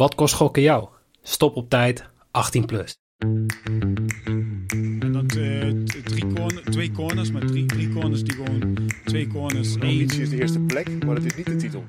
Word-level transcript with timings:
Wat 0.00 0.14
kost 0.14 0.34
gokken 0.34 0.62
jou? 0.62 0.88
Stop 1.22 1.56
op 1.56 1.70
tijd, 1.70 2.04
18 2.30 2.66
plus. 2.66 2.96
En 3.18 5.12
dat 5.12 5.36
eh, 5.36 6.00
drie 6.04 6.26
corner, 6.34 6.62
twee 6.70 6.90
corners, 6.90 7.30
maar 7.30 7.46
drie, 7.46 7.66
drie 7.66 7.88
corners 7.88 8.22
die 8.22 8.34
gewoon 8.34 8.88
twee 9.04 9.26
corners. 9.26 9.68
één. 9.68 9.82
Ambitie 9.82 10.22
is 10.22 10.30
de 10.30 10.40
eerste 10.40 10.58
plek, 10.58 11.04
maar 11.04 11.14
dat 11.14 11.24
is 11.24 11.34
niet 11.36 11.46
de 11.46 11.56
titel. 11.56 11.84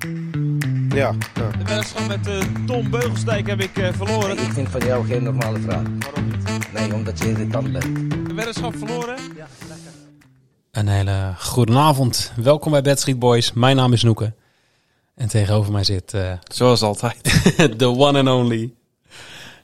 Ja, 0.88 1.14
ja. 1.34 1.50
De 1.50 1.64
wedstrijd 1.64 2.08
met 2.08 2.26
eh, 2.26 2.38
Tom 2.66 2.90
Beugelsdijk 2.90 3.46
heb 3.46 3.60
ik 3.60 3.76
eh, 3.76 3.92
verloren. 3.92 4.38
Ik 4.38 4.52
vind 4.52 4.68
van 4.68 4.80
jou 4.80 5.06
geen 5.06 5.22
normale 5.22 5.60
vraag. 5.60 5.82
Waarom 5.98 6.24
niet? 6.24 6.72
Nee, 6.72 6.94
omdat 6.94 7.18
je 7.18 7.28
irritant 7.28 7.72
bent. 7.72 8.10
De 8.28 8.34
weddenschap 8.34 8.76
verloren? 8.76 9.18
Een 10.70 10.88
hele 10.88 11.34
goede 11.38 11.78
avond. 11.78 12.32
Welkom 12.36 12.70
bij 12.70 12.82
Bad 12.82 12.98
Street 12.98 13.18
Boys. 13.18 13.52
Mijn 13.52 13.76
naam 13.76 13.92
is 13.92 14.02
Noeke. 14.02 14.34
En 15.14 15.28
tegenover 15.28 15.72
mij 15.72 15.84
zit 15.84 16.14
eh, 16.14 16.32
Zoals 16.52 16.82
altijd. 16.82 17.42
de 17.78 17.86
one 17.86 18.18
and 18.18 18.28
only. 18.28 18.72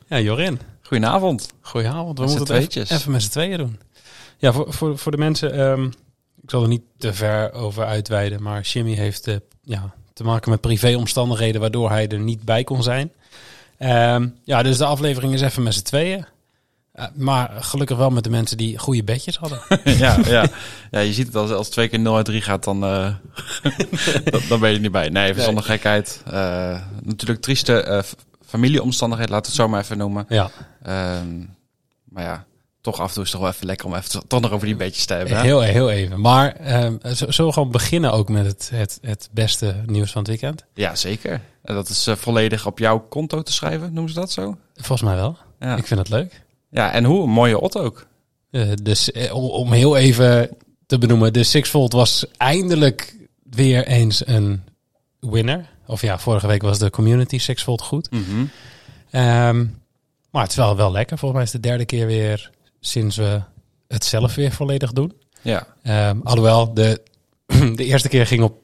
Ja, 0.07 0.21
Jorin. 0.21 0.61
Goedenavond. 0.83 1.53
Goedenavond. 1.61 2.19
We 2.19 2.25
Met 2.25 2.39
moeten 2.39 2.55
het 2.55 2.91
even 2.91 3.11
met 3.11 3.23
z'n 3.23 3.31
tweeën 3.31 3.59
doen. 3.59 3.81
Ja, 4.39 4.53
voor, 4.53 4.73
voor, 4.73 4.99
voor 4.99 5.13
de 5.13 5.19
mensen, 5.19 5.53
ehm, 5.53 5.85
ik 6.43 6.51
zal 6.51 6.63
er 6.63 6.69
niet 6.69 6.83
te 6.99 7.13
ver 7.13 7.53
over 7.53 7.85
uitweiden, 7.85 8.43
maar 8.43 8.61
Jimmy 8.61 8.95
heeft 8.95 9.27
eh, 9.27 9.37
ja, 9.63 9.95
te 10.13 10.25
maken 10.25 10.51
met 10.51 10.61
privéomstandigheden 10.61 11.61
waardoor 11.61 11.91
hij 11.91 12.09
er 12.09 12.19
niet 12.19 12.43
bij 12.43 12.65
kon 12.65 12.83
zijn. 12.83 13.13
Ehm, 13.79 14.29
ja, 14.45 14.63
dus 14.63 14.79
de 14.79 14.85
aflevering 14.85 15.35
is 15.35 15.41
even 15.41 15.63
met 15.63 15.75
z'n 15.75 15.83
tweeën. 15.83 16.27
Eh, 16.99 17.07
maar 17.15 17.51
gelukkig 17.61 17.97
wel 17.97 18.11
met 18.11 18.25
de 18.25 18.31
mensen 18.31 18.57
die 18.57 18.79
goede 18.79 19.05
bedjes 19.05 19.37
hadden. 19.37 19.61
ja, 19.85 20.19
ja. 20.25 20.47
ja, 20.91 21.01
je 21.01 21.13
ziet 21.13 21.27
het 21.27 21.37
als, 21.37 21.51
als 21.51 21.69
twee 21.69 21.89
keer 21.89 21.99
0 22.01 22.17
uit 22.17 22.25
3 22.25 22.41
gaat, 22.43 22.65
dan, 22.65 22.85
eh, 22.85 23.15
dan, 24.31 24.41
dan 24.49 24.61
ben 24.61 24.69
je 24.69 24.75
er 24.75 24.81
niet 24.81 24.93
bij. 24.93 25.09
Nee, 25.09 25.25
even 25.25 25.37
Nee. 25.37 25.45
zonder 25.45 25.65
gekheid. 25.65 26.23
Eh, 26.31 26.81
natuurlijk 27.03 27.41
trieste 27.41 28.05
familieomstandigheden, 28.47 29.35
laten 29.35 29.51
we 29.53 29.57
het 29.57 29.67
zo 29.67 29.73
maar 29.73 29.83
even 29.83 29.99
noemen. 29.99 30.25
ja, 30.29 30.51
Ehm, 30.83 31.39
maar 32.05 32.23
ja, 32.25 32.45
toch 32.81 33.01
af 33.01 33.09
en 33.09 33.15
toe 33.15 33.23
is 33.23 33.29
het 33.33 33.39
toch 33.41 33.47
wel 33.49 33.51
even 33.57 33.67
lekker 33.67 33.87
om 33.87 33.95
even 33.95 34.29
toch 34.29 34.41
nog 34.41 34.51
over 34.53 34.67
die 34.67 34.77
beetjes 34.77 35.07
te 35.07 35.15
hebben. 35.15 35.37
hè? 35.37 35.43
heel, 35.43 35.61
heel 35.61 35.91
even. 35.91 36.21
Maar 36.21 36.53
ehm, 36.53 36.97
z- 37.03 37.15
zullen 37.23 37.47
we 37.47 37.53
gewoon 37.53 37.71
beginnen 37.71 38.13
ook 38.13 38.29
met 38.29 38.47
het, 38.47 38.71
het, 38.75 38.99
het 39.03 39.29
beste 39.33 39.77
nieuws 39.87 40.11
van 40.13 40.21
het 40.21 40.31
weekend? 40.31 40.65
Ja, 40.75 40.95
zeker. 40.95 41.41
En 41.63 41.75
dat 41.75 41.89
is 41.89 42.09
volledig 42.17 42.67
op 42.67 42.79
jouw 42.79 42.99
konto 42.99 43.43
te 43.43 43.53
schrijven, 43.53 43.93
noemen 43.93 44.13
ze 44.13 44.21
dat 44.21 44.33
zo? 44.33 44.57
Volgens 44.75 45.03
mij 45.03 45.15
wel. 45.17 45.37
Ja, 45.61 45.77
Ik 45.77 45.87
vind 45.87 46.01
het 46.01 46.09
leuk. 46.09 46.43
Ja 46.71 46.93
en 46.93 47.05
hoe? 47.05 47.23
Een 47.23 47.31
mooie 47.31 47.61
ot 47.61 47.79
ook. 47.79 48.07
Eh, 48.51 48.69
dus 48.83 49.13
eh, 49.13 49.35
om, 49.35 49.73
heel 49.73 49.97
even 49.97 50.57
te 50.87 50.99
benoemen, 50.99 51.33
de 51.33 51.43
Sixfold 51.43 51.93
was 51.93 52.27
eindelijk 52.37 53.17
weer 53.51 53.87
eens 53.87 54.27
een 54.27 54.63
winner. 55.21 55.69
Of 55.87 56.03
ja, 56.03 56.19
vorige 56.19 56.47
week 56.47 56.63
was 56.63 56.79
de 56.79 56.91
community 56.91 57.39
Sixfold 57.39 57.83
goed. 57.83 58.11
Mhm. 58.11 58.45
Ehm, 59.11 59.67
maar 60.31 60.43
het 60.43 60.51
is 60.51 60.57
wel, 60.57 60.77
wel 60.77 60.93
lekker. 60.93 61.19
Volgens 61.19 61.41
mij 61.41 61.49
is 61.49 61.53
het 61.53 61.63
de 61.63 61.69
derde 61.69 61.85
keer 61.85 62.07
weer 62.07 62.51
sinds 62.81 63.17
we 63.17 63.41
het 63.89 64.05
zelf 64.05 64.35
weer 64.35 64.53
volledig 64.53 64.93
doen. 64.93 65.13
Ja, 65.43 65.67
Ehm 65.83 66.21
alhoewel, 66.23 66.75
de, 66.75 67.03
de 67.75 67.85
eerste 67.85 68.09
keer 68.09 68.27
ging 68.27 68.43
op 68.43 68.63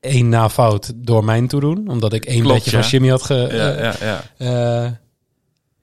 één 0.00 0.28
na 0.28 0.48
fout 0.48 0.92
door 0.94 1.24
mijn 1.24 1.48
toedoen. 1.48 1.88
Omdat 1.88 2.12
ik 2.12 2.24
één 2.24 2.40
Klopt, 2.40 2.64
beetje 2.64 2.80
van. 2.80 2.90
Jimmy 2.90 3.08
had 3.08 3.22
ge, 3.22 3.34
ja, 3.34 3.72
eh, 3.72 4.00
ja, 4.00 4.22
ja. 4.38 5.00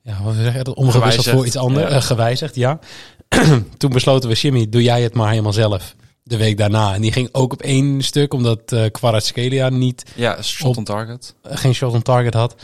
Ja, 0.04 0.24
wat 0.24 0.36
zeg 0.36 0.54
je 0.58 0.64
dat? 0.64 0.76
Omgewisseld 0.76 1.28
voor 1.30 1.46
iets 1.46 1.56
anders. 1.58 1.90
ja. 1.90 1.96
eh, 1.96 2.02
gewijzigd, 2.02 2.56
ja. 2.56 2.80
Toen 3.78 3.92
besloten 3.92 4.30
we, 4.30 4.36
Jimmy, 4.36 4.70
doe 4.70 4.84
jij 4.84 5.02
het 5.02 5.14
maar 5.14 5.30
helemaal 5.30 5.54
zelf. 5.54 5.96
De 6.24 6.38
week 6.38 6.58
daarna. 6.58 6.94
En 6.94 7.02
die 7.02 7.12
ging 7.12 7.30
ook 7.32 7.54
op 7.54 7.62
één 7.62 8.02
stuk, 8.02 8.34
omdat 8.34 8.76
Kvaratskhelia 8.92 9.70
niet, 9.70 10.04
Ja, 10.16 10.42
shot 10.42 10.70
Op- 10.70 10.78
on 10.78 10.84
target. 10.84 11.36
eh, 11.42 11.58
geen 11.58 11.74
shot 11.76 11.94
on 11.94 12.02
target 12.02 12.34
had. 12.34 12.56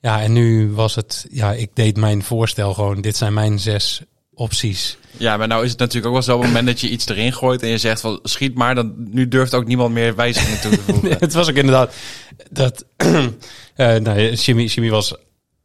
Ja, 0.00 0.22
en 0.22 0.32
nu 0.32 0.70
was 0.72 0.94
het, 0.94 1.26
ja, 1.30 1.52
ik 1.52 1.70
deed 1.74 1.96
mijn 1.96 2.22
voorstel 2.22 2.74
gewoon. 2.74 3.00
Dit 3.00 3.16
zijn 3.16 3.32
mijn 3.32 3.58
zes 3.58 4.00
opties. 4.34 4.96
Ja, 5.16 5.36
maar 5.36 5.48
nou 5.48 5.64
is 5.64 5.70
het 5.70 5.78
natuurlijk 5.78 6.06
ook 6.06 6.12
wel 6.12 6.22
zo 6.22 6.34
op 6.34 6.40
het 6.40 6.48
moment 6.48 6.66
dat 6.66 6.80
je 6.80 6.88
iets 6.88 7.08
erin 7.08 7.32
gooit 7.32 7.62
en 7.62 7.68
je 7.68 7.78
zegt 7.78 8.00
van 8.00 8.18
schiet 8.22 8.54
maar, 8.54 8.74
dan 8.74 8.94
nu 8.96 9.28
durft 9.28 9.54
ook 9.54 9.66
niemand 9.66 9.94
meer 9.94 10.14
wijzigingen 10.14 10.60
toe 10.60 10.70
te 10.70 10.80
voegen. 10.92 11.16
het 11.18 11.32
was 11.32 11.48
ook 11.48 11.54
inderdaad 11.56 11.94
dat. 12.50 12.84
eh 12.96 13.94
nou, 13.96 14.32
Jimmy, 14.34 14.64
Jimmy 14.64 14.90
was 14.90 15.14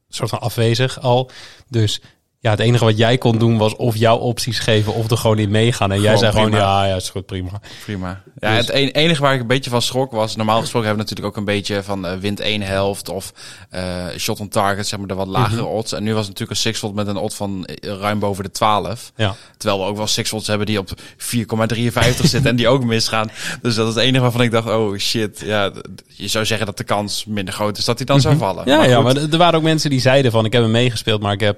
soort 0.10 0.30
van 0.30 0.40
afwezig 0.40 1.02
al. 1.02 1.32
Dus 1.70 2.02
ja, 2.40 2.50
het 2.52 2.60
enige 2.60 2.84
wat 2.86 2.98
jij 2.98 3.18
kon 3.18 3.38
doen 3.38 3.58
was 3.58 3.76
of 3.76 3.96
jouw 3.96 4.18
opties 4.18 4.60
geven 4.60 4.94
of 4.94 5.12
er 5.12 5.18
gewoon 5.18 5.40
in 5.40 5.50
meegaan. 5.52 5.92
En 5.92 6.02
jij 6.02 6.16
Gewoon 6.18 6.34
zei 6.34 6.46
gewoon, 6.46 6.60
ja, 6.60 6.86
ja, 6.86 6.96
is 6.96 7.10
goed, 7.10 7.26
prima. 7.26 7.50
Prima. 7.84 8.22
Ja, 8.40 8.58
Dus- 8.58 8.68
het 8.68 8.94
enige 8.96 9.22
waar 9.22 9.34
ik 9.34 9.40
een 9.42 9.48
beetje 9.48 9.70
van 9.70 9.82
schrok 9.82 10.12
was, 10.12 10.36
normaal 10.36 10.60
gesproken 10.60 10.88
hebben 10.88 11.06
we 11.06 11.12
natuurlijk 11.12 11.38
ook 11.38 11.48
een 11.48 11.54
beetje 11.56 11.84
van 11.84 12.06
eh, 12.06 12.18
wint 12.18 12.40
één 12.40 12.62
helft 12.62 13.10
of 13.10 13.34
eh, 13.70 13.84
shot 14.18 14.40
on 14.40 14.48
target, 14.48 14.88
zeg 14.88 15.00
maar 15.00 15.08
de 15.08 15.14
wat 15.14 15.28
lagere 15.28 15.62
Mhm. 15.62 15.72
odds. 15.72 15.92
En 15.92 16.04
nu 16.04 16.10
was 16.14 16.20
het 16.20 16.28
natuurlijk 16.28 16.52
een 16.58 16.64
sixfold 16.64 16.96
met 16.96 17.08
een 17.08 17.18
odd 17.18 17.34
van 17.36 17.66
eh, 17.66 17.92
ruim 18.00 18.20
boven 18.20 18.44
de 18.44 18.52
12. 18.52 19.12
Ja. 19.16 19.36
Terwijl 19.58 19.82
we 19.82 19.88
ook 19.90 19.98
wel 19.98 20.08
sixfolds 20.08 20.48
hebben 20.48 20.66
die 20.68 20.80
op 20.80 20.90
4,53 21.18 22.26
zitten 22.30 22.50
en 22.50 22.56
die 22.56 22.68
ook 22.68 22.84
misgaan. 22.84 23.30
Dus 23.62 23.76
dat 23.76 23.88
is 23.88 23.94
het 23.94 24.04
enige 24.04 24.22
waarvan 24.22 24.42
ik 24.42 24.52
dacht, 24.52 24.68
oh 24.70 24.98
shit. 24.98 25.40
Ja, 25.46 25.72
je 26.08 26.28
zou 26.28 26.46
zeggen 26.46 26.66
dat 26.66 26.78
de 26.78 26.84
kans 26.84 27.26
minder 27.26 27.54
groot 27.54 27.78
is 27.78 27.86
dat 27.86 27.98
hij 27.98 28.06
dan 28.06 28.22
zou 28.22 28.38
vallen. 28.38 28.62
Mhm. 28.64 28.70
Ja, 28.72 28.84
ja, 28.84 28.96
goed. 28.96 29.04
maar 29.04 29.16
er 29.32 29.38
waren 29.38 29.56
ook 29.56 29.64
mensen 29.64 29.90
die 29.90 30.00
zeiden 30.02 30.32
van, 30.32 30.46
ik 30.46 30.54
heb 30.54 30.62
hem 30.62 30.72
meegespeeld, 30.72 31.22
maar 31.22 31.34
ik 31.34 31.40
heb 31.40 31.58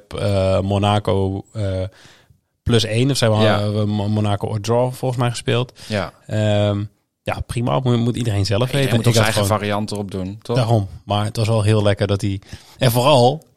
Monaco 0.80 1.46
eh, 1.54 1.64
plus 2.64 2.84
één. 2.84 3.10
Of 3.12 3.18
zijn 3.18 3.32
we 3.32 3.38
Ja. 3.38 3.86
Monaco 4.08 4.48
or 4.48 4.60
draw 4.62 4.94
volgens 4.94 5.20
mij 5.20 5.30
gespeeld. 5.30 5.80
ja. 5.88 6.14
Ehm, 6.28 6.84
ja, 7.24 7.40
prima. 7.46 7.80
Moet, 7.80 7.98
moet 7.98 8.16
iedereen 8.16 8.46
zelf 8.46 8.72
weten. 8.72 8.90
moet 8.96 9.00
ook 9.00 9.06
Ik 9.06 9.14
zijn 9.14 9.24
eigen 9.26 9.44
gewoon- 9.44 9.58
variant 9.60 9.92
erop 9.92 10.12
doen, 10.12 10.40
toch? 10.42 10.56
Daarom. 10.56 10.88
Maar 11.06 11.26
het 11.26 11.36
was 11.38 11.48
wel 11.48 11.62
heel 11.62 11.84
lekker 11.84 12.08
dat 12.08 12.22
hij... 12.22 12.42
En 12.78 12.92
vooral... 12.92 13.48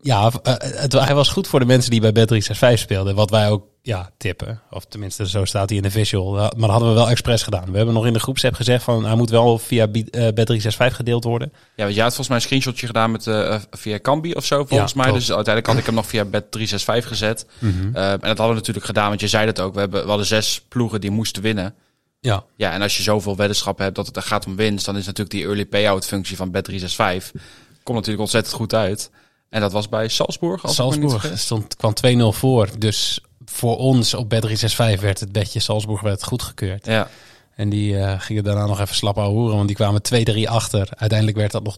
Ja, 0.00 0.30
eh, 0.42 0.54
het, 0.58 0.92
hij 0.92 1.14
was 1.14 1.28
goed 1.28 1.48
voor 1.48 1.60
de 1.60 1.66
mensen 1.66 1.90
die 1.90 2.12
bij 2.12 2.26
Bet365 2.26 2.72
speelden. 2.78 3.14
Wat 3.14 3.30
wij 3.30 3.50
ook 3.50 3.64
ja, 3.82 4.10
tippen. 4.16 4.60
Of 4.70 4.84
tenminste, 4.84 5.28
zo 5.28 5.44
staat 5.44 5.68
hij 5.68 5.76
in 5.76 5.82
de 5.82 5.90
visual. 5.90 6.32
Maar 6.32 6.50
dat 6.50 6.70
hadden 6.70 6.88
we 6.88 6.94
wel 6.94 7.08
expres 7.10 7.42
gedaan. 7.42 7.70
We 7.70 7.76
hebben 7.76 7.94
nog 7.94 8.06
in 8.06 8.12
de 8.12 8.18
groepsapp 8.20 8.54
gezegd 8.54 8.84
van... 8.84 9.04
Hij 9.04 9.14
moet 9.14 9.30
wel 9.30 9.58
via 9.58 9.86
eh, 10.10 10.28
Bet365 10.28 10.94
gedeeld 10.94 11.24
worden. 11.24 11.52
Ja, 11.52 11.82
want 11.82 11.94
jij 11.94 12.02
had 12.02 12.14
volgens 12.14 12.28
mij 12.28 12.36
een 12.36 12.42
screenshotje 12.42 12.86
gedaan 12.86 13.10
met, 13.10 13.26
eh, 13.26 13.60
via 13.70 13.98
Cambi 13.98 14.32
of 14.32 14.44
zo, 14.44 14.64
volgens 14.64 14.92
Ja, 14.92 14.96
mij. 14.96 15.06
klopt. 15.06 15.26
Dus 15.26 15.34
uiteindelijk 15.34 15.66
had 15.66 15.76
ik 15.78 15.86
hem 15.86 15.94
nog 15.94 16.06
via 16.06 16.24
Bet365 16.24 17.06
gezet. 17.06 17.46
Mhm. 17.58 17.94
En 17.94 18.18
dat 18.20 18.22
hadden 18.22 18.48
we 18.48 18.54
natuurlijk 18.54 18.86
gedaan, 18.86 19.08
want 19.08 19.20
je 19.20 19.28
zei 19.28 19.46
dat 19.46 19.60
ook. 19.60 19.74
We, 19.74 19.80
hebben, 19.80 20.02
we 20.02 20.08
hadden 20.08 20.26
zes 20.26 20.60
ploegen 20.68 21.00
die 21.00 21.10
moesten 21.10 21.42
winnen. 21.42 21.74
Ja, 22.20 22.44
Ja, 22.56 22.72
en 22.72 22.82
als 22.82 22.96
je 22.96 23.02
zoveel 23.02 23.36
weddenschappen 23.36 23.84
hebt 23.84 23.96
dat 23.96 24.06
het 24.06 24.16
er 24.16 24.22
gaat 24.22 24.46
om 24.46 24.56
winst, 24.56 24.84
dan 24.84 24.96
is 24.96 25.06
natuurlijk 25.06 25.30
die 25.36 25.44
early 25.44 25.66
payout 25.66 26.06
functie 26.06 26.36
van 26.36 26.56
Bet365 26.56 27.40
komt 27.82 27.98
natuurlijk 28.06 28.20
ontzettend 28.20 28.54
goed 28.56 28.74
uit. 28.74 29.10
En 29.50 29.60
dat 29.60 29.72
was 29.72 29.88
bij 29.88 30.08
Salzburg. 30.08 30.62
Als 30.64 30.74
Salzburg 30.74 31.38
stond, 31.38 31.76
kwam 31.76 31.92
2-0 32.34 32.36
voor. 32.36 32.68
Dus 32.78 33.20
voor 33.44 33.76
ons 33.76 34.14
op 34.14 34.34
Bet365 34.34 35.00
werd 35.00 35.20
het 35.20 35.32
bedje 35.32 35.60
Salzburg 35.60 36.00
werd 36.00 36.24
goedgekeurd. 36.24 36.86
Ja, 36.86 37.08
En 37.54 37.68
die 37.68 37.98
eh, 37.98 38.20
gingen 38.20 38.44
daarna 38.44 38.66
nog 38.66 38.80
even 38.80 38.94
slap 38.94 39.16
horen, 39.16 39.56
want 39.56 39.66
die 39.66 39.76
kwamen 39.76 40.00
2-3 40.14 40.42
achter. 40.44 40.88
Uiteindelijk 40.96 41.38
werd 41.38 41.52
dat 41.52 41.62
nog 41.62 41.76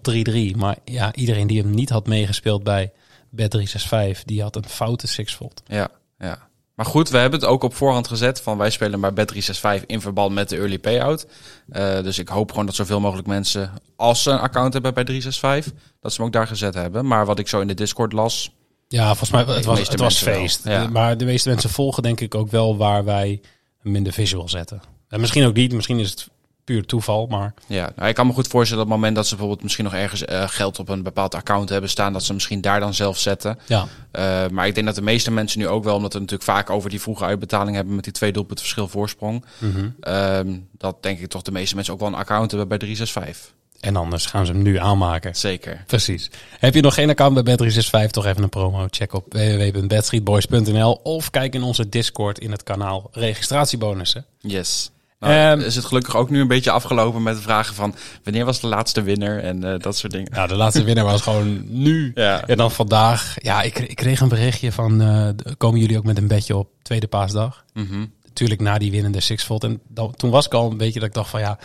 3-3. 0.52 0.56
Maar 0.56 0.76
ja, 0.84 1.14
iedereen 1.14 1.46
die 1.46 1.60
hem 1.62 1.70
niet 1.70 1.90
had 1.90 2.06
meegespeeld 2.06 2.62
bij 2.62 2.92
Bet365, 3.36 4.24
die 4.24 4.42
had 4.42 4.56
een 4.56 4.68
foute 4.68 5.06
sixfold. 5.06 5.62
ja, 5.66 5.88
ja. 6.18 6.48
Maar 6.80 6.88
goed, 6.88 7.08
we 7.08 7.18
hebben 7.18 7.40
het 7.40 7.48
ook 7.48 7.62
op 7.62 7.74
voorhand 7.74 8.08
gezet 8.08 8.40
van 8.40 8.58
wij 8.58 8.70
spelen 8.70 9.00
bij 9.00 9.10
Bet365 9.10 9.86
in 9.86 10.00
verband 10.00 10.34
met 10.34 10.48
de 10.48 10.56
early 10.56 10.78
payout. 10.78 11.26
Eh, 11.68 12.02
dus 12.02 12.18
ik 12.18 12.28
hoop 12.28 12.50
gewoon 12.50 12.66
dat 12.66 12.74
zoveel 12.74 13.00
mogelijk 13.00 13.28
mensen, 13.28 13.72
als 13.96 14.22
ze 14.22 14.30
een 14.30 14.38
account 14.38 14.72
hebben 14.72 14.94
bij 14.94 15.04
365, 15.04 15.72
dat 16.00 16.12
ze 16.12 16.16
hem 16.16 16.26
ook 16.26 16.32
daar 16.32 16.46
gezet 16.46 16.74
hebben. 16.74 17.06
Maar 17.06 17.26
wat 17.26 17.38
ik 17.38 17.48
zo 17.48 17.60
in 17.60 17.66
de 17.66 17.74
Discord 17.74 18.12
las, 18.12 18.50
Ja, 18.88 19.06
volgens 19.06 19.30
mij 19.30 19.54
het 19.54 19.64
was, 19.64 19.88
het 19.88 20.00
was 20.00 20.18
feest. 20.22 20.64
ja. 20.64 20.88
Maar 20.88 21.16
de 21.16 21.24
meeste 21.24 21.48
mensen 21.48 21.70
volgen 21.70 22.02
denk 22.02 22.20
ik 22.20 22.34
ook 22.34 22.50
wel 22.50 22.76
waar 22.76 23.04
wij 23.04 23.40
hem 23.82 23.96
in 23.96 24.04
de 24.04 24.12
visual 24.12 24.48
zetten. 24.48 24.80
En 25.08 25.20
misschien 25.20 25.46
ook 25.46 25.54
niet, 25.54 25.72
misschien 25.72 25.98
is 25.98 26.10
het 26.10 26.28
puur 26.64 26.86
toeval, 26.86 27.26
maar 27.26 27.54
Ja, 27.66 27.92
nou, 27.96 28.08
ik 28.08 28.14
kan 28.14 28.26
me 28.26 28.32
goed 28.32 28.46
voorstellen 28.46 28.84
dat 28.84 28.86
op 28.86 28.90
het 28.92 28.98
moment 29.00 29.16
dat 29.16 29.24
ze 29.26 29.30
bijvoorbeeld 29.30 29.62
misschien 29.62 29.84
nog 29.84 29.94
ergens 29.94 30.24
eh, 30.24 30.48
geld 30.48 30.78
op 30.78 30.88
een 30.88 31.02
bepaald 31.02 31.34
account 31.34 31.68
hebben 31.68 31.90
staan, 31.90 32.12
dat 32.12 32.24
ze 32.24 32.32
misschien 32.32 32.60
daar 32.60 32.80
dan 32.80 32.94
zelf 32.94 33.18
zetten. 33.18 33.58
ja. 33.66 33.86
Eh, 34.10 34.48
maar 34.48 34.66
ik 34.66 34.74
denk 34.74 34.86
dat 34.86 34.94
de 34.94 35.02
meeste 35.02 35.30
mensen 35.30 35.58
nu 35.58 35.68
ook 35.68 35.84
wel, 35.84 35.94
omdat 35.96 36.12
we 36.12 36.18
natuurlijk 36.18 36.50
vaak 36.50 36.70
over 36.70 36.90
die 36.90 37.00
vroege 37.00 37.24
uitbetaling 37.24 37.76
hebben 37.76 37.94
met 37.94 38.04
die 38.04 38.12
twee 38.12 38.32
doelpunt 38.32 38.60
verschil 38.60 38.88
voorsprong, 38.88 39.44
Mhm. 39.58 39.88
ehm, 40.00 40.58
dat 40.78 41.02
denk 41.02 41.18
ik 41.18 41.28
toch 41.28 41.42
de 41.42 41.52
meeste 41.52 41.74
mensen 41.74 41.94
ook 41.94 42.00
wel 42.00 42.08
een 42.08 42.14
account 42.14 42.50
hebben 42.50 42.68
bij 42.68 42.78
365. 42.78 43.52
En 43.80 43.96
anders 43.96 44.26
gaan 44.26 44.46
ze 44.46 44.52
hem 44.52 44.62
nu 44.62 44.78
aanmaken. 44.78 45.36
Zeker. 45.36 45.84
Precies. 45.86 46.30
Heb 46.58 46.74
je 46.74 46.80
nog 46.80 46.94
geen 46.94 47.08
account 47.10 47.44
bij 47.44 47.56
Bet365, 47.56 48.10
toch 48.10 48.26
even 48.26 48.42
een 48.42 48.48
promo. 48.48 48.86
Check 48.90 49.12
op 49.12 49.32
www.bedstreetboys.nl 49.32 50.92
of 51.02 51.30
kijk 51.30 51.54
in 51.54 51.62
onze 51.62 51.88
Discord 51.88 52.38
in 52.38 52.50
het 52.50 52.62
kanaal 52.62 53.08
registratiebonussen. 53.12 54.24
Yes. 54.38 54.90
Nou, 55.20 55.34
Ehm, 55.34 55.66
is 55.66 55.76
het 55.76 55.84
gelukkig 55.84 56.16
ook 56.16 56.30
nu 56.30 56.40
een 56.40 56.48
beetje 56.48 56.70
afgelopen 56.70 57.22
met 57.22 57.36
de 57.36 57.42
vragen 57.42 57.74
van 57.74 57.94
wanneer 58.24 58.44
was 58.44 58.60
de 58.60 58.66
laatste 58.66 59.02
winner 59.02 59.42
en 59.42 59.64
eh, 59.64 59.78
dat 59.78 59.96
soort 59.96 60.12
dingen. 60.12 60.30
Ja, 60.34 60.46
de 60.46 60.54
laatste 60.54 60.82
winnaar 60.82 61.04
was 61.04 61.22
gewoon 61.22 61.62
nu. 61.82 62.10
Ja. 62.14 62.46
En 62.46 62.56
dan 62.56 62.70
vandaag. 62.70 63.34
Ja, 63.38 63.62
ik, 63.62 63.78
ik 63.78 63.96
kreeg 63.96 64.20
een 64.20 64.28
berichtje 64.28 64.72
van, 64.72 65.00
eh, 65.00 65.28
komen 65.56 65.80
jullie 65.80 65.98
ook 65.98 66.04
met 66.04 66.18
een 66.18 66.26
bedje 66.26 66.56
op 66.56 66.68
tweede 66.82 67.06
paasdag? 67.06 67.64
Mhm. 67.72 68.06
Natuurlijk 68.24 68.60
na 68.60 68.78
die 68.78 68.90
winnende 68.90 69.20
Sixfold. 69.20 69.64
En 69.64 69.80
dan, 69.88 70.14
toen 70.16 70.30
was 70.30 70.46
ik 70.46 70.54
al 70.54 70.70
een 70.70 70.76
beetje 70.76 70.98
dat 71.00 71.08
ik 71.08 71.14
dacht 71.14 71.30
van 71.30 71.40
ja, 71.40 71.58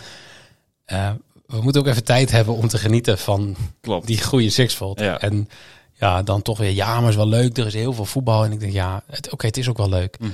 eh, 0.84 1.10
we 1.46 1.60
moeten 1.62 1.80
ook 1.80 1.86
even 1.86 2.04
tijd 2.04 2.30
hebben 2.30 2.54
om 2.54 2.68
te 2.68 2.78
genieten 2.78 3.18
van 3.18 3.56
Klopt. 3.80 4.06
die 4.06 4.22
goede 4.22 4.50
sixfold. 4.50 5.00
Ja. 5.00 5.18
En 5.20 5.48
ja, 5.92 6.22
dan 6.22 6.42
toch 6.42 6.58
weer, 6.58 6.70
ja, 6.72 7.00
maar 7.00 7.10
is 7.10 7.16
wel 7.16 7.28
leuk. 7.28 7.58
Er 7.58 7.66
is 7.66 7.74
heel 7.74 7.92
veel 7.92 8.04
voetbal. 8.04 8.44
En 8.44 8.52
ik 8.52 8.60
denk, 8.60 8.72
ja, 8.72 9.02
oké, 9.30 9.46
het 9.46 9.56
is 9.56 9.68
ook 9.68 9.76
wel 9.76 9.88
leuk. 9.88 10.16
Mhm. 10.20 10.30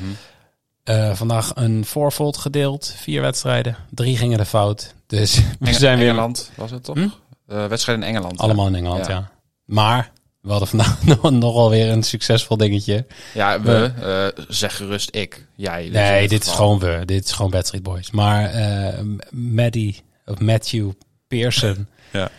Eh, 0.84 1.14
vandaag 1.14 1.52
een 1.54 1.84
fourfold 1.84 2.36
gedeeld. 2.36 2.94
Vier 2.96 3.20
wedstrijden. 3.20 3.76
Drie 3.90 4.16
gingen 4.16 4.38
er 4.38 4.44
fout. 4.44 4.94
Dus 5.06 5.40
we 5.60 5.72
zijn 5.72 5.98
weer 5.98 6.08
Engeland 6.08 6.50
was 6.54 6.70
het 6.70 6.84
toch? 6.84 6.96
Hm? 6.96 7.08
Eh, 7.46 7.66
wedstrijd 7.66 7.98
in 7.98 8.04
Engeland. 8.04 8.38
allemaal 8.38 8.66
in 8.66 8.74
Engeland, 8.74 9.06
Ja. 9.06 9.12
ja. 9.12 9.30
Maar 9.64 10.10
we 10.40 10.50
hadden 10.50 10.68
vandaag 10.68 11.04
nog- 11.22 11.30
nogal 11.30 11.70
weer 11.70 11.90
een 11.90 12.02
succesvol 12.02 12.56
dingetje. 12.56 13.06
Ja, 13.34 13.60
we, 13.60 13.92
eh, 14.36 14.44
zeg 14.48 14.76
gerust 14.76 15.14
ik. 15.14 15.46
Jij. 15.56 15.82
dus 15.82 15.92
Nee, 15.92 16.28
dit 16.28 16.42
is 16.46 16.52
gewoon 16.52 16.78
we. 16.78 17.02
Dit 17.04 17.24
is 17.24 17.32
gewoon 17.32 17.50
Backstreet 17.50 17.82
Boys. 17.82 18.10
Maar 18.10 18.44
eh 18.50 18.98
Maddie, 19.30 20.02
of 20.26 20.40
Matthew 20.40 20.90
Pearson. 21.28 21.86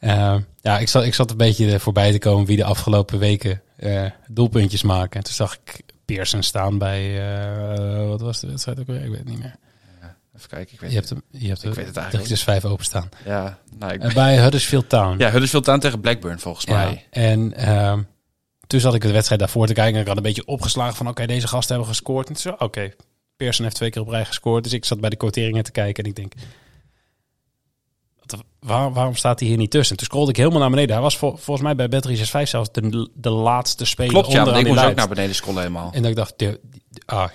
Ja. 0.00 0.40
Ja, 0.60 0.78
ik 0.78 0.88
zat, 0.88 1.04
ik 1.04 1.14
zat 1.14 1.30
een 1.30 1.36
beetje 1.36 1.80
voorbij 1.80 2.12
te 2.12 2.18
komen 2.18 2.46
wie 2.46 2.56
de 2.56 2.64
afgelopen 2.64 3.18
weken 3.18 3.62
doelpuntjes 4.28 4.82
maken. 4.82 5.16
En 5.18 5.24
toen 5.24 5.34
zag 5.34 5.54
ik 5.64 5.80
Pearson 6.14 6.42
staan 6.42 6.78
bij, 6.78 7.32
eh, 7.34 8.08
wat 8.08 8.20
was 8.20 8.40
de 8.40 8.46
wedstrijd 8.46 8.80
ook 8.80 8.86
weer? 8.86 9.02
Ik 9.04 9.08
weet 9.08 9.18
het 9.18 9.28
niet 9.28 9.38
meer. 9.38 9.56
Even 10.36 10.48
kijken, 10.48 10.74
ik 10.74 10.80
weet 10.80 10.90
Je 10.90 10.96
hebt 10.96 11.08
hem, 11.08 11.22
je 11.30 11.48
hebt 11.48 11.64
Ik 11.64 11.74
weet 11.74 11.86
het 11.86 11.96
eigenlijk 11.96 12.26
3 12.26 12.38
5 12.38 12.64
openstaan. 12.64 13.08
Ja, 13.24 13.58
nou, 13.78 13.92
ik... 13.92 14.14
Bij 14.14 14.36
Huddersfield 14.36 14.88
Town. 14.88 15.18
ja, 15.18 15.30
Huddersfield 15.30 15.64
Town 15.64 15.78
tegen 15.78 16.00
Blackburn 16.00 16.38
volgens 16.38 16.64
Ja, 16.64 16.72
mij. 16.72 17.06
En 17.10 17.54
ehm, 17.54 18.02
toen 18.66 18.80
zat 18.80 18.94
ik 18.94 19.00
de 19.00 19.12
wedstrijd 19.12 19.40
daarvoor 19.40 19.66
te 19.66 19.72
kijken. 19.72 19.94
En 19.94 20.00
ik 20.00 20.06
had 20.06 20.16
een 20.16 20.22
beetje 20.22 20.46
opgeslagen 20.46 20.96
van... 20.96 21.08
oké, 21.08 21.26
deze 21.26 21.48
gasten 21.48 21.76
hebben 21.76 21.94
gescoord. 21.94 22.28
En 22.28 22.36
zo, 22.36 22.54
oké, 22.58 22.90
Pearson 23.36 23.64
heeft 23.64 23.76
twee 23.76 23.90
keer 23.90 24.02
op 24.02 24.08
rij 24.08 24.24
gescoord. 24.24 24.64
Dus 24.64 24.72
ik 24.72 24.84
zat 24.84 25.00
bij 25.00 25.10
de 25.10 25.16
quoteringen 25.16 25.64
te 25.64 25.70
kijken. 25.70 26.04
En 26.04 26.10
ik 26.10 26.16
denk... 26.16 26.32
Waar, 28.60 28.92
waarom 28.92 29.14
staat 29.14 29.40
hij 29.40 29.48
hier 29.48 29.56
niet 29.56 29.70
tussen? 29.70 29.96
Toen 29.96 30.06
scrollde 30.06 30.30
ik 30.30 30.36
helemaal 30.36 30.58
naar 30.60 30.70
beneden. 30.70 30.92
Hij 30.94 31.02
was 31.02 31.16
vol- 31.18 31.36
volgens 31.36 31.60
mij 31.74 31.88
bij 31.88 32.00
Bet365 32.02 32.48
zelfs 32.48 32.68
de, 32.72 33.08
de 33.14 33.30
laatste 33.30 33.84
speler 33.84 34.12
Klopt, 34.12 34.32
ja, 34.32 34.56
ik 34.56 34.66
moest 34.66 34.84
ook 34.84 34.94
naar 34.94 35.08
beneden 35.08 35.34
scrollen 35.34 35.60
helemaal. 35.62 35.90
En 35.92 36.00
dat 36.02 36.10
ik 36.10 36.16
dacht, 36.16 36.34
de- 36.38 36.60
de- 36.88 37.00
ah, 37.06 37.28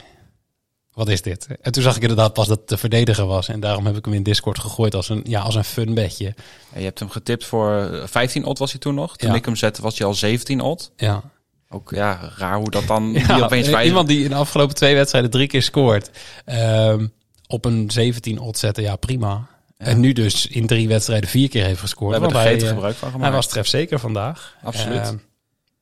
wat 0.93 1.09
is 1.09 1.21
dit? 1.21 1.47
En 1.61 1.71
toen 1.71 1.83
zag 1.83 1.95
ik 1.95 2.01
inderdaad 2.01 2.33
pas 2.33 2.47
dat 2.47 2.59
het 2.59 2.67
de 2.69 2.77
verdediger 2.77 3.25
was. 3.25 3.47
En 3.47 3.59
daarom 3.59 3.85
heb 3.85 3.97
ik 3.97 4.05
hem 4.05 4.13
in 4.13 4.23
Discord 4.23 4.59
gegooid 4.59 4.95
als 4.95 5.09
een, 5.09 5.21
ja, 5.27 5.41
als 5.41 5.55
een 5.55 5.63
fun 5.63 5.93
bedje. 5.93 6.33
En 6.73 6.79
je 6.79 6.85
hebt 6.85 6.99
hem 6.99 7.09
getipt 7.09 7.45
voor 7.45 7.77
eh, 7.91 8.07
15 8.07 8.45
odd 8.45 8.59
was 8.59 8.71
hij 8.71 8.79
toen 8.79 8.95
nog. 8.95 9.17
Toen 9.17 9.29
Ja. 9.29 9.35
ik 9.35 9.45
hem 9.45 9.55
zette 9.55 9.81
was 9.81 9.97
hij 9.97 10.07
al 10.07 10.13
17 10.13 10.61
odd. 10.61 10.91
Ja, 10.95 11.21
Ook 11.69 11.91
ja, 11.95 12.31
raar 12.37 12.57
hoe 12.57 12.69
dat 12.69 12.87
dan 12.87 13.11
Ja, 13.13 13.35
die 13.35 13.43
opeens 13.43 13.67
eh, 13.67 13.73
vijf... 13.73 13.87
iemand 13.87 14.07
die 14.07 14.23
in 14.23 14.29
de 14.29 14.35
afgelopen 14.35 14.75
twee 14.75 14.95
wedstrijden 14.95 15.31
drie 15.31 15.47
keer 15.47 15.61
scoort. 15.63 16.09
ehm, 16.45 17.07
op 17.47 17.65
een 17.65 17.91
17 17.91 18.39
odd 18.39 18.57
zetten, 18.57 18.83
ja 18.83 18.95
prima. 18.95 19.47
En 19.77 19.99
nu 19.99 20.13
dus 20.13 20.47
in 20.47 20.67
drie 20.67 20.87
wedstrijden 20.87 21.29
vier 21.29 21.49
keer 21.49 21.65
heeft 21.65 21.79
gescoord. 21.79 22.15
We 22.15 22.21
hebben 22.21 22.39
er 22.39 22.45
hij, 22.45 22.61
eh, 22.61 22.67
gebruik 22.67 22.95
van 22.95 23.07
gemaakt. 23.07 23.27
Hij 23.27 23.35
was 23.35 23.47
trefzeker 23.47 23.99
vandaag. 23.99 24.55
Absoluut. 24.63 24.99
Ehm, 24.99 25.15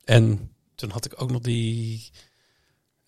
en 0.04 0.50
toen 0.74 0.90
had 0.90 1.04
ik 1.04 1.22
ook 1.22 1.30
nog 1.30 1.40
die 1.40 2.10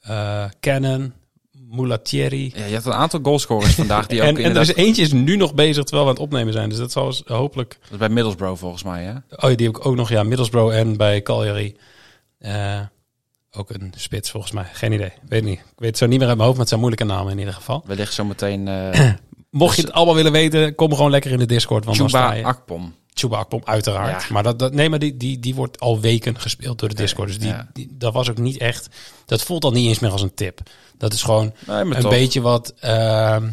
eh 0.01 0.45
Cannon, 0.61 1.13
Mulatieri. 1.53 2.53
Ja, 2.55 2.65
je 2.65 2.75
had 2.75 2.87
een 2.87 2.93
aantal 2.93 3.21
goalscorers 3.23 3.75
vandaag 3.85 4.07
die 4.07 4.23
ook 4.23 4.39
en, 4.39 4.45
en 4.45 4.55
er 4.55 4.61
is 4.61 4.75
eentje 4.75 5.03
is 5.03 5.13
nu 5.13 5.37
nog 5.37 5.55
bezig 5.55 5.85
terwijl 5.85 6.03
we 6.05 6.11
aan 6.11 6.17
het 6.17 6.25
opnemen 6.25 6.53
zijn. 6.53 6.69
Dus 6.69 6.79
dat 6.79 6.93
zal 6.93 7.07
eens 7.07 7.23
hopelijk... 7.27 7.79
Dat 7.83 7.91
is 7.91 7.99
bij 7.99 8.09
Middlesbrough 8.09 8.61
volgens 8.61 8.83
mij, 8.83 9.05
hè? 9.05 9.13
Oh, 9.13 9.57
die 9.57 9.67
heb 9.67 9.77
ik 9.77 9.87
ook 9.87 9.97
nog, 9.97 10.09
ja, 10.09 10.23
Middlesbrough 10.23 10.77
en 10.77 10.97
bij 10.97 11.23
Cagliari. 11.23 11.77
Eh, 12.39 12.81
ook 13.53 13.71
een 13.71 13.93
spits 13.97 14.31
volgens 14.31 14.53
mij. 14.53 14.67
Geen 14.73 14.93
idee. 14.93 15.13
Weet 15.29 15.45
niet. 15.45 15.59
Ik 15.59 15.65
weet 15.77 15.89
het 15.89 15.99
zo 15.99 16.07
niet 16.07 16.19
meer 16.19 16.29
uit 16.29 16.37
mijn 16.37 16.49
hoofd, 16.49 16.59
maar 16.59 16.67
het 16.67 16.69
zijn 16.69 16.81
moeilijke 16.81 17.15
namen 17.15 17.33
in 17.33 17.39
ieder 17.39 17.55
geval. 17.55 17.83
Wellicht 17.87 18.15
zometeen 18.15 18.69
eh 18.69 19.11
Mocht 19.57 19.77
je 19.77 19.83
het 19.83 19.93
allemaal 19.93 20.15
willen 20.15 20.33
weten, 20.33 20.75
kom 20.75 20.95
gewoon 20.95 21.11
lekker 21.11 21.31
in 21.31 21.39
de 21.39 21.47
Discord. 21.47 21.85
Want 21.85 21.97
Chuba. 21.97 22.41
Akpom. 22.41 22.95
Chuba 23.15 23.37
Akpom, 23.39 23.61
uiteraard. 23.65 24.23
Ja. 24.23 24.29
Maar, 24.33 24.43
dat, 24.43 24.59
dat, 24.59 24.73
nee, 24.75 24.89
maar 24.89 24.99
die, 24.99 25.17
die, 25.17 25.39
die 25.39 25.55
wordt 25.55 25.81
al 25.81 26.01
weken 26.01 26.41
gespeeld 26.41 26.79
door 26.79 26.89
de 26.89 26.95
Discord. 26.95 27.29
Dus 27.29 27.39
die, 27.39 27.49
ja. 27.49 27.69
die, 27.73 27.89
dat 27.93 28.13
was 28.13 28.31
ook 28.31 28.39
niet 28.39 28.57
echt... 28.57 28.89
Dat 29.27 29.43
voelt 29.43 29.65
al 29.65 29.71
niet 29.71 29.89
eens 29.89 29.99
meer 29.99 30.11
als 30.11 30.23
een 30.23 30.35
tip. 30.35 30.61
Dat 30.99 31.13
is 31.13 31.23
gewoon 31.23 31.53
Nee, 31.67 31.81
een 31.81 32.01
toch. 32.01 32.11
beetje 32.11 32.41
wat... 32.41 32.75
ehm, 32.81 33.51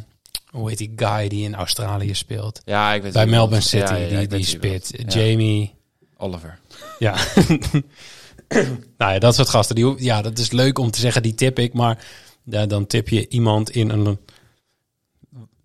hoe 0.50 0.69
heet 0.69 0.77
die 0.77 0.94
guy 0.95 1.27
die 1.27 1.44
in 1.44 1.55
Australië 1.55 2.13
speelt? 2.13 2.61
Ja, 2.65 2.94
ik 2.94 3.01
weet 3.01 3.13
Bij 3.13 3.21
wie 3.23 3.31
je 3.31 3.38
Melbourne. 3.38 3.65
City, 3.67 3.94
Ja, 3.94 4.17
die, 4.19 4.27
die 4.27 4.45
spit. 4.45 5.03
Jamie... 5.07 5.73
Oliver. 6.17 6.59
Ja. 7.00 7.15
nou 8.97 9.13
ja, 9.13 9.19
dat 9.19 9.35
soort 9.35 9.50
gasten. 9.50 9.75
Die, 9.75 10.03
ja, 10.03 10.21
dat 10.21 10.38
is 10.39 10.51
leuk 10.51 10.79
om 10.79 10.91
te 10.91 11.00
zeggen, 11.00 11.21
die 11.21 11.35
tip 11.35 11.59
ik. 11.59 11.73
Maar 11.73 12.05
ja, 12.44 12.65
dan 12.65 12.88
tip 12.88 13.09
je 13.09 13.27
iemand 13.27 13.69
in 13.69 13.89
een 13.89 14.19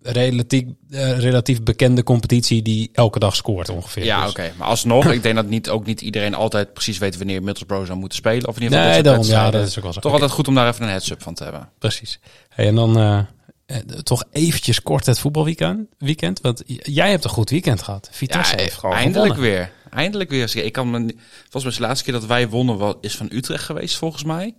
relatief, 0.01 0.63
eh, 0.89 1.19
relatief 1.19 1.63
bekende 1.63 2.03
competitie 2.03 2.61
die 2.61 2.89
elke 2.93 3.19
dag 3.19 3.35
scoort 3.35 3.69
ongeveer. 3.69 4.03
Ja, 4.03 4.21
Dus- 4.21 4.29
oké. 4.29 4.51
Maar 4.57 4.67
alsnog, 4.67 5.11
ik 5.11 5.23
denk 5.23 5.35
dat 5.35 5.47
niet, 5.47 5.69
ook 5.69 5.85
niet 5.85 6.01
iedereen 6.01 6.33
altijd 6.33 6.73
precies 6.73 6.97
weet 6.97 7.17
wanneer 7.17 7.43
Middlesbrough 7.43 7.85
zou 7.85 7.99
moeten 7.99 8.17
spelen. 8.17 8.47
Of 8.47 8.55
in 8.55 8.61
ieder 8.61 8.77
geval 8.77 8.93
Nee, 8.93 9.03
daarom, 9.03 9.25
ja, 9.25 9.51
dat 9.51 9.67
is 9.67 9.77
ook 9.77 9.83
wel 9.83 9.93
zo. 9.93 9.99
Toch 9.99 10.11
altijd 10.11 10.31
goed 10.31 10.47
om 10.47 10.55
daar 10.55 10.67
even 10.67 10.83
een 10.83 10.89
heads-up 10.89 11.21
van 11.21 11.33
te 11.33 11.43
hebben. 11.43 11.69
Precies. 11.79 12.19
Hey, 12.49 12.67
en 12.67 12.75
dan 12.75 12.97
eh, 12.97 13.19
eh, 13.65 13.77
toch 14.03 14.23
eventjes 14.31 14.81
kort 14.81 15.05
het 15.05 15.19
voetbalweekend. 15.19 15.87
Weekend, 15.97 16.41
want 16.41 16.63
jij 16.65 17.09
hebt 17.09 17.23
een 17.23 17.29
goed 17.29 17.49
weekend 17.49 17.81
gehad. 17.81 18.09
Vitesse 18.11 18.55
heeft 18.55 18.73
gewoon 18.77 18.95
eindelijk 18.95 19.33
gewonnen. 19.33 19.57
weer. 19.57 19.71
Eindelijk 19.89 20.29
weer. 20.29 20.55
Ik 20.65 20.73
kan 20.73 20.89
me, 20.89 21.15
volgens 21.49 21.63
mij 21.63 21.73
de 21.73 21.81
laatste 21.81 22.03
keer 22.03 22.13
dat 22.13 22.25
wij 22.25 22.49
wonnen 22.49 22.97
is 23.01 23.15
van 23.15 23.29
Utrecht 23.31 23.63
geweest, 23.63 23.95
volgens 23.95 24.23
mij. 24.23 24.55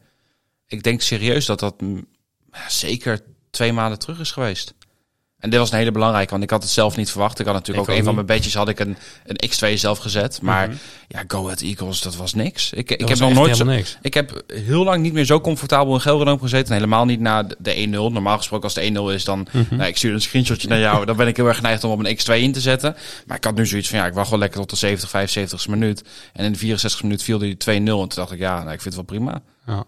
Ik 0.67 0.83
denk 0.83 1.01
serieus 1.01 1.47
dat 1.47 1.61
dat 1.61 1.75
zeker 2.69 3.21
twee 3.51 3.73
maanden 3.73 3.99
terug 3.99 4.21
is 4.21 4.31
geweest. 4.31 4.75
En 5.41 5.51
dit 5.51 5.59
was 5.59 5.71
een 5.73 5.79
hele 5.79 5.93
belangrijke, 5.93 6.31
want 6.31 6.43
ik 6.43 6.51
had 6.51 6.63
het 6.63 6.71
zelf 6.73 6.97
niet 6.97 7.11
verwacht. 7.11 7.39
Ik 7.39 7.47
had 7.47 7.55
natuurlijk 7.55 7.87
Ik 7.87 7.93
ook, 7.93 7.99
een 7.99 8.05
van 8.05 8.15
mijn 8.15 8.27
bedjes 8.27 8.55
had 8.55 8.69
ik 8.69 8.79
een, 8.81 8.97
een 9.27 9.51
X2 9.51 9.75
zelf 9.79 9.99
gezet. 9.99 10.43
Maar 10.43 10.69
Mhm. 10.69 10.77
ja, 11.09 11.25
Go 11.29 11.45
Ahead 11.45 11.61
Eagles, 11.61 12.01
dat 12.03 12.17
was 12.17 12.35
niks. 12.35 12.73
Ik, 12.73 12.91
ik 12.91 13.09
heb 13.09 13.19
nog 13.19 13.33
nooit 13.33 13.57
zo, 13.57 13.65
niks. 13.65 13.99
ik 14.03 14.15
heb 14.15 14.43
heel 14.55 14.85
lang 14.85 15.03
niet 15.03 15.13
meer 15.13 15.25
zo 15.25 15.41
comfortabel 15.41 15.95
in 15.95 16.01
Gelredome 16.01 16.39
gezeten. 16.41 16.67
En 16.69 16.75
helemaal 16.75 17.05
niet 17.05 17.21
na 17.21 17.43
de- 17.43 17.57
de 17.59 17.75
1-0. 17.75 18.13
Normaal 18.13 18.37
gesproken 18.37 18.65
als 18.65 18.75
de 18.75 18.81
1-0 18.85 19.11
is, 19.15 19.25
dan... 19.25 19.47
Mhm. 19.53 19.77
Nou, 19.77 19.89
ik 19.89 19.97
stuur 19.97 20.13
een 20.15 20.21
screenshotje 20.21 20.69
naar 20.69 20.79
jou. 20.79 21.05
Dan 21.05 21.17
ben 21.17 21.27
ik 21.27 21.37
heel 21.37 21.47
erg 21.47 21.57
geneigd 21.57 21.85
om 21.85 21.91
op 21.91 22.05
een 22.05 22.17
X2 22.19 22.35
in 22.43 22.53
te 22.53 22.61
zetten. 22.61 22.97
Maar 23.27 23.37
ik 23.37 23.45
had 23.45 23.55
nu 23.55 23.67
zoiets 23.67 23.89
van, 23.89 23.99
ja, 23.99 24.07
ik 24.07 24.15
wacht 24.15 24.31
wel 24.31 24.39
lekker 24.39 24.61
tot 24.61 24.71
de 24.71 24.77
70, 24.77 25.11
75 25.11 25.69
minuut. 25.69 26.03
En 26.33 26.45
in 26.45 26.53
de 26.53 26.59
64 26.59 27.03
minuut 27.03 27.23
viel 27.23 27.39
die 27.39 27.57
2-0. 27.57 27.67
En 27.75 27.85
toen 27.85 28.09
dacht 28.15 28.33
ik, 28.33 28.39
ja, 28.39 28.55
nou, 28.63 28.73
ik 28.73 28.81
vind 28.83 28.85
het 28.85 29.07
wel 29.09 29.19
prima. 29.19 29.43
Ja. 29.67 29.85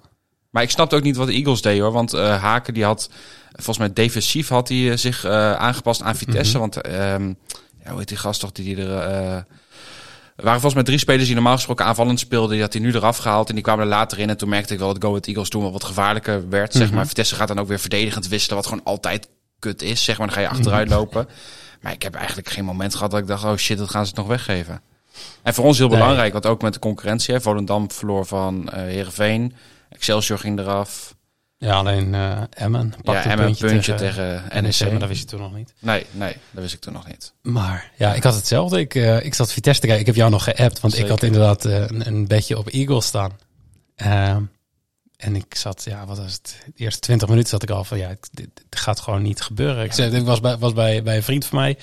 Maar 0.52 0.62
ik 0.62 0.70
snapte 0.70 0.96
ook 0.96 1.02
niet 1.02 1.16
wat 1.16 1.26
de 1.26 1.32
Eagles 1.32 1.62
deden 1.62 1.82
hoor. 1.82 1.92
Want 1.92 2.12
eh, 2.14 2.42
Haken 2.42 2.74
die 2.74 2.84
had, 2.84 3.10
volgens 3.52 3.78
mij 3.78 3.92
defensief 3.92 4.48
had 4.48 4.68
hij 4.68 4.90
eh, 4.90 4.96
zich 4.96 5.24
eh, 5.24 5.52
aangepast 5.52 6.02
aan 6.02 6.16
Vitesse. 6.16 6.58
Want, 6.58 6.80
ehm 6.80 7.28
ja, 7.84 7.90
hoe 7.90 7.98
heet 7.98 8.08
die 8.08 8.16
gast 8.16 8.40
toch 8.40 8.52
die 8.52 8.76
er... 8.76 8.98
eh, 8.98 9.36
er 10.36 10.44
waren 10.44 10.60
volgens 10.60 10.74
mij 10.74 10.82
drie 10.92 10.98
spelers 10.98 11.24
die 11.26 11.34
normaal 11.34 11.54
gesproken 11.54 11.84
aanvallend 11.84 12.18
speelden. 12.20 12.50
Die 12.50 12.60
had 12.60 12.72
hij 12.72 12.82
nu 12.82 12.92
eraf 12.94 13.16
gehaald 13.16 13.48
en 13.48 13.54
die 13.54 13.64
kwamen 13.64 13.84
er 13.84 13.90
later 13.90 14.18
in. 14.18 14.28
En 14.28 14.36
toen 14.36 14.48
merkte 14.48 14.72
ik 14.72 14.78
wel 14.78 14.88
dat 14.92 15.02
Go 15.02 15.08
Ahead 15.08 15.26
Eagles 15.26 15.48
toen 15.48 15.62
wel 15.62 15.72
wat 15.72 15.84
gevaarlijker 15.84 16.48
werd. 16.48 16.72
Zeg 16.72 16.92
maar. 16.92 17.06
Vitesse 17.06 17.34
gaat 17.34 17.48
dan 17.48 17.58
ook 17.58 17.68
weer 17.68 17.78
verdedigend 17.78 18.28
wisselen. 18.28 18.56
Wat 18.56 18.66
gewoon 18.66 18.84
altijd 18.84 19.28
kut 19.58 19.82
is. 19.82 20.04
Zeg 20.04 20.18
maar. 20.18 20.26
Dan 20.26 20.36
ga 20.36 20.42
je 20.42 20.48
achteruit 20.48 20.88
lopen. 20.88 21.28
Maar 21.80 21.92
ik 21.92 22.02
heb 22.02 22.14
eigenlijk 22.14 22.48
geen 22.48 22.64
moment 22.64 22.94
gehad 22.94 23.10
dat 23.10 23.20
ik 23.20 23.26
dacht... 23.26 23.44
Oh 23.44 23.56
shit, 23.56 23.78
dat 23.78 23.90
gaan 23.90 24.02
ze 24.02 24.08
het 24.08 24.18
nog 24.18 24.26
weggeven. 24.28 24.80
En 25.42 25.54
voor 25.54 25.64
ons 25.64 25.78
heel 25.78 25.88
belangrijk. 25.88 26.32
Want 26.32 26.46
ook 26.46 26.62
met 26.62 26.72
de 26.72 26.78
concurrentie. 26.78 27.34
Hè. 27.34 27.40
Volendam 27.40 27.90
verloor 27.90 28.26
van 28.26 28.68
eh 28.70 28.82
Heerenveen. 28.82 29.54
Excelsior 29.92 30.38
ging 30.38 30.58
eraf. 30.58 31.14
Ja, 31.58 31.74
alleen 31.74 32.14
eh 32.14 32.42
Emmen 32.50 32.94
Ja, 32.96 33.02
pakt 33.02 33.24
en 33.24 33.30
een 33.30 33.44
puntje, 33.44 33.66
puntje 33.66 33.94
tegen, 33.94 34.14
tegen 34.14 34.62
NEC, 34.62 34.78
NEC. 34.80 34.90
maar 34.90 34.98
dat 34.98 35.08
wist 35.08 35.20
je 35.20 35.26
toen 35.26 35.40
nog 35.40 35.54
niet. 35.54 35.74
Nee, 35.78 36.06
nee, 36.10 36.36
dat 36.50 36.62
wist 36.62 36.74
ik 36.74 36.80
toen 36.80 36.92
nog 36.92 37.06
niet. 37.08 37.32
Maar 37.42 37.90
ja, 37.96 38.14
ik 38.14 38.22
had 38.22 38.34
hetzelfde. 38.34 38.80
Ik, 38.80 38.94
eh, 38.94 39.24
ik 39.24 39.34
zat 39.34 39.52
Vitesse 39.52 39.80
te 39.80 39.86
kijken. 39.86 40.00
Ik 40.06 40.06
heb 40.06 40.16
jou 40.20 40.30
nog 40.30 40.44
geappt, 40.44 40.80
want 40.80 40.98
ik 40.98 41.08
had 41.08 41.22
inderdaad 41.22 41.64
eh, 41.64 41.80
een, 41.80 42.06
een 42.06 42.26
bedje 42.26 42.58
op 42.58 42.68
Eagles 42.68 43.06
staan. 43.06 43.32
Ehm, 43.96 44.42
en 45.22 45.36
ik 45.36 45.54
zat, 45.54 45.84
ja, 45.84 46.06
wat 46.06 46.18
was 46.18 46.32
het? 46.32 46.56
De 46.66 46.72
eerste 46.84 47.00
20 47.00 47.28
minuten 47.28 47.48
zat 47.48 47.62
ik 47.62 47.70
al 47.70 47.84
van, 47.84 47.98
ja, 47.98 48.08
dit, 48.08 48.48
dit 48.54 48.80
gaat 48.80 49.00
gewoon 49.00 49.22
niet 49.22 49.40
gebeuren. 49.40 49.84
Ik, 49.84 49.92
zei, 49.92 50.16
ik 50.16 50.24
was, 50.24 50.40
bij, 50.40 50.58
was 50.58 50.72
bij, 50.72 51.02
bij 51.02 51.16
een 51.16 51.22
vriend 51.22 51.46
van 51.46 51.58
mij 51.58 51.78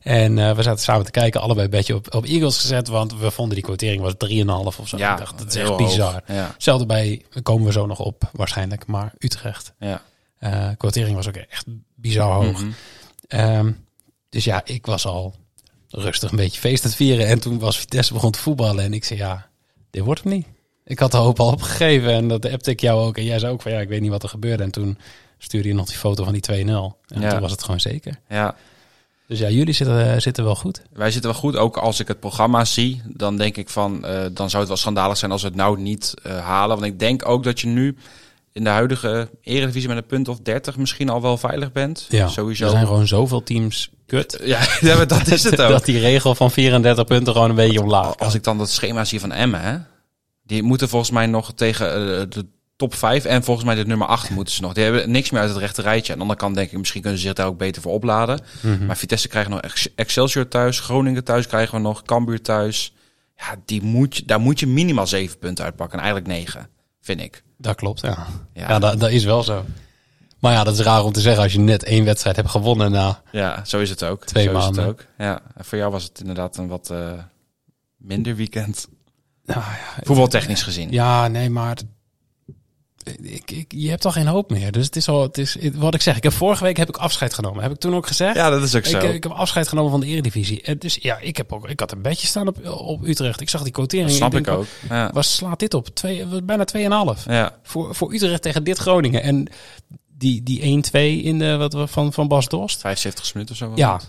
en 0.00 0.38
eh, 0.38 0.56
we 0.56 0.62
zaten 0.62 0.82
samen 0.82 1.04
te 1.04 1.10
kijken, 1.10 1.40
allebei 1.40 1.64
een 1.64 1.70
bedje 1.70 1.94
op, 1.94 2.14
op 2.14 2.24
Eagles 2.24 2.58
gezet, 2.58 2.88
want 2.88 3.18
we 3.18 3.30
vonden 3.30 3.54
die 3.54 3.64
quotering 3.64 4.02
was 4.02 4.12
3,5 4.12 4.78
of 4.78 4.88
zo. 4.88 4.96
Ja, 4.96 5.12
ik 5.12 5.18
dacht, 5.18 5.38
dat 5.38 5.46
is 5.46 5.54
echt 5.54 5.76
bizar. 5.76 6.22
Ja, 6.26 6.50
Hetzelfde 6.52 6.86
bij, 6.86 7.22
komen 7.42 7.66
we 7.66 7.72
zo 7.72 7.86
nog 7.86 7.98
op 7.98 8.30
waarschijnlijk, 8.32 8.86
maar 8.86 9.12
Utrecht. 9.18 9.72
ja. 9.78 10.02
Eh 10.38 10.68
quotering 10.76 11.16
was 11.16 11.28
ook 11.28 11.36
echt 11.36 11.64
bizar 11.94 12.32
hoog. 12.32 12.60
Mhm. 12.60 12.70
Ehm, 13.28 13.72
dus 14.28 14.44
ja, 14.44 14.62
ik 14.64 14.86
was 14.86 15.06
al 15.06 15.34
rustig 15.88 16.30
een 16.30 16.36
beetje 16.36 16.60
feest 16.60 16.82
aan 16.82 16.88
het 16.88 16.98
vieren. 16.98 17.26
En 17.26 17.40
toen 17.40 17.58
was 17.58 17.78
Vitesse 17.78 18.12
begon 18.12 18.30
te 18.30 18.38
voetballen. 18.38 18.84
En 18.84 18.92
ik 18.92 19.04
zei, 19.04 19.18
ja, 19.18 19.48
dit 19.90 20.02
wordt 20.02 20.22
hem 20.22 20.32
niet. 20.32 20.46
Ik 20.84 20.98
had 20.98 21.10
de 21.10 21.16
hoop 21.16 21.40
al 21.40 21.46
opgegeven. 21.52 22.10
En 22.12 22.28
dat 22.28 22.50
appte 22.50 22.70
ik 22.70 22.80
jou 22.80 23.00
ook. 23.06 23.16
En 23.16 23.24
jij 23.24 23.38
zei 23.38 23.52
ook 23.52 23.62
van, 23.62 23.72
ja, 23.72 23.80
ik 23.80 23.88
weet 23.88 24.00
niet 24.00 24.10
wat 24.10 24.22
er 24.22 24.28
gebeurde. 24.28 24.62
En 24.62 24.70
toen 24.70 24.98
stuurde 25.38 25.68
je 25.68 25.74
nog 25.74 25.86
die 25.86 25.96
foto 25.96 26.24
van 26.24 26.32
die 26.32 26.42
2-0. 26.42 26.96
En 27.08 27.20
Ja. 27.20 27.30
toen 27.30 27.40
was 27.40 27.50
het 27.50 27.62
gewoon 27.62 27.80
zeker. 27.80 28.18
ja. 28.28 28.54
Dus 29.28 29.38
ja, 29.38 29.48
jullie 29.48 29.74
zitten, 29.74 30.22
zitten 30.22 30.44
wel 30.44 30.54
goed. 30.56 30.82
Wij 30.92 31.10
zitten 31.10 31.30
wel 31.30 31.40
goed. 31.40 31.56
Ook 31.56 31.76
als 31.76 32.00
ik 32.00 32.08
het 32.08 32.20
programma 32.20 32.64
zie, 32.64 33.02
dan 33.06 33.36
denk 33.36 33.56
ik 33.56 33.68
van, 33.68 34.04
eh, 34.04 34.20
dan 34.32 34.48
zou 34.50 34.58
het 34.58 34.68
wel 34.68 34.76
schandalig 34.76 35.16
zijn 35.16 35.30
als 35.30 35.42
we 35.42 35.48
het 35.48 35.56
nou 35.56 35.80
niet 35.80 36.14
eh, 36.22 36.38
halen. 36.38 36.76
Want 36.80 36.92
ik 36.92 36.98
denk 36.98 37.28
ook 37.28 37.44
dat 37.44 37.60
je 37.60 37.66
nu 37.66 37.96
in 38.52 38.64
de 38.64 38.70
huidige 38.70 39.28
eredivisie 39.42 39.88
met 39.88 39.96
een 39.96 40.06
punt 40.06 40.28
of 40.28 40.38
30 40.40 40.76
misschien 40.76 41.08
al 41.08 41.22
wel 41.22 41.36
veilig 41.36 41.72
bent. 41.72 42.06
Ja, 42.08 42.28
Sowieso. 42.28 42.64
Er 42.64 42.70
zijn 42.70 42.86
gewoon 42.86 43.06
zoveel 43.06 43.42
teams 43.42 43.90
kut. 44.06 44.40
Ja, 44.44 44.60
ja, 44.80 44.96
maar 44.96 45.06
dat 45.06 45.26
is 45.26 45.42
het 45.44 45.60
ook. 45.62 45.70
dat 45.70 45.84
die 45.84 45.98
regel 45.98 46.34
van 46.34 46.50
34 46.50 47.04
punten 47.04 47.32
gewoon 47.32 47.50
een 47.50 47.56
beetje 47.56 47.80
omlaag. 47.82 48.16
Als 48.16 48.34
ik 48.34 48.42
dan 48.44 48.58
dat 48.58 48.70
schema 48.70 49.04
zie 49.04 49.20
van 49.20 49.32
Emmen, 49.32 49.60
hè, 49.60 49.76
die 50.44 50.62
moeten 50.62 50.88
volgens 50.88 51.10
mij 51.10 51.26
nog 51.26 51.52
tegen 51.54 51.86
eh, 51.90 52.22
de 52.28 52.46
top 52.76 52.94
5 52.94 53.24
en 53.24 53.44
volgens 53.44 53.66
mij 53.66 53.74
de 53.74 53.86
nummer 53.86 54.06
8 54.06 54.30
moeten 54.30 54.54
ze 54.54 54.60
nog. 54.62 54.72
Die 54.72 54.84
hebben 54.84 55.10
niks 55.10 55.30
meer 55.30 55.40
uit 55.40 55.50
het 55.50 55.58
rechte 55.58 55.82
rijtje. 55.82 56.12
Aan 56.12 56.18
de 56.18 56.22
andere 56.24 56.40
kant 56.40 56.54
denk 56.54 56.70
ik, 56.70 56.78
misschien 56.78 57.00
kunnen 57.00 57.20
ze 57.20 57.26
zich 57.26 57.34
daar 57.36 57.46
ook 57.46 57.58
beter 57.58 57.82
voor 57.82 57.92
opladen. 57.92 58.40
Mhm. 58.62 58.86
Maar 58.86 58.96
Vitesse 58.96 59.28
krijgt 59.28 59.48
nog 59.50 59.60
Ex- 59.60 59.94
Excelsior 59.94 60.48
thuis, 60.48 60.80
Groningen 60.80 61.24
thuis 61.24 61.46
krijgen 61.46 61.74
we 61.74 61.80
nog, 61.80 62.02
Cambuur 62.02 62.42
thuis. 62.42 62.94
Ja, 63.36 63.54
die 63.64 63.82
moet, 63.82 64.28
daar 64.28 64.40
moet 64.40 64.60
je 64.60 64.66
minimaal 64.66 65.06
7 65.06 65.38
punten 65.38 65.64
uitpakken. 65.64 65.98
En 65.98 66.04
eigenlijk 66.04 66.34
9, 66.36 66.68
vind 67.00 67.20
ik. 67.20 67.42
Dat 67.58 67.76
klopt, 67.76 68.00
ja. 68.00 68.26
Ja. 68.52 68.68
Ja, 68.68 68.78
dat, 68.78 69.00
dat 69.00 69.10
is 69.10 69.24
wel 69.24 69.42
zo. 69.42 69.64
Maar 70.38 70.52
ja, 70.52 70.64
dat 70.64 70.74
is 70.74 70.80
raar 70.84 71.04
om 71.04 71.12
te 71.12 71.20
zeggen 71.20 71.42
als 71.42 71.52
je 71.52 71.58
net 71.58 71.82
één 71.84 72.04
wedstrijd 72.04 72.36
hebt 72.36 72.48
gewonnen 72.50 72.90
na... 72.90 73.22
Ja, 73.32 73.64
zo 73.64 73.78
is 73.80 73.90
het 73.90 74.04
ook. 74.04 74.24
Twee 74.26 74.44
zo 74.44 74.50
Is 74.50 74.56
maanden. 74.56 74.82
het 74.82 74.90
ook. 74.92 75.04
Ja, 75.18 75.40
en 75.56 75.64
voor 75.64 75.78
jou 75.78 75.90
was 75.90 76.02
het 76.04 76.20
inderdaad 76.20 76.56
een 76.56 76.68
wat 76.68 76.90
eh, 76.90 77.12
minder 77.96 78.36
weekend. 78.36 78.88
Nou 79.46 79.60
ja, 79.60 80.02
Voetbaltechnisch 80.02 80.62
gezien. 80.62 80.90
Ja, 80.90 81.28
nee, 81.28 81.50
maar 81.50 81.78
ik, 83.22 83.50
ik, 83.50 83.64
je 83.68 83.88
hebt 83.88 84.04
al 84.04 84.10
geen 84.10 84.26
hoop 84.26 84.50
meer. 84.50 84.72
Dus 84.72 84.84
het 84.84 84.96
is 84.96 85.08
al, 85.08 85.22
het 85.22 85.38
is 85.38 85.56
wat 85.74 85.94
ik 85.94 86.02
zeg. 86.02 86.16
Ik 86.16 86.22
heb 86.22 86.32
vorige 86.32 86.64
week 86.64 86.76
heb 86.76 86.88
ik 86.88 86.96
afscheid 86.96 87.34
genomen. 87.34 87.62
Heb 87.62 87.72
ik 87.72 87.78
toen 87.78 87.94
ook 87.94 88.06
gezegd? 88.06 88.36
Ja, 88.36 88.50
dat 88.50 88.62
is 88.62 88.74
ook 88.74 88.84
zo. 88.84 88.98
Ik, 88.98 89.14
ik 89.14 89.22
heb 89.22 89.32
afscheid 89.32 89.68
genomen 89.68 89.90
van 89.90 90.00
de 90.00 90.06
Eredivisie. 90.06 90.62
En 90.62 90.78
dus 90.78 90.98
ja, 91.00 91.18
ik 91.18 91.36
heb 91.36 91.52
ook, 91.52 91.68
ik 91.68 91.80
had 91.80 91.92
een 91.92 92.02
bedje 92.02 92.26
staan 92.26 92.48
op, 92.48 92.66
op 92.66 93.06
Utrecht. 93.06 93.40
Ik 93.40 93.48
zag 93.48 93.62
die 93.62 93.72
quotering. 93.72 94.08
dat 94.08 94.16
snap 94.16 94.34
ik, 94.34 94.44
denk, 94.44 94.58
ook. 94.58 94.66
Ja. 94.88 95.10
Was 95.12 95.34
slaat 95.34 95.58
dit 95.58 95.74
op? 95.74 95.88
Twee, 95.88 96.42
bijna 96.42 96.64
2,5 97.16 97.22
ja. 97.26 97.58
voor, 97.62 97.94
voor 97.94 98.12
Utrecht 98.12 98.42
tegen 98.42 98.64
dit 98.64 98.78
Groningen. 98.78 99.22
En 99.22 99.48
die, 100.18 100.42
die 100.42 100.84
1-2 100.86 100.90
in 101.24 101.38
de 101.38 101.56
wat 101.56 101.90
van 101.90 102.12
van 102.12 102.28
Bas 102.28 102.48
Dost. 102.48 102.80
75 102.80 103.34
minuten 103.34 103.54
of 103.54 103.60
zo. 103.60 103.72
Ja. 103.74 104.00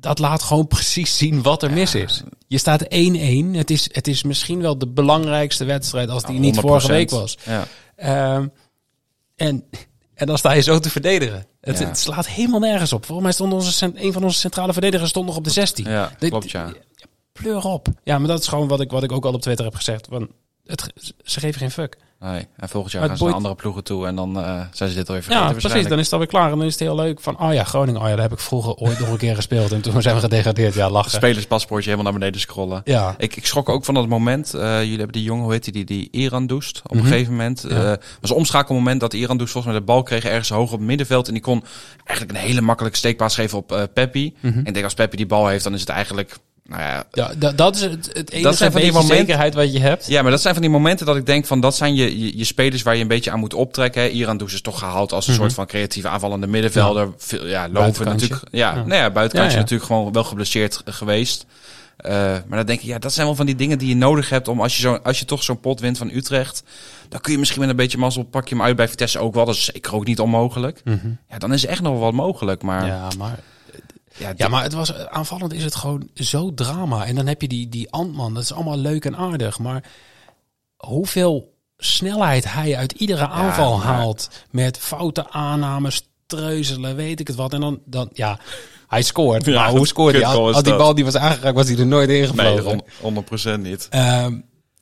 Dat 0.00 0.18
laat 0.18 0.42
gewoon 0.42 0.66
precies 0.66 1.16
zien 1.16 1.42
wat 1.42 1.62
er 1.62 1.72
mis 1.72 1.94
is. 1.94 2.22
Je 2.46 2.58
staat 2.58 2.84
1-1. 2.84 2.88
Het 3.52 3.70
is, 3.70 3.88
het 3.92 4.08
is 4.08 4.22
misschien 4.22 4.60
wel 4.60 4.78
de 4.78 4.88
belangrijkste 4.88 5.64
wedstrijd 5.64 6.08
als 6.08 6.22
die 6.22 6.38
niet 6.38 6.56
100%. 6.56 6.58
vorige 6.60 6.92
week 6.92 7.10
was. 7.10 7.36
Ja. 7.44 7.66
Ehm, 7.96 8.46
en, 9.36 9.64
en 10.14 10.26
dan 10.26 10.38
sta 10.38 10.52
je 10.52 10.62
zo 10.62 10.78
te 10.78 10.90
verdedigen. 10.90 11.46
Het, 11.60 11.98
slaat 11.98 12.28
helemaal 12.28 12.60
nergens 12.60 12.92
op. 12.92 13.04
Volgens 13.04 13.26
mij 13.26 13.32
stond 13.34 13.52
onze, 13.52 13.92
een 13.94 14.12
van 14.12 14.24
onze 14.24 14.38
centrale 14.38 14.72
verdedigers 14.72 15.10
stond 15.10 15.26
nog 15.26 15.36
op 15.36 15.44
de 15.44 15.50
16. 15.50 15.90
ja, 15.90 16.12
klopt 16.18 16.50
ja. 16.50 16.72
Pleur 17.32 17.64
op. 17.64 17.88
Ja, 18.04 18.18
maar 18.18 18.28
dat 18.28 18.40
is 18.40 18.48
gewoon 18.48 18.68
wat 18.68 18.80
ik, 18.80 18.90
wat 18.90 19.02
ik 19.02 19.12
ook 19.12 19.24
al 19.24 19.32
op 19.32 19.42
Twitter 19.42 19.64
heb 19.64 19.74
gezegd. 19.74 20.08
Want 20.08 20.28
het, 20.64 20.92
ze 21.24 21.40
geven 21.40 21.60
geen 21.60 21.70
fuck. 21.70 21.96
Nee. 22.20 22.46
En 22.56 22.68
volgend 22.68 22.92
jaar 22.92 23.00
Maar 23.00 23.10
gaan 23.10 23.18
ze 23.18 23.24
naar 23.24 23.34
andere 23.34 23.54
ploegen 23.54 23.84
toe 23.84 24.06
en 24.06 24.16
dan 24.16 24.36
eh, 24.38 24.60
zijn 24.72 24.90
ze 24.90 24.94
dit 24.96 25.06
alweer 25.08 25.22
vergeten 25.24 25.48
Ja, 25.48 25.52
precies. 25.52 25.88
Dan 25.88 25.98
is 25.98 26.04
het 26.04 26.12
alweer 26.12 26.28
klaar. 26.28 26.50
En 26.52 26.58
dan 26.58 26.66
is 26.66 26.72
het 26.72 26.80
heel 26.82 26.94
leuk 26.94 27.20
van, 27.20 27.40
oh 27.40 27.52
ja, 27.52 27.64
Groningen. 27.64 28.00
Oh 28.00 28.06
ja, 28.08 28.12
daar 28.14 28.22
heb 28.22 28.32
ik 28.32 28.38
vroeger 28.38 28.74
ooit 28.74 28.98
nog 28.98 29.08
een 29.08 29.16
keer 29.16 29.34
gespeeld. 29.34 29.72
En 29.72 29.80
toen 29.80 30.02
zijn 30.02 30.14
we 30.14 30.20
gedegradeerd. 30.20 30.74
Ja, 30.74 30.90
lachen. 30.90 31.10
Spelerspaspoortje 31.10 31.90
helemaal 31.90 32.10
naar 32.10 32.20
beneden 32.20 32.40
scrollen. 32.40 32.80
Ja, 32.84 33.14
Ik, 33.18 33.36
ik 33.36 33.46
schrok 33.46 33.68
ook 33.68 33.84
van 33.84 33.94
dat 33.94 34.08
moment. 34.08 34.54
eh, 34.54 34.60
jullie 34.78 34.96
hebben 34.96 35.12
die 35.12 35.22
jongen, 35.22 35.42
hoe 35.44 35.52
heet 35.52 35.64
die, 35.64 35.72
die, 35.72 35.84
die 35.84 36.08
Iran 36.10 36.46
doest. 36.46 36.82
Op 36.84 36.90
Mhm. 36.94 37.04
een 37.04 37.10
gegeven 37.10 37.32
moment. 37.32 37.64
Ja. 37.68 37.92
eh 37.92 37.98
was 38.20 38.30
een 38.30 38.36
omschakelmoment 38.36 39.00
dat 39.00 39.12
Iran 39.14 39.38
doest 39.38 39.52
volgens 39.52 39.72
mij 39.72 39.82
de 39.82 39.88
bal 39.88 40.02
kreeg 40.02 40.24
ergens 40.24 40.48
hoog 40.48 40.72
op 40.72 40.78
het 40.78 40.86
middenveld. 40.86 41.26
En 41.26 41.32
die 41.32 41.42
kon 41.42 41.64
eigenlijk 42.04 42.38
een 42.38 42.44
hele 42.46 42.60
makkelijke 42.60 42.98
steekpaas 42.98 43.34
geven 43.34 43.58
op 43.58 43.88
Peppi. 43.94 44.34
Mhm. 44.40 44.58
En 44.58 44.64
ik 44.66 44.72
denk 44.72 44.84
als 44.84 44.94
Peppi 44.94 45.16
die 45.16 45.26
bal 45.26 45.46
heeft, 45.48 45.64
dan 45.64 45.74
is 45.74 45.80
het 45.80 45.88
eigenlijk... 45.88 46.38
Nou 46.70 46.82
ja, 46.82 47.04
ja 47.12 47.30
da- 47.38 47.52
dat 47.52 47.74
is 47.74 47.80
het, 47.80 48.10
het 48.12 48.30
enige 48.30 48.54
zijn 48.56 48.72
van 48.72 48.80
die 48.80 48.92
momenten- 48.92 49.16
zekerheid 49.16 49.54
wat 49.54 49.72
je 49.72 49.80
hebt. 49.80 50.06
Ja, 50.06 50.22
maar 50.22 50.30
dat 50.30 50.40
zijn 50.40 50.54
van 50.54 50.62
die 50.62 50.72
momenten 50.72 51.06
dat 51.06 51.16
ik 51.16 51.26
denk 51.26 51.46
van 51.46 51.60
dat 51.60 51.76
zijn 51.76 51.94
je, 51.94 52.18
je, 52.18 52.38
je 52.38 52.44
spelers 52.44 52.82
waar 52.82 52.94
je 52.96 53.02
een 53.02 53.08
beetje 53.08 53.30
aan 53.30 53.38
moet 53.38 53.54
optrekken. 53.54 54.02
Hè. 54.02 54.08
Iran 54.08 54.36
Does 54.36 54.52
is 54.52 54.60
toch 54.60 54.78
gehaald 54.78 55.12
als 55.12 55.26
een 55.26 55.32
Mhm. 55.32 55.40
soort 55.42 55.52
van 55.54 55.66
creatieve 55.66 56.08
aanvallende 56.08 56.46
middenvelder. 56.46 57.08
Veel, 57.16 57.46
ja, 57.46 57.60
lopen 57.62 57.72
Buitenkantje. 57.72 58.28
natuurlijk. 58.28 58.54
Ja, 58.54 58.68
Ja. 58.74 58.74
Nou 58.74 58.94
ja 59.02 59.10
buitenkantje 59.10 59.56
Ja, 59.56 59.62
natuurlijk 59.62 59.90
gewoon 59.90 60.12
wel 60.12 60.24
geblesseerd 60.24 60.82
geweest. 60.84 61.46
Eh, 61.96 62.12
maar 62.46 62.56
dan 62.58 62.66
denk 62.66 62.80
ik, 62.80 62.86
ja, 62.86 62.98
dat 62.98 63.12
zijn 63.12 63.26
wel 63.26 63.34
van 63.36 63.46
die 63.46 63.54
dingen 63.54 63.78
die 63.78 63.88
je 63.88 63.96
nodig 63.96 64.28
hebt 64.28 64.48
om 64.48 64.60
als 64.60 64.76
je, 64.76 64.80
zo, 64.82 64.98
als 65.02 65.18
je 65.18 65.24
toch 65.24 65.42
zo'n 65.42 65.60
pot 65.60 65.80
wint 65.80 65.98
van 65.98 66.10
Utrecht. 66.12 66.62
Dan 67.08 67.20
kun 67.20 67.32
je 67.32 67.38
misschien 67.38 67.60
met 67.60 67.68
een 67.70 67.76
beetje 67.76 67.98
mazzel 67.98 68.22
pak 68.22 68.48
je 68.48 68.54
hem 68.54 68.64
uit 68.64 68.76
bij 68.76 68.88
Vitesse 68.88 69.18
ook 69.18 69.34
wel. 69.34 69.44
Dat 69.44 69.54
is 69.54 69.64
zeker 69.64 69.94
ook 69.94 70.04
niet 70.06 70.20
onmogelijk. 70.20 70.80
Mhm. 70.84 71.08
Ja, 71.30 71.38
dan 71.38 71.52
is 71.52 71.66
echt 71.66 71.80
nog 71.82 71.92
wel 71.92 72.00
wat 72.00 72.12
mogelijk. 72.12 72.62
Maar 72.62 72.86
Ja, 72.86 73.08
maar 73.18 73.38
ja, 74.20 74.32
Ja, 74.36 74.48
maar 74.48 74.62
het 74.62 74.72
was 74.72 74.94
aanvallend 74.94 75.52
is 75.52 75.64
het 75.64 75.74
gewoon 75.74 76.08
zo 76.14 76.54
drama. 76.54 77.06
En 77.06 77.14
dan 77.14 77.26
heb 77.26 77.40
je 77.40 77.48
die, 77.48 77.68
die 77.68 77.90
Antman, 77.90 78.34
dat 78.34 78.42
is 78.42 78.52
allemaal 78.52 78.78
leuk 78.78 79.04
en 79.04 79.16
aardig. 79.16 79.58
Maar 79.58 79.84
hoeveel 80.76 81.54
snelheid 81.76 82.52
hij 82.52 82.76
uit 82.76 82.92
iedere 82.92 83.28
aanval 83.28 83.80
haalt. 83.80 84.28
Met 84.50 84.78
foute 84.78 85.30
aannames, 85.30 86.08
treuzelen, 86.26 86.96
weet 86.96 87.20
ik 87.20 87.26
het 87.26 87.36
wat. 87.36 87.52
En 87.52 87.60
dan, 87.60 87.80
dan 87.84 88.08
ja, 88.12 88.38
hij 88.88 89.02
scoort. 89.02 89.44
Ja, 89.44 89.62
maar 89.62 89.70
hoe 89.70 89.86
scoort 89.86 90.14
hij? 90.14 90.24
Als, 90.24 90.62
die 90.62 90.76
bal 90.76 90.94
die 90.94 91.04
was 91.04 91.16
aangeraakt, 91.16 91.54
was 91.54 91.68
hij 91.68 91.78
er 91.78 91.86
nooit 91.86 92.08
in 92.08 92.14
nee, 92.14 92.26
gevlogen. 92.26 92.84
100% 93.58 93.60
niet. 93.60 93.86
Ehm, 93.90 94.38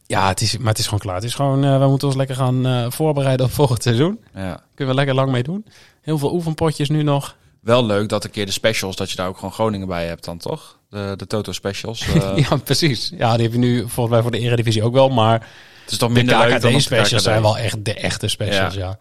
ja, 0.07 0.29
het 0.29 0.41
is, 0.41 0.57
maar 0.57 0.69
het 0.69 0.79
is 0.79 0.85
gewoon 0.85 1.01
klaar. 1.01 1.15
Het 1.15 1.25
is 1.25 1.35
gewoon, 1.35 1.65
eh, 1.65 1.79
we 1.79 1.89
moeten 1.89 2.09
ons 2.09 2.17
lekker 2.17 2.37
gaan 2.37 2.67
eh, 2.67 2.91
voorbereiden 2.91 3.47
op 3.47 3.53
volgend 3.53 3.83
seizoen. 3.83 4.21
Ja. 4.35 4.63
Kunnen 4.75 4.95
we 4.95 5.01
lekker 5.01 5.15
lang 5.15 5.31
mee 5.31 5.43
doen. 5.43 5.67
Heel 6.01 6.19
veel 6.19 6.33
oefenpotjes 6.33 6.89
nu 6.89 7.03
nog. 7.03 7.37
Wel 7.69 7.87
leuk 7.87 8.09
dat 8.09 8.25
een 8.25 8.31
keer 8.31 8.47
de 8.47 8.53
specials, 8.53 8.97
dat 8.97 9.11
je 9.11 9.17
daar 9.17 9.29
ook 9.29 9.35
gewoon 9.37 9.53
Groningen 9.53 9.87
bij 9.89 10.07
hebt 10.07 10.25
dan, 10.25 10.39
toch? 10.39 10.79
De, 10.91 11.15
de 11.17 11.27
Toto 11.27 11.53
specials. 11.53 12.01
eh, 12.09 12.37
ja, 12.37 12.57
precies. 12.57 13.13
Ja, 13.17 13.35
die 13.35 13.43
heb 13.43 13.53
je 13.53 13.59
nu 13.59 13.81
volgens 13.81 14.09
mij 14.11 14.23
voor 14.23 14.31
de 14.31 14.39
Eredivisie 14.39 14.83
ook 14.83 14.93
wel. 14.93 15.09
Maar 15.09 15.41
Het 15.83 15.93
is 15.93 15.99
toch 15.99 16.09
de 16.09 16.15
minder 16.15 16.39
leuk 16.39 16.61
dan 16.61 16.71
de 16.73 16.77
KKD-specials 16.77 17.13
KKD. 17.13 17.23
zijn 17.23 17.43
wel 17.43 17.59
echt 17.59 17.85
de 17.85 17.95
echte 17.95 18.29
specials, 18.29 18.75
ja. 18.75 18.99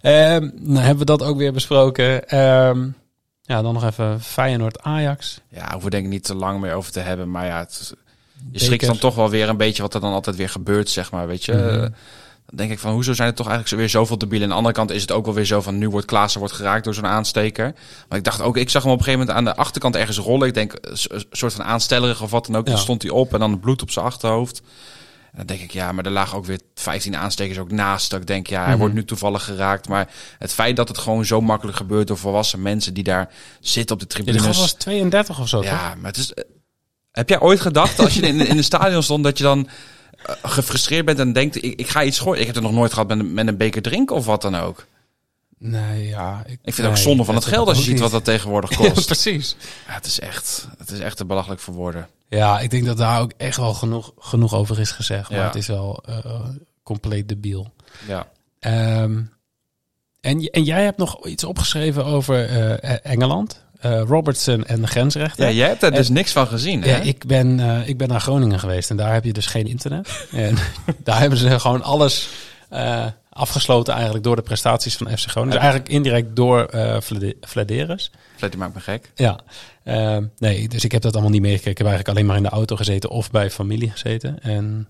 Ehm, 0.00 0.50
nou 0.54 0.78
hebben 0.78 0.98
we 0.98 1.04
dat 1.04 1.22
ook 1.22 1.36
weer 1.36 1.52
besproken. 1.52 2.28
Ehm, 2.28 2.86
ja, 3.42 3.62
dan 3.62 3.74
nog 3.74 3.84
even 3.84 4.20
Feyenoord-Ajax. 4.20 5.40
Ja, 5.48 5.62
hoeven 5.62 5.84
we 5.84 5.90
denk 5.90 6.04
ik 6.04 6.10
niet 6.10 6.24
te 6.24 6.34
lang 6.34 6.60
meer 6.60 6.74
over 6.74 6.92
te 6.92 7.00
hebben. 7.00 7.30
Maar 7.30 7.46
ja, 7.46 7.58
het, 7.58 7.94
je 8.52 8.58
schrikt 8.58 8.86
dan 8.86 8.98
toch 8.98 9.14
wel 9.14 9.30
weer 9.30 9.48
een 9.48 9.56
beetje 9.56 9.82
wat 9.82 9.94
er 9.94 10.00
dan 10.00 10.12
altijd 10.12 10.36
weer 10.36 10.48
gebeurt, 10.48 10.88
zeg 10.90 11.10
maar. 11.10 11.26
Weet 11.26 11.44
je, 11.44 11.52
Mhm. 11.52 11.82
Eh, 11.84 11.88
dan 12.46 12.56
denk 12.56 12.70
ik 12.70 12.78
van, 12.78 12.92
hoezo 12.92 13.12
zijn 13.12 13.28
er 13.28 13.34
toch 13.34 13.48
eigenlijk 13.48 13.76
weer 13.76 13.88
zoveel 13.88 14.18
debielen? 14.18 14.42
Aan 14.46 14.50
de 14.50 14.56
andere 14.56 14.74
kant 14.74 14.90
is 14.90 15.00
het 15.02 15.12
ook 15.12 15.24
wel 15.24 15.34
weer 15.34 15.44
zo 15.44 15.60
van, 15.60 15.78
nu 15.78 15.88
wordt 15.88 16.06
Klaassen 16.06 16.40
wordt 16.40 16.54
geraakt 16.54 16.84
door 16.84 16.94
zo'n 16.94 17.06
aansteker. 17.06 17.74
Maar 18.08 18.18
ik 18.18 18.24
dacht 18.24 18.40
ook, 18.40 18.56
ik 18.56 18.70
zag 18.70 18.82
hem 18.82 18.92
op 18.92 18.98
een 18.98 19.04
gegeven 19.04 19.26
moment 19.26 19.46
aan 19.48 19.54
de 19.54 19.60
achterkant 19.62 19.96
ergens 19.96 20.18
rollen. 20.18 20.48
Ik 20.48 20.54
denk, 20.54 20.72
een 20.82 21.24
soort 21.30 21.52
van 21.52 21.64
aanstellerig 21.64 22.22
of 22.22 22.30
wat 22.30 22.46
dan 22.46 22.56
ook. 22.56 22.66
Ja. 22.66 22.72
Dan 22.72 22.80
stond 22.82 23.02
hij 23.02 23.10
op 23.10 23.32
en 23.32 23.38
dan 23.40 23.50
het 23.50 23.60
bloed 23.60 23.82
op 23.82 23.90
zijn 23.90 24.04
achterhoofd. 24.04 24.62
En 25.32 25.36
dan 25.46 25.46
denk 25.46 25.60
ik, 25.60 25.70
ja, 25.70 25.92
maar 25.92 26.04
er 26.04 26.10
lagen 26.10 26.36
ook 26.38 26.44
weer 26.46 26.60
15 26.74 27.16
aanstekers 27.16 27.58
ook 27.58 27.70
naast. 27.70 28.10
Dat 28.10 28.20
ik 28.20 28.26
denk, 28.26 28.46
ja, 28.46 28.60
hij 28.60 28.68
Mhm. 28.70 28.78
wordt 28.78 28.94
nu 28.94 29.04
toevallig 29.04 29.44
geraakt. 29.44 29.88
Maar 29.88 30.08
het 30.38 30.52
feit 30.52 30.76
dat 30.76 30.88
het 30.88 30.98
gewoon 30.98 31.24
zo 31.24 31.40
makkelijk 31.40 31.76
gebeurt 31.76 32.06
door 32.06 32.18
volwassen 32.18 32.62
mensen 32.62 32.94
die 32.94 33.04
daar 33.04 33.30
zitten 33.60 33.94
op 33.96 34.00
de 34.02 34.06
Ja, 34.08 34.14
tribunes. 34.14 34.42
gast 34.46 34.60
was 34.60 34.72
32 34.72 35.40
of 35.40 35.48
zo, 35.48 35.60
toch? 35.60 35.70
Ja, 35.70 35.94
maar 35.94 36.10
het 36.10 36.16
is. 36.16 36.32
eh, 36.34 36.44
Heb 37.12 37.28
jij 37.28 37.40
ooit 37.40 37.60
gedacht 37.60 37.98
als 37.98 38.14
je 38.14 38.20
in, 38.22 38.40
in 38.46 38.56
een 38.56 38.64
stadion 38.64 39.02
stond 39.02 39.24
dat 39.24 39.38
je 39.38 39.44
dan 39.44 39.68
gefrustreerd 40.42 41.04
bent 41.04 41.18
en 41.18 41.32
denkt: 41.32 41.56
ik, 41.64 41.78
ik 41.80 41.88
ga 41.88 42.02
iets 42.02 42.18
gooien? 42.18 42.40
Ik 42.40 42.46
heb 42.46 42.54
het 42.54 42.64
nog 42.64 42.72
nooit 42.72 42.92
gehad 42.92 43.08
met 43.08 43.18
een, 43.18 43.34
met 43.34 43.46
een 43.46 43.56
beker 43.56 43.82
drinken 43.82 44.16
of 44.16 44.26
wat 44.26 44.42
dan 44.42 44.54
ook. 44.54 44.86
Nee, 45.58 46.06
ja. 46.06 46.42
Ik 46.46 46.58
vind 46.64 46.76
het 46.76 46.86
ook 46.86 46.96
zonde 46.96 47.24
van 47.24 47.34
het 47.34 47.44
geld 47.44 47.68
als 47.68 47.78
je 47.78 47.84
ziet 47.84 48.00
wat 48.00 48.10
dat 48.10 48.24
tegenwoordig 48.24 48.70
Ja, 48.78 48.90
kost. 48.90 49.06
precies. 49.06 49.56
Ja, 49.86 49.92
het 49.94 50.06
is 50.06 50.20
echt, 50.20 50.68
het 50.78 50.90
is 50.90 50.98
echt 50.98 51.16
te 51.16 51.24
belachelijk 51.24 51.60
voor 51.60 51.74
woorden. 51.74 52.08
Ja, 52.28 52.60
ik 52.60 52.70
denk 52.70 52.84
dat 52.84 52.96
daar 52.96 53.20
ook 53.20 53.32
echt 53.36 53.56
wel 53.56 53.74
genoeg, 53.74 54.12
genoeg 54.18 54.54
over 54.54 54.80
is 54.80 54.90
gezegd. 54.90 55.30
Maar 55.30 55.38
Ja. 55.38 55.44
het 55.46 55.54
is 55.54 55.66
wel 55.66 56.02
eh, 56.06 56.40
compleet 56.82 57.28
debiel. 57.28 57.72
Ja. 58.08 58.28
Ehm, 58.58 59.22
en, 60.20 60.40
en 60.50 60.62
jij 60.64 60.84
hebt 60.84 60.98
nog 60.98 61.26
iets 61.26 61.44
opgeschreven 61.44 62.04
over 62.04 62.48
eh, 62.48 62.96
Engeland. 63.12 63.63
Eh, 63.84 64.00
Robertson 64.06 64.64
en 64.64 64.80
de 64.80 64.86
grensrechter. 64.86 65.44
ja, 65.44 65.50
jij 65.52 65.68
hebt 65.68 65.80
daar 65.80 65.90
dus 65.90 66.08
niks 66.08 66.32
van 66.32 66.46
gezien. 66.46 66.82
Hè? 66.82 66.90
Ja, 66.90 66.96
ik 67.02 67.26
ben, 67.26 67.60
eh, 67.60 67.88
ik 67.88 67.96
ben 67.98 68.08
naar 68.08 68.20
Groningen 68.20 68.58
geweest 68.58 68.90
en 68.90 68.96
daar 68.96 69.12
heb 69.12 69.24
je 69.24 69.32
dus 69.32 69.46
geen 69.46 69.66
internet. 69.66 70.26
en 70.32 70.56
daar 71.02 71.20
hebben 71.20 71.38
ze 71.38 71.60
gewoon 71.60 71.82
alles 71.82 72.28
eh, 72.70 73.06
afgesloten 73.30 73.92
eigenlijk 73.94 74.24
door 74.24 74.36
de 74.36 74.42
prestaties 74.42 74.96
van 74.96 75.06
FC 75.18 75.28
Groningen. 75.30 75.54
Dus 75.54 75.62
eigenlijk 75.62 75.92
indirect 75.92 76.36
door 76.36 76.68
Vlade- 77.00 77.36
Vladeres. 77.40 78.10
Die 78.38 78.56
maakt 78.58 78.74
me 78.74 78.80
gek. 78.80 79.10
Ja, 79.14 79.40
Ehm, 79.84 80.24
nee, 80.38 80.68
dus 80.68 80.84
ik 80.84 80.92
heb 80.92 81.02
dat 81.02 81.12
allemaal 81.12 81.30
niet 81.30 81.40
meegekregen. 81.40 81.70
Ik 81.72 81.78
heb 81.78 81.86
eigenlijk 81.86 82.16
alleen 82.18 82.28
maar 82.28 82.36
in 82.42 82.50
de 82.50 82.56
auto 82.56 82.76
gezeten 82.76 83.10
of 83.10 83.30
bij 83.30 83.50
familie 83.50 83.90
gezeten. 83.90 84.38
En 84.42 84.88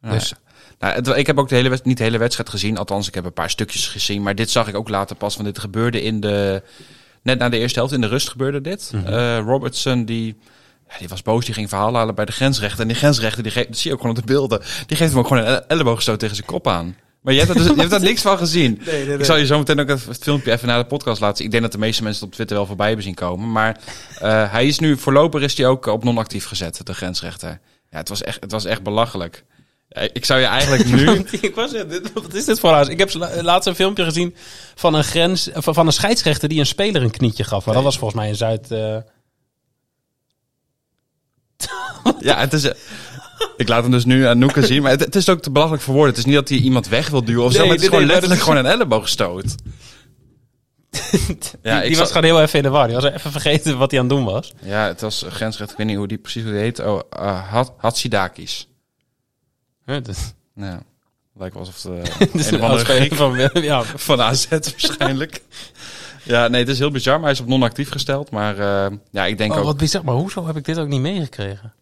Nou, 0.00 0.14
dus 0.14 0.32
Nou, 0.78 0.94
het- 0.94 1.06
ik 1.08 1.26
heb 1.26 1.38
ook 1.38 1.48
de 1.48 1.54
hele, 1.54 1.78
niet 1.82 1.96
de 1.98 2.02
hele 2.02 2.18
wedstrijd 2.18 2.48
gezien. 2.48 2.76
Althans, 2.78 3.08
ik 3.08 3.14
heb 3.14 3.24
een 3.24 3.32
paar 3.32 3.50
stukjes 3.50 3.86
gezien. 3.86 4.22
Maar 4.22 4.34
dit 4.34 4.50
zag 4.50 4.68
ik 4.68 4.74
ook 4.76 4.88
later 4.88 5.16
pas. 5.16 5.34
Van 5.34 5.44
dit 5.44 5.58
gebeurde 5.58 6.02
in 6.02 6.20
de. 6.20 6.62
Net 7.22 7.38
na 7.38 7.48
de 7.48 7.58
eerste 7.58 7.78
helft 7.78 7.94
in 7.94 8.00
de 8.00 8.06
rust 8.06 8.28
gebeurde 8.28 8.60
dit. 8.60 8.90
Mhm. 8.94 9.06
Eh, 9.06 9.38
Robertson 9.38 10.04
die. 10.04 10.36
ja, 10.88 10.98
die 10.98 11.08
was 11.08 11.22
boos, 11.22 11.44
die 11.44 11.54
ging 11.54 11.68
verhaal 11.68 11.94
halen 11.94 12.14
bij 12.14 12.24
de 12.24 12.32
grensrechter. 12.32 12.80
En 12.80 12.88
die 12.88 12.96
grensrechter, 12.96 13.42
die 13.42 13.52
geeft, 13.52 13.68
dat 13.68 13.76
zie 13.76 13.90
je 13.90 13.96
ook 13.96 14.00
gewoon 14.00 14.16
op 14.16 14.26
de 14.26 14.32
beelden. 14.32 14.60
Die 14.86 14.96
geeft 14.96 15.10
hem 15.10 15.18
ook 15.18 15.26
gewoon 15.26 15.46
een 15.46 15.66
elleboogstoot 15.66 16.18
tegen 16.18 16.36
zijn 16.36 16.46
kop 16.46 16.68
aan. 16.68 16.96
Maar 17.22 17.34
je 17.34 17.40
hebt, 17.40 17.52
dus, 17.52 17.66
je 17.74 17.74
hebt 17.74 17.90
daar 17.90 18.00
niks 18.00 18.22
van 18.22 18.38
gezien. 18.38 18.80
Ik 19.18 19.24
zal 19.24 19.36
je 19.36 19.46
zo 19.46 19.58
meteen 19.58 19.80
ook 19.80 19.88
het 19.88 20.18
filmpje 20.20 20.52
even 20.52 20.68
naar 20.68 20.78
de 20.78 20.86
podcast 20.86 21.20
laten 21.20 21.36
zien. 21.36 21.46
Ik 21.46 21.52
denk 21.52 21.62
dat 21.62 21.72
de 21.72 21.78
meeste 21.78 22.02
mensen 22.02 22.20
het 22.20 22.30
op 22.30 22.34
Twitter 22.34 22.56
wel 22.56 22.66
voorbij 22.66 22.86
hebben 22.86 23.04
zien 23.04 23.14
komen. 23.14 23.52
Maar 23.52 23.80
eh, 24.18 24.52
hij 24.52 24.66
is 24.66 24.78
nu, 24.78 24.96
voorlopig 24.96 25.42
is 25.42 25.56
hij 25.56 25.66
ook 25.66 25.86
op 25.86 26.04
non-actief 26.04 26.44
gezet, 26.44 26.80
de 26.86 26.94
grensrechter. 26.94 27.60
Ja, 27.90 27.98
het 27.98 28.08
was 28.08 28.22
echt, 28.22 28.40
het 28.40 28.50
was 28.50 28.64
echt 28.64 28.82
belachelijk. 28.82 29.44
Ja, 29.94 30.08
ik 30.12 30.24
zou 30.24 30.40
je 30.40 30.46
eigenlijk 30.46 30.84
nu... 30.94 31.24
ik 31.40 31.54
was 31.54 31.70
dit- 31.70 32.12
Wat 32.12 32.34
is 32.34 32.44
dit 32.44 32.60
voor 32.60 32.70
huis? 32.72 32.88
Ik 32.88 32.98
heb 32.98 33.14
la- 33.14 33.42
laatst 33.42 33.68
een 33.68 33.74
filmpje 33.74 34.04
gezien 34.04 34.34
van 34.74 34.94
een 34.94 35.04
grens, 35.04 35.48
van 35.54 35.74
van 35.74 35.86
een 35.86 35.92
scheidsrechter 35.92 36.48
die 36.48 36.58
een 36.58 36.66
speler 36.66 37.02
een 37.02 37.10
knietje 37.10 37.44
gaf. 37.44 37.64
Maar 37.64 37.74
dat 37.74 37.84
was 37.84 37.98
volgens 37.98 38.20
mij 38.20 38.28
in 38.28 38.36
Zuid. 38.36 38.70
eh, 38.70 38.96
Ja, 42.20 42.38
het 42.38 42.52
is... 42.52 42.64
eh, 42.64 42.74
Ik 43.56 43.68
laat 43.68 43.82
hem 43.82 43.90
dus 43.92 44.04
nu 44.04 44.24
aan 44.26 44.38
Noeke 44.38 44.66
zien. 44.66 44.82
Maar 44.82 44.90
het, 44.90 45.00
het 45.00 45.14
is 45.16 45.28
ook 45.28 45.42
te 45.42 45.50
belachelijk 45.50 45.82
voor 45.82 45.94
woorden. 45.94 46.10
Het 46.10 46.18
is 46.20 46.24
niet 46.26 46.34
dat 46.34 46.48
hij 46.48 46.58
iemand 46.58 46.88
weg 46.88 47.08
wil 47.08 47.24
duwen 47.24 47.44
of 47.44 47.52
zo. 47.52 47.58
Nee, 47.58 47.66
Maar 47.66 47.76
het 47.76 47.84
is 47.84 47.90
nee, 47.90 47.98
gewoon 47.98 48.12
nee, 48.12 48.20
letterlijk 48.20 48.42
gewoon 48.42 48.64
een 48.64 48.70
elleboogstoot. 48.72 49.54
ja, 51.62 51.80
die 51.80 51.88
was 51.88 51.96
zal- 51.98 52.06
gewoon 52.06 52.24
heel 52.24 52.40
even 52.42 52.56
in 52.58 52.62
de 52.64 52.68
war. 52.70 52.86
Die 52.86 52.96
was 52.96 53.04
even 53.04 53.30
vergeten 53.32 53.78
wat 53.78 53.90
hij 53.90 54.00
aan 54.00 54.06
het 54.06 54.16
doen 54.16 54.24
was. 54.24 54.52
ja, 54.62 54.86
het 54.86 55.00
was 55.00 55.24
grensrecht. 55.28 55.70
Ik 55.70 55.76
weet 55.76 55.86
niet 55.86 55.96
hoe 55.96 56.08
die 56.08 56.18
precies 56.18 56.42
hoe 56.42 56.52
die 56.52 56.60
heet. 56.60 56.78
Oh, 56.80 57.00
uh, 57.18 57.50
Hat- 57.50 57.72
Hatsidakis. 57.76 58.66
Dus, 59.84 60.32
Ja. 60.54 60.82
Lijkt 61.34 61.54
wel 61.54 61.66
alsof 61.66 61.82
het 61.82 62.32
dus 62.32 62.50
een 62.50 62.62
of 62.62 62.68
andere 62.70 63.16
van, 63.52 63.62
ja, 63.62 63.82
van 63.82 64.20
AZ 64.20 64.48
waarschijnlijk. 64.48 65.42
ja, 66.22 66.48
nee, 66.48 66.60
het 66.60 66.68
is 66.68 66.78
heel 66.78 66.90
bizar. 66.90 67.14
Maar 67.14 67.22
hij 67.22 67.32
is 67.32 67.40
op 67.40 67.46
non-actief 67.46 67.90
gesteld. 67.90 68.30
Maar 68.30 68.58
eh, 68.58 68.96
ja, 69.10 69.26
ik 69.26 69.38
denk 69.38 69.52
oh, 69.52 69.58
ook... 69.58 69.64
wat 69.64 69.76
bizar. 69.76 70.04
Maar 70.04 70.14
hoezo 70.14 70.46
heb 70.46 70.56
ik 70.56 70.64
dit 70.64 70.78
ook 70.78 70.88
niet 70.88 71.00
meegekregen? 71.00 71.72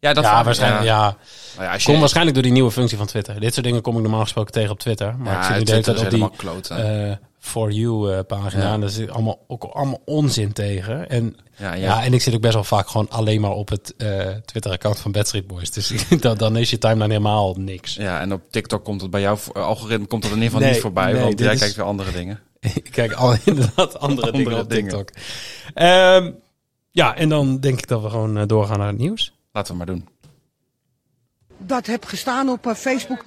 Ja, 0.00 0.12
dat 0.12 0.24
ja, 0.24 0.44
waarschijnlijk. 0.44 0.84
Ja. 0.84 1.16
Nou 1.56 1.66
ja, 1.66 1.72
als 1.72 1.82
je, 1.84 1.90
Kom 1.90 2.00
waarschijnlijk 2.00 2.34
door 2.34 2.44
die 2.44 2.52
nieuwe 2.52 2.70
functie 2.70 2.98
van 2.98 3.06
Twitter. 3.06 3.40
Dit 3.40 3.54
soort 3.54 3.66
dingen 3.66 3.82
kom 3.82 3.96
ik 3.96 4.02
normaal 4.02 4.22
gesproken 4.22 4.52
tegen 4.52 4.70
op 4.70 4.78
Twitter. 4.78 5.18
Maar 5.18 5.32
ja, 5.32 5.38
ik 5.38 5.44
zit 5.44 5.56
nu 5.56 5.64
de 5.64 5.70
hele 5.72 5.82
tijd 5.82 6.00
op 6.00 6.10
die. 6.10 7.18
For 7.42 7.70
You 7.70 8.12
eh, 8.12 8.18
pagina. 8.26 8.62
Ja. 8.62 8.72
En 8.72 8.80
daar 8.80 8.90
zit 8.90 9.10
allemaal, 9.10 9.44
ook 9.46 9.64
allemaal 9.64 10.00
onzin 10.04 10.52
tegen. 10.52 11.08
En 11.08 11.36
ja, 11.56 11.74
ja. 11.74 11.74
ja. 11.74 12.04
en 12.04 12.12
ik 12.12 12.20
zit 12.22 12.34
ook 12.34 12.40
best 12.40 12.54
wel 12.54 12.64
vaak 12.64 12.88
gewoon 12.88 13.08
alleen 13.10 13.40
maar 13.40 13.50
op 13.50 13.68
het 13.68 13.94
eh, 13.96 14.28
Twitter-account 14.44 14.98
van 14.98 15.12
Bad 15.12 15.26
Street 15.26 15.46
Boys. 15.46 15.70
Dus 15.70 15.92
dan, 16.20 16.36
dan 16.36 16.56
is 16.56 16.70
je 16.70 16.78
timeline 16.78 17.06
helemaal 17.12 17.54
niks. 17.54 17.94
Ja, 17.94 18.20
en 18.20 18.32
op 18.32 18.42
TikTok 18.50 18.84
komt 18.84 19.00
het 19.00 19.10
bij 19.10 19.20
jouw 19.20 19.36
eh, 19.52 19.62
algoritme 19.64 20.06
komt 20.06 20.22
het 20.24 20.32
in 20.32 20.38
ieder 20.42 20.50
geval 20.52 20.60
Nee, 20.64 20.72
niet 20.72 20.82
voorbij. 20.82 21.12
nee, 21.12 21.22
want 21.22 21.38
jij 21.38 21.52
is- 21.52 21.58
kijkt 21.60 21.74
weer 21.76 21.84
andere 21.84 22.12
dingen. 22.12 22.40
ik 22.74 22.88
kijk 22.90 23.12
al 23.12 23.36
inderdaad 23.44 23.98
andere, 23.98 24.32
dingen 24.32 24.58
op 24.58 24.70
dingen. 24.70 24.88
TikTok. 24.90 25.10
Ehm, 25.74 26.32
ja, 26.90 27.16
en 27.16 27.28
dan 27.28 27.60
denk 27.60 27.78
ik 27.78 27.88
dat 27.88 28.02
we 28.02 28.10
gewoon 28.10 28.46
doorgaan 28.46 28.78
naar 28.78 28.88
het 28.88 28.98
nieuws. 28.98 29.32
Laten 29.52 29.72
we 29.72 29.78
maar 29.78 29.86
doen. 29.86 30.08
dat 31.58 31.86
heb 31.86 32.04
gestaan 32.04 32.48
op 32.48 32.72
Facebook. 32.76 33.24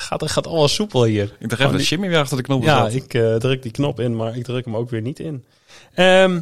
Gaat, 0.00 0.30
gaat 0.30 0.46
allemaal 0.46 0.68
soepel 0.68 1.04
hier. 1.04 1.36
Ik 1.38 1.48
dacht 1.48 1.60
even 1.60 1.72
dat 1.72 1.88
Jimmy 1.88 2.08
weer 2.08 2.18
achter 2.18 2.36
de 2.36 2.42
knop 2.42 2.62
Ja, 2.62 2.78
zat. 2.78 2.94
ik 2.94 3.14
eh, 3.14 3.34
druk 3.34 3.62
die 3.62 3.72
knop 3.72 4.00
in, 4.00 4.16
maar 4.16 4.36
ik 4.36 4.44
druk 4.44 4.64
hem 4.64 4.76
ook 4.76 4.90
weer 4.90 5.00
niet 5.00 5.18
in. 5.18 5.44
Ehm, 5.94 6.40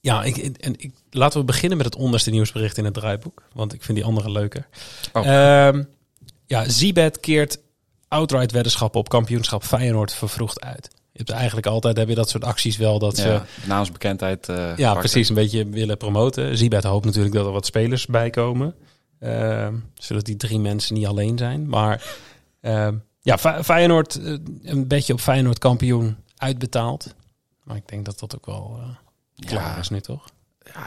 ja, 0.00 0.22
ik, 0.22 0.36
en 0.36 0.74
ik, 0.78 0.92
laten 1.10 1.40
we 1.40 1.46
beginnen 1.46 1.76
met 1.76 1.86
het 1.86 1.96
onderste 1.96 2.30
nieuwsbericht 2.30 2.78
in 2.78 2.84
het 2.84 2.94
draaiboek. 2.94 3.42
Want 3.52 3.72
ik 3.72 3.82
vind 3.82 3.98
die 3.98 4.06
andere 4.06 4.30
leuker. 4.30 4.66
Oh. 5.12 5.26
Ehm, 5.26 5.82
ja, 6.46 6.68
Zibet 6.68 7.20
keert 7.20 7.58
outright 8.08 8.52
weddenschappen 8.52 9.00
op 9.00 9.08
kampioenschap 9.08 9.64
Feyenoord 9.64 10.12
vervroegd 10.12 10.60
uit. 10.60 10.88
Je 11.12 11.18
hebt 11.18 11.30
eigenlijk 11.30 11.66
altijd 11.66 11.96
heb 11.96 12.08
je 12.08 12.14
dat 12.14 12.28
soort 12.28 12.44
acties 12.44 12.76
wel 12.76 12.98
dat 12.98 13.16
ze 13.16 13.28
ja, 13.28 13.44
namensbekendheid. 13.66 14.48
eh 14.48 14.72
ja, 14.76 14.94
precies 14.94 15.28
een 15.28 15.34
beetje 15.34 15.68
willen 15.68 15.96
promoten. 15.96 16.56
Zibet 16.56 16.84
hoopt 16.84 17.04
natuurlijk 17.04 17.34
dat 17.34 17.46
er 17.46 17.52
wat 17.52 17.66
spelers 17.66 18.06
bij 18.06 18.30
komen. 18.30 18.74
Ehm, 19.20 19.74
zodat 19.94 20.24
die 20.24 20.36
drie 20.36 20.58
mensen 20.58 20.94
niet 20.94 21.06
alleen 21.06 21.38
zijn. 21.38 21.68
Maar 21.68 22.02
ehm, 22.60 22.94
ja, 23.20 23.38
Fe- 23.38 23.64
Feyenoord, 23.64 24.22
eh, 24.22 24.34
een 24.62 24.88
beetje 24.88 25.12
op 25.12 25.20
Feyenoord 25.20 25.58
kampioen 25.58 26.16
uitbetaald. 26.36 27.14
Maar 27.64 27.76
ik 27.76 27.88
denk 27.88 28.04
dat 28.04 28.18
dat 28.18 28.34
ook 28.34 28.46
wel 28.46 28.78
eh, 28.80 29.46
klaar 29.48 29.78
is 29.78 29.88
nu, 29.88 30.00
toch? 30.00 30.24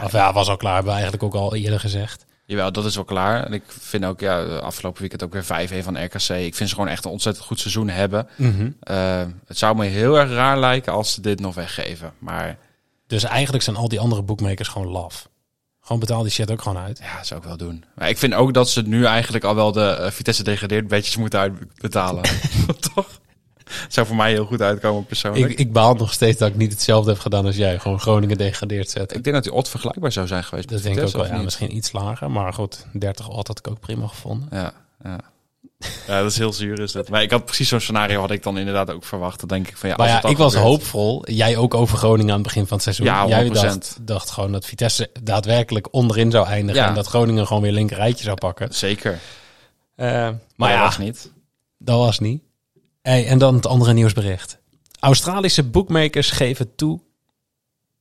of 0.03 0.11
ja, 0.11 0.33
was 0.33 0.49
al 0.49 0.57
klaar, 0.57 0.73
hebben 0.73 0.93
we 0.93 0.99
eigenlijk 0.99 1.23
ook 1.35 1.41
al 1.41 1.55
eerder 1.55 1.79
gezegd. 1.79 2.25
Jawel, 2.45 2.71
dat 2.71 2.85
is 2.85 2.95
wel 2.95 3.03
klaar. 3.03 3.43
En 3.45 3.53
ik 3.53 3.63
vind 3.67 4.05
ook, 4.05 4.19
ja, 4.19 4.43
afgelopen 4.57 4.99
weekend 5.01 5.23
ook 5.23 5.33
weer 5.33 5.43
5-1 5.43 5.83
van 5.83 6.03
RKC. 6.03 6.29
Ik 6.29 6.55
vind 6.55 6.69
ze 6.69 6.75
gewoon 6.75 6.87
echt 6.89 7.05
een 7.05 7.11
ontzettend 7.11 7.45
goed 7.45 7.59
seizoen 7.59 7.89
hebben. 7.89 8.27
Eh, 8.79 9.23
het 9.45 9.57
zou 9.57 9.75
me 9.75 9.85
heel 9.85 10.19
erg 10.19 10.29
raar 10.29 10.59
lijken 10.59 10.93
als 10.93 11.13
ze 11.13 11.21
dit 11.21 11.39
nog 11.39 11.55
weggeven. 11.55 12.13
Maar 12.19 12.57
Dus 13.07 13.23
eigenlijk 13.23 13.63
zijn 13.63 13.75
al 13.75 13.87
die 13.87 13.99
andere 13.99 14.21
boekmakers 14.21 14.67
gewoon 14.67 14.87
laf. 14.87 15.29
Gewoon 15.83 15.99
betaal 15.99 16.21
die 16.21 16.31
shit 16.31 16.51
ook 16.51 16.61
gewoon 16.61 16.83
uit. 16.83 16.99
ja, 17.01 17.23
zou 17.23 17.39
ik 17.39 17.45
wel 17.45 17.57
doen. 17.57 17.83
Maar 17.95 18.09
ik 18.09 18.17
vind 18.17 18.33
ook 18.33 18.53
dat 18.53 18.69
ze 18.69 18.81
nu 18.81 19.05
eigenlijk 19.05 19.43
al 19.43 19.55
wel 19.55 19.71
de 19.71 19.85
eh, 19.89 20.11
Vitesse 20.11 20.43
degradeerd 20.43 20.87
bedjes 20.87 21.17
moeten 21.17 21.39
uitbetalen. 21.39 22.23
Toch? 22.93 23.21
Zou 23.87 24.07
voor 24.07 24.15
mij 24.15 24.31
heel 24.31 24.45
goed 24.45 24.61
uitkomen 24.61 25.05
persoonlijk. 25.05 25.45
Ik, 25.45 25.51
Ik, 25.51 25.59
ik 25.59 25.73
baal 25.73 25.95
nog 25.95 26.13
steeds 26.13 26.37
dat 26.37 26.49
ik 26.49 26.55
niet 26.55 26.71
hetzelfde 26.71 27.11
heb 27.11 27.19
gedaan 27.19 27.45
als 27.45 27.55
jij. 27.55 27.79
Gewoon 27.79 27.99
Groningen 27.99 28.37
degradeerd 28.37 28.89
zetten. 28.89 29.21
denk 29.23 29.35
dat 29.35 29.43
die 29.43 29.53
odd 29.53 29.69
vergelijkbaar 29.69 30.11
zou 30.11 30.27
zijn 30.27 30.43
geweest. 30.43 30.69
Dat 30.69 30.83
denk 30.83 30.97
ik 30.97 31.05
ook 31.05 31.11
wel. 31.11 31.25
Ja, 31.25 31.41
misschien 31.41 31.75
iets 31.75 31.91
lager. 31.91 32.31
Maar 32.31 32.53
goed, 32.53 32.85
30 32.91 33.29
odd 33.29 33.47
had 33.47 33.59
ik 33.59 33.67
ook 33.67 33.79
prima 33.79 34.07
gevonden. 34.07 34.47
Ja, 34.51 34.73
ja. 35.03 35.19
Ja, 36.07 36.21
dat 36.21 36.31
is 36.31 36.37
heel 36.37 36.53
zuur 36.53 36.79
is 36.79 36.91
dat. 36.91 37.09
Maar 37.09 37.21
ik 37.21 37.31
had 37.31 37.45
precies 37.45 37.67
zo'n 37.69 37.79
scenario 37.79 38.19
had 38.19 38.31
ik 38.31 38.43
dan 38.43 38.57
inderdaad 38.57 38.91
ook 38.91 39.03
verwacht. 39.05 39.39
Dan 39.39 39.47
denk 39.49 39.67
ik 39.67 39.77
van 39.77 39.89
ja, 39.89 39.95
Maar 39.95 40.05
als 40.05 40.15
ja, 40.15 40.21
het 40.21 40.31
ik 40.31 40.37
was 40.37 40.53
gebeurt- 40.53 40.69
hoopvol. 40.71 41.29
Jij 41.31 41.57
ook 41.57 41.73
over 41.73 41.97
Groningen 41.97 42.29
aan 42.33 42.39
het 42.39 42.47
begin 42.47 42.67
van 42.67 42.73
het 42.73 42.83
seizoen. 42.83 43.05
Ja, 43.05 43.27
Jij 43.27 43.43
100%. 43.47 43.51
dacht, 43.53 43.97
dacht 44.01 44.29
gewoon 44.29 44.51
dat 44.51 44.65
Vitesse 44.65 45.09
daadwerkelijk 45.23 45.87
onderin 45.93 46.31
zou 46.31 46.47
eindigen. 46.47 46.81
Ja. 46.81 46.87
En 46.87 46.93
dat 46.95 47.07
Groningen 47.07 47.47
gewoon 47.47 47.61
weer 47.61 47.71
linker 47.71 47.97
rijtje 47.97 48.23
zou 48.23 48.35
pakken. 48.37 48.73
Zeker. 48.73 49.19
Eh, 49.95 50.07
maar 50.07 50.35
Maar 50.55 50.69
ja, 50.71 50.75
dat 50.77 50.85
was 50.85 50.97
niet. 50.97 51.31
dat 51.77 51.97
was 51.97 52.19
niet. 52.19 52.41
Hey, 53.01 53.27
en 53.27 53.37
dan 53.37 53.55
het 53.55 53.65
andere 53.65 53.93
nieuwsbericht. 53.93 54.57
Australische 54.99 55.63
bookmakers 55.63 56.31
geven 56.31 56.75
toe 56.75 56.99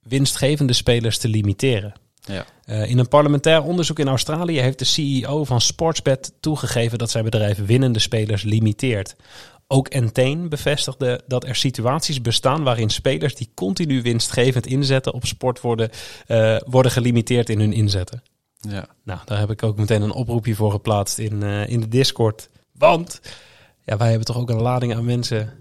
winstgevende 0.03 0.73
spelers 0.73 1.19
te 1.19 1.29
limiteren. 1.29 1.93
Ja. 2.23 2.45
Eh, 2.65 2.91
in 2.91 2.99
een 2.99 3.09
parlementair 3.09 3.63
onderzoek 3.63 3.99
in 3.99 4.09
Australië 4.09 4.61
heeft 4.61 4.79
de 4.79 4.85
CEO 4.85 5.45
van 5.45 5.61
Sportsbet 5.61 6.33
toegegeven 6.41 6.99
dat 6.99 7.11
zijn 7.11 7.25
bedrijf 7.25 7.65
winnende 7.67 7.99
spelers 7.99 8.43
limiteert. 8.43 9.17
Ook 9.67 9.89
Entain 9.89 10.49
bevestigde 10.49 11.21
dat 11.27 11.45
er 11.45 11.57
situaties 11.57 12.21
bestaan 12.21 12.63
waarin 12.63 12.91
spelers 12.91 13.35
die 13.35 13.51
continu 13.55 14.03
winstgevend 14.03 14.67
inzetten 14.67 15.13
op 15.13 15.27
sport 15.27 15.61
worden, 15.61 15.91
eh, 16.27 16.57
worden 16.67 16.93
gelimiteerd 16.93 17.49
in 17.49 17.61
hun 17.61 17.73
inzetten. 17.73 18.23
Ja. 18.57 18.87
Nou, 19.05 19.21
daar 19.25 19.39
heb 19.39 19.51
ik 19.51 19.63
ook 19.63 19.77
meteen 19.77 20.03
een 20.03 20.13
oproepje 20.13 20.55
voor 20.55 20.71
geplaatst 20.71 21.19
in, 21.19 21.43
eh, 21.43 21.69
in 21.69 21.81
de 21.81 21.89
Discord. 21.89 22.51
Want 22.73 23.21
ja, 23.85 23.97
wij 23.97 24.09
hebben 24.09 24.27
toch 24.27 24.39
ook 24.39 24.51
een 24.51 24.63
lading 24.63 24.95
aan 24.95 25.05
mensen 25.05 25.61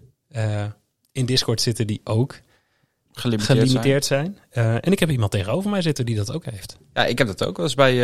in 1.11 1.25
Discord 1.25 1.61
zitten 1.61 1.87
die 1.87 2.01
ook 2.03 2.39
Gelimiteerd, 3.13 3.59
gelimiteerd 3.59 4.05
zijn. 4.05 4.37
Eh, 4.49 4.73
en 4.73 4.91
ik 4.91 4.99
heb 4.99 5.09
iemand 5.09 5.31
tegenover 5.31 5.69
mij 5.69 5.81
zitten 5.81 6.05
die 6.05 6.15
dat 6.15 6.33
ook 6.33 6.45
heeft. 6.45 6.77
Ja, 6.93 7.05
ik 7.05 7.17
heb 7.17 7.27
dat 7.27 7.45
ook. 7.45 7.55
Dat 7.55 7.65
is 7.65 7.75
bij, 7.75 7.93
uh, 7.93 7.99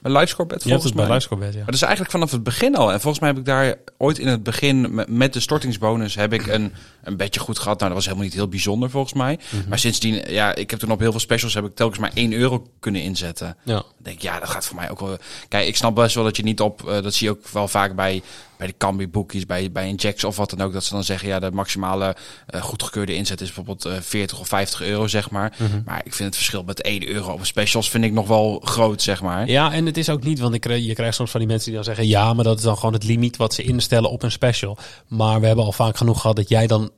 bij 0.00 0.12
Livescorebet 0.12 0.62
Je 0.62 0.68
hebt 0.68 0.82
volgens 0.82 0.84
het 0.84 0.94
bij 0.94 1.02
mij. 1.02 1.08
Luisterbed, 1.08 1.52
ja. 1.52 1.56
Maar 1.56 1.66
dat 1.66 1.74
is 1.74 1.82
eigenlijk 1.82 2.12
vanaf 2.12 2.30
het 2.30 2.42
begin 2.42 2.76
al. 2.76 2.92
En 2.92 3.00
volgens 3.00 3.18
mij 3.18 3.28
heb 3.28 3.38
ik 3.38 3.44
daar 3.44 3.74
ooit 3.98 4.18
in 4.18 4.26
het 4.26 4.42
begin 4.42 5.04
met, 5.08 5.32
de 5.32 5.40
stortingsbonus 5.40 6.14
heb 6.14 6.32
ik 6.32 6.46
een, 6.46 6.72
een 7.02 7.16
beetje 7.16 7.40
goed 7.40 7.58
gehad. 7.58 7.78
Nou, 7.78 7.86
dat 7.86 7.98
was 7.98 8.04
helemaal 8.04 8.26
niet 8.26 8.34
heel 8.34 8.48
bijzonder 8.48 8.90
volgens 8.90 9.12
mij. 9.12 9.38
Mhm. 9.50 9.68
Maar 9.68 9.78
sindsdien, 9.78 10.22
ja, 10.26 10.54
ik 10.54 10.70
heb 10.70 10.78
toen 10.78 10.90
op 10.90 10.98
heel 10.98 11.10
veel 11.10 11.20
specials 11.20 11.54
heb 11.54 11.64
ik 11.64 11.74
telkens 11.74 11.98
maar 11.98 12.10
1 12.14 12.32
euro 12.32 12.66
kunnen 12.80 13.02
inzetten. 13.02 13.56
Ja. 13.62 13.74
Dan 13.74 13.84
denk 13.98 14.16
ik, 14.16 14.22
ja, 14.22 14.38
dat 14.38 14.48
gaat 14.48 14.66
voor 14.66 14.76
mij 14.76 14.90
ook 14.90 15.00
wel. 15.00 15.16
Kijk, 15.48 15.66
ik 15.66 15.76
snap 15.76 15.94
best 15.94 16.14
wel 16.14 16.24
dat 16.24 16.36
je 16.36 16.42
niet 16.42 16.60
op, 16.60 16.88
eh, 16.88 17.02
dat 17.02 17.14
zie 17.14 17.26
je 17.26 17.32
ook 17.32 17.48
wel 17.48 17.68
vaak 17.68 17.94
bij, 17.94 18.22
bij 18.62 18.70
de 18.70 18.76
Cambi 18.78 19.08
boekies, 19.08 19.46
bij, 19.46 19.72
bij 19.72 19.88
een 19.88 19.94
Jacks 19.94 20.24
of 20.24 20.36
wat 20.36 20.50
dan 20.50 20.60
ook, 20.60 20.72
dat 20.72 20.84
ze 20.84 20.92
dan 20.92 21.04
zeggen, 21.04 21.28
ja, 21.28 21.38
de 21.38 21.50
maximale 21.50 22.16
eh, 22.46 22.62
goedgekeurde 22.62 23.14
inzet 23.14 23.40
is 23.40 23.46
bijvoorbeeld 23.46 23.84
eh 23.84 24.00
40 24.00 24.40
of 24.40 24.48
50 24.48 24.82
euro, 24.82 25.06
zeg 25.06 25.30
maar. 25.30 25.56
Mhm. 25.58 25.82
Maar 25.84 26.00
ik 26.04 26.14
vind 26.14 26.28
het 26.28 26.36
verschil 26.36 26.62
met 26.62 26.82
1 26.82 27.08
euro 27.08 27.32
op 27.32 27.38
een 27.38 27.46
specials 27.46 27.90
vind 27.90 28.04
ik 28.04 28.12
nog 28.12 28.26
wel 28.26 28.60
groot, 28.64 29.02
zeg 29.02 29.22
maar. 29.22 29.48
Ja, 29.48 29.72
en 29.72 29.86
het 29.86 29.96
is 29.96 30.08
ook 30.08 30.22
niet, 30.22 30.38
want 30.38 30.54
ik, 30.54 30.66
je 30.66 30.94
krijgt 30.94 31.14
soms 31.14 31.30
van 31.30 31.40
die 31.40 31.48
mensen 31.48 31.66
die 31.66 31.74
dan 31.74 31.84
zeggen... 31.84 32.06
ja, 32.06 32.32
maar 32.34 32.44
dat 32.44 32.58
is 32.58 32.64
dan 32.64 32.76
gewoon 32.76 32.92
het 32.92 33.04
limiet 33.04 33.36
wat 33.36 33.54
ze 33.54 33.62
instellen 33.62 34.10
op 34.10 34.22
een 34.22 34.32
special. 34.32 34.78
Maar 35.08 35.40
we 35.40 35.46
hebben 35.46 35.64
al 35.64 35.72
vaak 35.72 35.96
genoeg 35.96 36.20
gehad 36.20 36.36
dat 36.36 36.48
jij 36.48 36.66
dan 36.66 36.90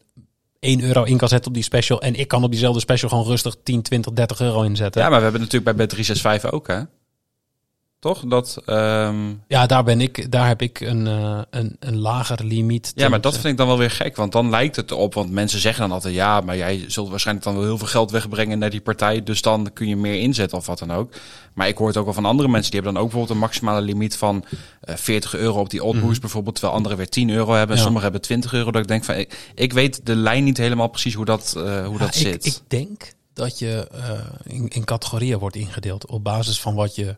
1 0.60 0.82
euro 0.82 1.02
in 1.02 1.16
kan 1.16 1.28
zetten 1.28 1.48
op 1.48 1.54
die 1.54 1.62
special... 1.62 2.00
en 2.00 2.14
ik 2.14 2.28
kan 2.28 2.44
op 2.44 2.50
diezelfde 2.50 2.80
special 2.80 3.10
gewoon 3.10 3.26
rustig 3.26 3.56
10, 3.62 3.82
20, 3.82 4.12
30 4.12 4.40
euro 4.40 4.62
inzetten. 4.62 5.02
Ja, 5.02 5.08
maar 5.08 5.18
we 5.18 5.24
hebben 5.24 5.40
natuurlijk 5.40 5.76
bij 5.76 5.88
Bet365 5.88 6.50
ook, 6.50 6.66
hè? 6.66 6.80
Toch? 8.04 8.24
Dat, 8.26 8.62
ehm, 8.66 9.32
Ja, 9.48 9.66
daar, 9.66 9.84
ben 9.84 10.00
ik, 10.00 10.32
daar 10.32 10.46
heb 10.46 10.62
ik 10.62 10.80
een, 10.80 11.06
eh, 11.06 11.40
een, 11.50 11.76
een 11.78 11.96
lager 11.96 12.44
limiet. 12.44 12.92
ja, 12.94 13.08
maar 13.08 13.20
dat 13.20 13.32
vind 13.32 13.44
ik 13.44 13.56
dan 13.56 13.66
wel 13.66 13.78
weer 13.78 13.90
gek. 13.90 14.16
Want 14.16 14.32
dan 14.32 14.50
lijkt 14.50 14.76
het 14.76 14.92
op, 14.92 15.14
want 15.14 15.30
mensen 15.30 15.60
zeggen 15.60 15.82
dan 15.82 15.92
altijd... 15.92 16.14
ja, 16.14 16.40
maar 16.40 16.56
jij 16.56 16.84
zult 16.86 17.08
waarschijnlijk 17.08 17.46
dan 17.46 17.56
wel 17.56 17.64
heel 17.64 17.78
veel 17.78 17.86
geld 17.86 18.10
wegbrengen 18.10 18.58
naar 18.58 18.70
die 18.70 18.80
partij... 18.80 19.22
dus 19.22 19.42
dan 19.42 19.70
kun 19.72 19.88
je 19.88 19.96
meer 19.96 20.20
inzetten 20.20 20.58
of 20.58 20.66
wat 20.66 20.78
dan 20.78 20.92
ook. 20.92 21.12
Maar 21.54 21.68
ik 21.68 21.76
hoor 21.76 21.86
het 21.86 21.96
ook 21.96 22.04
wel 22.04 22.14
van 22.14 22.24
andere 22.24 22.48
mensen... 22.48 22.70
die 22.70 22.80
hebben 22.80 22.94
dan 22.94 23.02
ook 23.02 23.10
bijvoorbeeld 23.10 23.40
een 23.40 23.46
maximale 23.46 23.80
limiet 23.80 24.16
van 24.16 24.44
eh 24.80 24.96
40 24.96 25.34
euro 25.34 25.60
op 25.60 25.70
die 25.70 25.84
odd 25.84 26.00
boost 26.00 26.20
bijvoorbeeld... 26.20 26.54
terwijl 26.54 26.76
anderen 26.76 26.98
weer 26.98 27.08
10 27.08 27.30
euro 27.30 27.52
hebben 27.52 27.68
en. 27.68 27.76
Ja. 27.76 27.82
sommigen 27.82 28.02
hebben 28.02 28.20
20 28.20 28.52
euro. 28.52 28.70
Dat 28.70 28.82
ik 28.82 28.88
denk 28.88 29.04
van, 29.04 29.14
ik, 29.14 29.52
ik 29.54 29.72
weet 29.72 30.06
de 30.06 30.16
lijn 30.16 30.44
niet 30.44 30.56
helemaal 30.56 30.88
precies 30.88 31.14
hoe 31.14 31.24
dat, 31.24 31.54
eh, 31.56 31.86
hoe 31.86 31.98
dat 31.98 32.14
zit. 32.14 32.46
Ik, 32.46 32.58
denk 32.68 33.12
dat 33.32 33.58
je 33.58 33.88
in, 34.44 34.68
in 34.68 34.84
categorieën 34.84 35.38
wordt 35.38 35.56
ingedeeld 35.56 36.06
op 36.06 36.24
basis 36.24 36.60
van 36.60 36.74
wat 36.74 36.94
je 36.94 37.16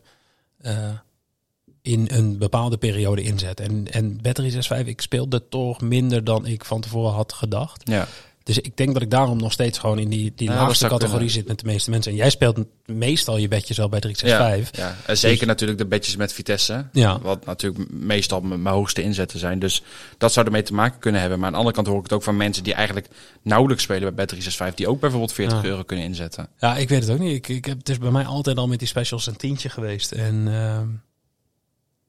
in 1.83 2.09
een 2.11 2.39
bepaalde 2.39 2.77
periode 2.77 3.23
inzet. 3.23 3.61
En, 3.61 3.93
en 3.93 4.23
Battery 4.23 4.51
65, 4.51 4.87
ik 4.87 5.01
speelde 5.01 5.49
toch 5.49 5.81
minder 5.81 6.25
dan 6.25 6.47
ik 6.47 6.65
van 6.65 6.81
tevoren 6.81 7.13
had 7.13 7.33
gedacht. 7.33 7.89
ja. 7.89 8.07
Dus 8.47 8.59
ik 8.59 8.77
denk 8.77 8.93
dat 8.93 9.03
ik 9.03 9.11
daarom 9.11 9.39
nog 9.39 9.53
steeds 9.53 9.79
gewoon 9.79 9.99
in 9.99 10.09
die, 10.09 10.33
die 10.37 10.49
Ja, 10.51 10.55
laagste 10.55 10.85
categorie 10.87 11.11
kunnen. 11.17 11.31
zit 11.35 11.47
met 11.49 11.59
de 11.59 11.67
meeste 11.67 11.91
mensen. 11.91 12.11
En 12.13 12.17
jij 12.19 12.31
speelt 12.31 12.59
meestal 12.85 13.37
je 13.37 13.49
bedjes 13.49 13.81
al 13.81 13.89
bij 13.89 14.01
365. 14.01 14.81
Ja, 14.85 14.97
en 15.07 15.19
zeker 15.19 15.47
natuurlijk 15.47 15.79
de 15.79 15.87
bedjes 15.87 16.17
met 16.17 16.33
Vitesse. 16.33 16.87
Ja. 16.93 17.21
Wat 17.21 17.45
natuurlijk 17.45 17.91
meestal 17.91 18.41
mijn 18.41 18.67
hoogste 18.75 19.03
inzetten 19.03 19.39
zijn. 19.39 19.59
Dus 19.59 19.83
dat 20.19 20.33
zou 20.33 20.47
ermee 20.47 20.63
te 20.63 20.75
maken 20.75 20.99
kunnen 20.99 21.21
hebben. 21.21 21.39
Maar 21.39 21.47
aan 21.47 21.53
de 21.53 21.59
andere 21.59 21.77
kant 21.77 21.87
hoor 21.89 21.97
ik 21.97 22.03
het 22.03 22.13
ook 22.13 22.23
van 22.23 22.37
mensen 22.37 22.63
die 22.65 22.75
eigenlijk 22.75 23.09
nauwelijks 23.43 23.83
spelen 23.83 24.15
bij 24.15 24.27
Bet365. 24.29 24.75
Die 24.75 24.89
ook 24.89 25.01
bijvoorbeeld 25.01 25.33
40 25.33 25.63
Ja. 25.63 25.69
euro 25.69 25.83
kunnen 25.83 26.05
inzetten. 26.05 26.49
Ja, 26.59 26.77
ik 26.77 26.89
weet 26.89 27.03
het 27.03 27.11
ook 27.11 27.19
niet. 27.19 27.35
Ik, 27.37 27.49
ik 27.49 27.65
heb, 27.65 27.79
het 27.79 27.89
is 27.89 27.99
bij 27.99 28.11
mij 28.11 28.25
altijd 28.27 28.57
al 28.59 28.69
met 28.69 28.79
die 28.79 28.89
specials 28.89 29.27
een 29.27 29.37
tientje 29.37 29.69
geweest. 29.69 30.13
En 30.13 30.49
ehm, 30.49 30.87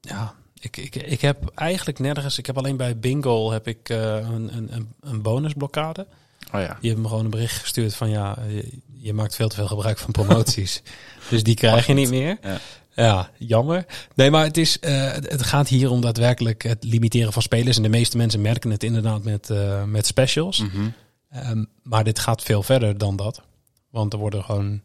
ja, 0.00 0.34
ik, 0.60 0.76
ik, 0.76 0.96
ik 0.96 1.20
heb 1.20 1.50
eigenlijk 1.54 1.98
nergens... 1.98 2.38
Ik 2.38 2.46
heb 2.46 2.58
alleen 2.58 2.76
bij 2.76 2.98
Bingo 2.98 3.50
heb 3.52 3.66
ik 3.68 3.88
eh, 3.88 4.14
een, 4.14 4.50
een, 4.56 4.88
een 5.00 5.22
bonusblokkade. 5.22 6.06
Oh 6.52 6.60
ja. 6.60 6.76
Die 6.80 6.90
hebben 6.90 7.00
me 7.00 7.08
gewoon 7.08 7.24
een 7.24 7.30
bericht 7.30 7.58
gestuurd 7.58 7.94
van... 7.94 8.10
Ja, 8.10 8.38
je, 8.48 8.78
je 8.92 9.12
maakt 9.12 9.34
veel 9.34 9.48
te 9.48 9.54
veel 9.54 9.66
gebruik 9.66 9.98
van 9.98 10.12
promoties. 10.12 10.82
dus 11.30 11.42
die 11.42 11.54
krijg 11.54 11.86
je 11.86 11.94
niet 11.94 12.10
meer. 12.10 12.38
Ja. 12.42 12.58
Ja, 12.98 13.30
jammer. 13.36 13.86
Nee, 14.14 14.30
maar 14.30 14.44
het, 14.44 14.56
is, 14.56 14.78
eh, 14.78 15.12
het, 15.12 15.42
gaat 15.42 15.68
hier 15.68 15.90
om 15.90 16.00
daadwerkelijk 16.00 16.62
het 16.62 16.84
limiteren 16.84 17.32
van 17.32 17.42
spelers. 17.42 17.76
En 17.76 17.82
de 17.82 17.88
meeste 17.88 18.16
mensen 18.16 18.40
merken 18.40 18.70
het 18.70 18.82
inderdaad 18.82 19.24
met, 19.24 19.50
eh, 19.50 19.84
met 19.84 20.06
specials. 20.06 20.58
Mhm. 20.58 20.88
Ehm, 21.30 21.64
maar 21.82 22.04
dit 22.04 22.18
gaat 22.18 22.42
veel 22.42 22.62
verder 22.62 22.98
dan 22.98 23.16
dat. 23.16 23.42
Want 23.90 24.12
er 24.12 24.18
worden 24.18 24.44
gewoon 24.44 24.80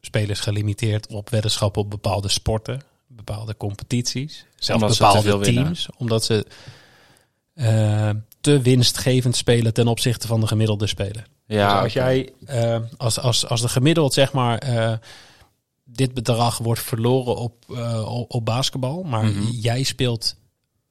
spelers 0.00 0.40
gelimiteerd 0.40 1.06
op 1.06 1.30
weddenschappen 1.30 1.82
op 1.82 1.90
bepaalde 1.90 2.28
sporten, 2.28 2.80
bepaalde 3.06 3.56
competities, 3.56 4.46
zelfs 4.56 4.82
Omdat 4.82 4.98
bepaalde 4.98 5.38
winnen. 5.38 5.64
teams. 5.64 5.88
Omdat 5.96 6.24
ze 6.24 6.46
eh, 7.54 8.10
te 8.44 8.60
winstgevend 8.60 9.36
spelen 9.36 9.74
ten 9.74 9.88
opzichte 9.88 10.26
van 10.26 10.40
de 10.40 10.46
gemiddelde 10.46 10.86
speler. 10.86 11.26
Ja, 11.46 11.72
dus 11.74 11.82
als 11.82 11.92
jij, 11.92 12.32
eh, 12.46 12.80
als, 12.96 13.18
als, 13.20 13.46
als 13.48 13.60
de 13.60 13.68
gemiddeld 13.68 14.12
zeg 14.12 14.32
maar, 14.32 14.58
eh, 14.58 14.92
dit 15.84 16.14
bedrag 16.14 16.58
wordt 16.58 16.82
verloren 16.82 17.36
op, 17.36 17.64
eh, 17.76 18.24
op, 18.28 18.44
basketbal, 18.44 19.02
maar 19.02 19.24
Mhm. 19.24 19.50
jij 19.50 19.82
speelt 19.82 20.36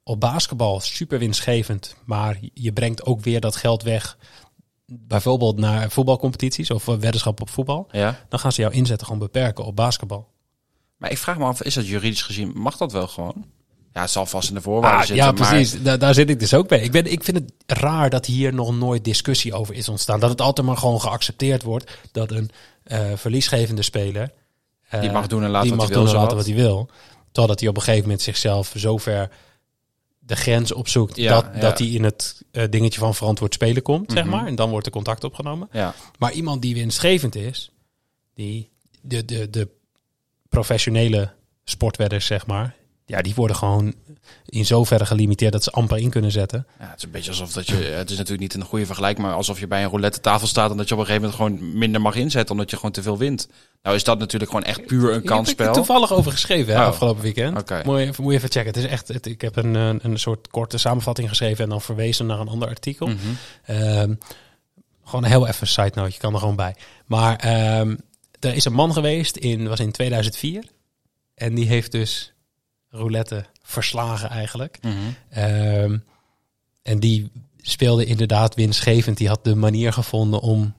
op 0.02 0.20
basketbal 0.20 0.80
super 0.80 1.18
winstgevend, 1.18 1.96
maar 2.04 2.38
je 2.54 2.72
brengt 2.72 3.04
ook 3.04 3.20
weer 3.20 3.40
dat 3.40 3.56
geld 3.56 3.82
weg, 3.82 4.18
bijvoorbeeld 4.86 5.58
naar 5.58 5.90
voetbalcompetities 5.90 6.70
of 6.70 6.84
weddenschap 6.84 7.40
op 7.40 7.50
voetbal, 7.50 7.86
Ja. 7.90 8.18
dan 8.28 8.38
gaan 8.38 8.52
ze 8.52 8.60
jouw 8.60 8.70
inzetten 8.70 9.06
gewoon 9.06 9.22
beperken 9.22 9.64
op 9.64 9.76
basketbal. 9.76 10.32
Maar 10.96 11.10
ik 11.10 11.18
vraag 11.18 11.38
me 11.38 11.44
af, 11.44 11.62
is 11.62 11.74
dat 11.74 11.86
juridisch 11.86 12.22
gezien, 12.22 12.52
mag 12.54 12.76
dat 12.76 12.92
wel 12.92 13.08
gewoon? 13.08 13.44
Ja, 13.94 14.00
het 14.00 14.10
zal 14.10 14.26
vast 14.26 14.48
in 14.48 14.54
de 14.54 14.60
voorwaarden 14.60 15.00
Ah, 15.00 15.06
zitten. 15.06 15.24
ja, 15.26 15.32
maar- 15.32 15.48
precies. 15.48 15.82
Daar, 15.82 15.98
daar 15.98 16.14
zit 16.14 16.30
ik 16.30 16.38
dus 16.40 16.54
ook 16.54 16.68
bij. 16.68 16.80
Ik, 16.80 16.92
ben, 16.92 17.12
ik 17.12 17.24
vind 17.24 17.36
het 17.36 17.52
raar 17.78 18.10
dat 18.10 18.26
hier 18.26 18.54
nog 18.54 18.76
nooit 18.76 19.04
discussie 19.04 19.54
over 19.54 19.74
is 19.74 19.88
ontstaan. 19.88 20.20
Dat 20.20 20.30
het 20.30 20.40
altijd 20.40 20.66
maar 20.66 20.76
gewoon 20.76 21.00
geaccepteerd 21.00 21.62
wordt 21.62 21.98
dat 22.12 22.30
een 22.30 22.50
eh, 22.84 23.12
verliesgevende 23.14 23.82
speler... 23.82 24.32
eh, 24.88 25.00
Die 25.00 25.10
mag 25.10 25.26
doen 25.26 25.44
en 25.44 25.50
laten 25.50 25.76
wat 25.76 25.88
hij 25.88 26.02
wil, 26.02 26.12
laten 26.12 26.36
wat 26.36 26.46
hij 26.46 26.54
wil. 26.54 26.88
Totdat 27.32 27.60
hij 27.60 27.68
op 27.68 27.76
een 27.76 27.82
gegeven 27.82 28.02
moment 28.04 28.22
zichzelf 28.22 28.72
zover 28.76 29.30
de 30.18 30.36
grens 30.36 30.72
opzoekt... 30.72 31.16
Ja, 31.16 31.34
dat, 31.34 31.50
ja. 31.54 31.60
dat 31.60 31.78
hij 31.78 31.88
in 31.88 32.04
het 32.04 32.42
eh, 32.50 32.64
dingetje 32.70 33.00
van 33.00 33.14
verantwoord 33.14 33.54
spelen 33.54 33.82
komt, 33.82 34.12
zeg 34.12 34.24
Mhm. 34.24 34.32
maar. 34.36 34.46
En 34.46 34.54
dan 34.54 34.70
wordt 34.70 34.86
er 34.86 34.92
contact 34.92 35.24
opgenomen. 35.24 35.68
Ja. 35.72 35.94
Maar 36.18 36.32
iemand 36.32 36.62
die 36.62 36.74
winstgevend 36.74 37.34
is, 37.34 37.70
die 38.34 38.70
de, 39.02 39.24
de, 39.24 39.50
de 39.50 39.68
professionele 40.48 41.32
sportwedders, 41.64 42.26
zeg 42.26 42.46
maar, 42.46 42.74
ja, 43.06 43.22
die 43.22 43.34
worden 43.34 43.56
gewoon 43.56 43.94
in 44.46 44.66
zoverre 44.66 45.06
gelimiteerd 45.06 45.52
dat 45.52 45.62
ze 45.64 45.70
amper 45.70 45.98
in 45.98 46.10
kunnen 46.10 46.30
zetten. 46.30 46.66
ja, 46.78 46.86
het 46.88 46.96
is 46.98 47.04
een 47.04 47.10
beetje 47.10 47.30
alsof 47.30 47.52
dat 47.52 47.66
je, 47.66 47.74
het 47.74 48.10
is 48.10 48.16
natuurlijk 48.16 48.40
niet 48.42 48.54
een 48.62 48.68
goede 48.68 48.86
vergelijking, 48.86 49.26
maar 49.26 49.36
alsof 49.36 49.60
je 49.60 49.66
bij 49.66 49.82
een 49.84 49.88
roulette 49.90 50.20
tafel 50.20 50.46
staat 50.46 50.70
en 50.70 50.76
dat 50.76 50.88
je 50.88 50.94
op 50.94 51.00
een 51.00 51.06
gegeven 51.06 51.28
moment 51.30 51.58
gewoon 51.60 51.78
minder 51.78 52.00
mag 52.00 52.14
inzetten 52.14 52.50
omdat 52.54 52.70
je 52.70 52.76
gewoon 52.76 52.90
te 52.92 53.02
veel 53.02 53.18
wint. 53.18 53.48
Nou 53.82 53.96
is 53.96 54.04
dat 54.04 54.18
natuurlijk 54.18 54.50
gewoon 54.50 54.66
echt 54.66 54.86
puur 54.86 55.02
een 55.02 55.08
Ik 55.08 55.12
heb 55.14 55.22
er 55.22 55.28
kansspel. 55.28 55.72
toevallig 55.72 56.12
over 56.12 56.32
geschreven 56.32 56.74
hè, 56.74 56.80
Oh. 56.80 56.86
afgelopen 56.86 57.22
weekend. 57.22 57.58
Oké. 57.58 57.82
Moet, 57.84 57.98
je, 57.98 58.06
even- 58.06 58.22
moet 58.22 58.32
je 58.32 58.38
even 58.38 58.50
checken. 58.50 58.72
Het 58.72 58.76
is 58.84 58.86
echt, 58.86 59.08
het- 59.08 59.26
ik 59.26 59.40
heb 59.40 59.56
een, 59.56 59.74
een, 59.74 60.18
soort 60.18 60.48
korte 60.48 60.78
samenvatting 60.78 61.28
geschreven 61.28 61.64
en 61.64 61.70
dan 61.70 61.80
verwezen 61.82 62.26
naar 62.26 62.40
een 62.40 62.48
ander 62.48 62.68
artikel. 62.68 63.06
Mhm. 63.06 63.16
Ehm, 63.64 64.14
gewoon 65.04 65.24
heel 65.24 65.46
even 65.46 65.60
een 65.60 65.66
side 65.66 65.90
note, 65.94 66.12
je 66.12 66.18
kan 66.18 66.32
er 66.32 66.38
gewoon 66.38 66.56
bij. 66.56 66.74
Maar 67.06 67.36
ehm, 67.36 67.96
er 68.40 68.54
is 68.54 68.64
een 68.64 68.72
man 68.72 68.92
geweest, 68.92 69.36
in, 69.36 69.68
was 69.68 69.80
in 69.80 69.92
2004. 69.92 70.64
En 71.34 71.54
die 71.54 71.66
heeft 71.66 71.92
dus 71.92 72.32
roulette 72.94 73.44
verslagen 73.62 74.30
eigenlijk. 74.30 74.78
Mhm. 74.82 74.94
Ehm, 75.30 75.98
en 76.82 77.00
die 77.00 77.30
speelde 77.60 78.04
inderdaad 78.04 78.54
winstgevend. 78.54 79.16
Die 79.16 79.28
had 79.28 79.44
de 79.44 79.54
manier 79.54 79.92
gevonden 79.92 80.40
om 80.40 80.74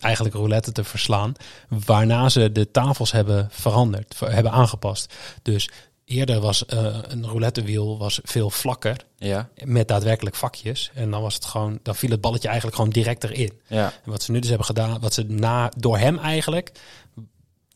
eigenlijk 0.00 0.34
roulette 0.34 0.72
te 0.72 0.84
verslaan. 0.84 1.32
Waarna 1.68 2.28
ze 2.28 2.52
de 2.52 2.70
tafels 2.70 3.12
hebben 3.12 3.48
veranderd, 3.50 4.14
ver- 4.16 4.32
hebben 4.32 4.52
aangepast. 4.52 5.14
Dus 5.42 5.68
eerder 6.04 6.40
was 6.40 6.66
eh, 6.66 6.98
een 7.02 7.26
roulettewiel 7.26 7.98
was 7.98 8.20
veel 8.22 8.50
vlakker 8.50 8.96
Ja, 9.16 9.48
met 9.64 9.88
daadwerkelijk 9.88 10.36
vakjes. 10.36 10.90
En 10.94 11.10
dan 11.10 11.22
was 11.22 11.34
het 11.34 11.44
gewoon, 11.44 11.78
dan 11.82 11.96
viel 11.96 12.10
het 12.10 12.20
balletje 12.20 12.46
eigenlijk 12.48 12.76
gewoon 12.76 12.92
direct 12.92 13.24
erin. 13.24 13.52
ja. 13.66 13.84
En 14.04 14.10
wat 14.10 14.22
ze 14.22 14.32
nu 14.32 14.38
dus 14.38 14.48
hebben 14.48 14.66
gedaan, 14.66 15.00
wat 15.00 15.14
ze 15.14 15.24
na 15.24 15.70
door 15.76 15.98
hem 15.98 16.18
eigenlijk, 16.18 16.72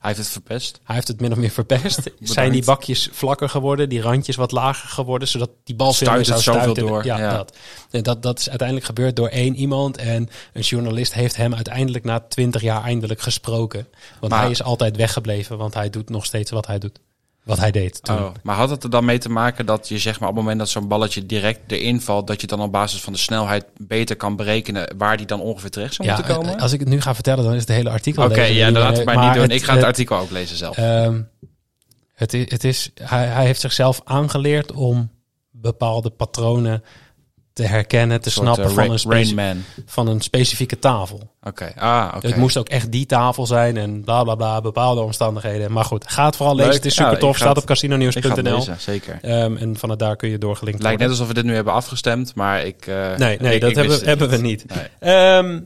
Hij 0.02 0.10
heeft 0.10 0.22
het 0.22 0.32
verpest. 0.32 0.80
hij 0.84 0.94
heeft 0.94 1.08
het 1.08 1.20
min 1.20 1.32
of 1.32 1.38
meer 1.38 1.50
verpest. 1.50 2.10
zijn 2.20 2.52
die 2.52 2.64
bakjes 2.64 3.08
vlakker 3.12 3.48
geworden, 3.48 3.88
die 3.88 4.00
randjes 4.00 4.36
wat 4.36 4.52
lager 4.52 4.88
geworden, 4.88 5.28
zodat 5.28 5.50
die 5.64 5.74
bal 5.74 5.92
veel 5.92 6.12
meer 6.12 6.24
zou 6.24 6.40
stuiten. 6.40 6.86
door, 6.86 7.04
Ja, 7.04 7.18
ja. 7.18 7.36
Dat. 7.36 7.56
En 7.90 8.02
dat. 8.02 8.22
Dat 8.22 8.38
is 8.38 8.48
uiteindelijk 8.48 8.86
gebeurd 8.86 9.16
door 9.16 9.28
één 9.28 9.54
iemand 9.54 9.96
en 9.96 10.28
een 10.52 10.62
journalist 10.62 11.14
heeft 11.14 11.36
hem 11.36 11.54
uiteindelijk 11.54 12.04
na 12.04 12.20
twintig 12.20 12.62
jaar 12.62 12.82
eindelijk 12.82 13.20
gesproken. 13.20 13.86
Want 14.20 14.32
Maar- 14.32 14.42
hij 14.42 14.50
is 14.50 14.62
altijd 14.62 14.96
weggebleven, 14.96 15.58
want 15.58 15.74
hij 15.74 15.90
doet 15.90 16.08
nog 16.08 16.24
steeds 16.24 16.50
wat 16.50 16.66
hij 16.66 16.78
doet. 16.78 16.98
Wat 17.44 17.58
hij 17.58 17.70
deed 17.70 18.02
toen. 18.02 18.16
Oh, 18.18 18.30
maar 18.42 18.56
had 18.56 18.70
het 18.70 18.84
er 18.84 18.90
dan 18.90 19.04
mee 19.04 19.18
te 19.18 19.28
maken 19.28 19.66
dat 19.66 19.88
je 19.88 19.98
zeg 19.98 20.20
maar 20.20 20.28
op 20.28 20.34
het 20.34 20.42
moment 20.44 20.60
dat 20.60 20.68
zo'n 20.70 20.88
balletje 20.88 21.26
direct 21.26 21.72
erin 21.72 22.00
valt, 22.00 22.26
dat 22.26 22.40
je 22.40 22.46
dan 22.46 22.60
op 22.60 22.72
basis 22.72 23.00
van 23.00 23.12
de 23.12 23.18
snelheid 23.18 23.64
beter 23.76 24.16
kan 24.16 24.36
berekenen 24.36 24.94
waar 24.96 25.16
die 25.16 25.26
dan 25.26 25.40
ongeveer 25.40 25.70
terecht 25.70 25.94
zou 25.94 26.08
Ja, 26.08 26.14
moeten 26.16 26.34
komen? 26.34 26.60
als 26.60 26.72
ik 26.72 26.80
het 26.80 26.88
nu 26.88 27.00
ga 27.00 27.14
vertellen, 27.14 27.44
dan 27.44 27.52
is 27.54 27.60
het 27.60 27.68
hele 27.68 27.90
artikel. 27.90 28.24
Oké, 28.24 28.42
ja, 28.42 28.70
dat 28.70 28.82
laat 28.82 28.96
het 28.96 29.06
mij 29.06 29.16
niet 29.26 29.34
doen. 29.34 29.50
ik 29.50 29.62
ga 29.62 29.66
het, 29.72 29.76
het- 29.80 29.84
artikel 29.88 30.16
ook 30.18 30.30
lezen 30.30 30.56
zelf. 30.56 30.76
Ehm, 30.76 31.20
het 32.14 32.32
is, 32.34 32.50
het 32.50 32.64
is, 32.64 32.90
hij, 33.02 33.26
hij 33.26 33.44
heeft 33.46 33.60
zichzelf 33.60 34.00
aangeleerd 34.04 34.72
om 34.72 35.10
bepaalde 35.50 36.10
patronen 36.10 36.82
te 37.52 37.62
herkennen, 37.62 38.20
te 38.20 38.30
soort, 38.30 38.44
snappen 38.46 38.64
eh, 38.64 38.70
van, 38.74 38.90
een 38.90 39.24
Rain 39.24 39.34
Man. 39.34 39.62
van 39.86 40.06
een 40.06 40.20
specifieke 40.20 40.78
tafel. 40.78 41.30
Oké, 41.42 41.72
ah, 41.76 42.12
oké. 42.16 42.26
Het 42.26 42.36
moest 42.36 42.56
ook 42.56 42.68
echt 42.68 42.92
die 42.92 43.06
tafel 43.06 43.46
zijn 43.46 43.76
en 43.76 44.00
bla 44.04 44.22
bla 44.22 44.34
bla, 44.34 44.60
bepaalde 44.60 45.00
omstandigheden. 45.00 45.72
Maar 45.72 45.84
goed, 45.84 46.10
ga 46.10 46.24
het 46.26 46.36
vooral 46.36 46.54
lezen. 46.54 46.70
Leuk. 46.70 46.82
Het 46.82 46.90
is 46.92 46.96
Ja, 46.98 47.04
super 47.04 47.18
tof, 47.18 47.36
staat 47.36 47.56
op 47.56 47.64
casinonews.nl. 47.64 48.66
Zeker. 48.78 49.18
Ehm, 49.22 49.56
en 49.56 49.76
vanuit 49.76 49.98
daar 49.98 50.16
kun 50.16 50.28
je 50.28 50.38
doorgelinkt 50.38 50.82
lijkt 50.82 51.00
net 51.00 51.08
alsof 51.10 51.28
we 51.28 51.34
dit 51.34 51.44
nu 51.44 51.54
hebben 51.54 51.72
afgestemd, 51.72 52.34
maar 52.34 52.64
ik... 52.64 52.86
eh, 52.86 53.16
Nee, 53.16 53.38
nee 53.40 53.54
ik- 53.54 53.60
dat 53.60 53.70
ik 53.70 53.76
hebben, 53.76 54.04
hebben 54.04 54.28
we 54.28 54.36
niet. 54.36 54.64
Nee. 54.74 54.86
Ehm, 55.14 55.60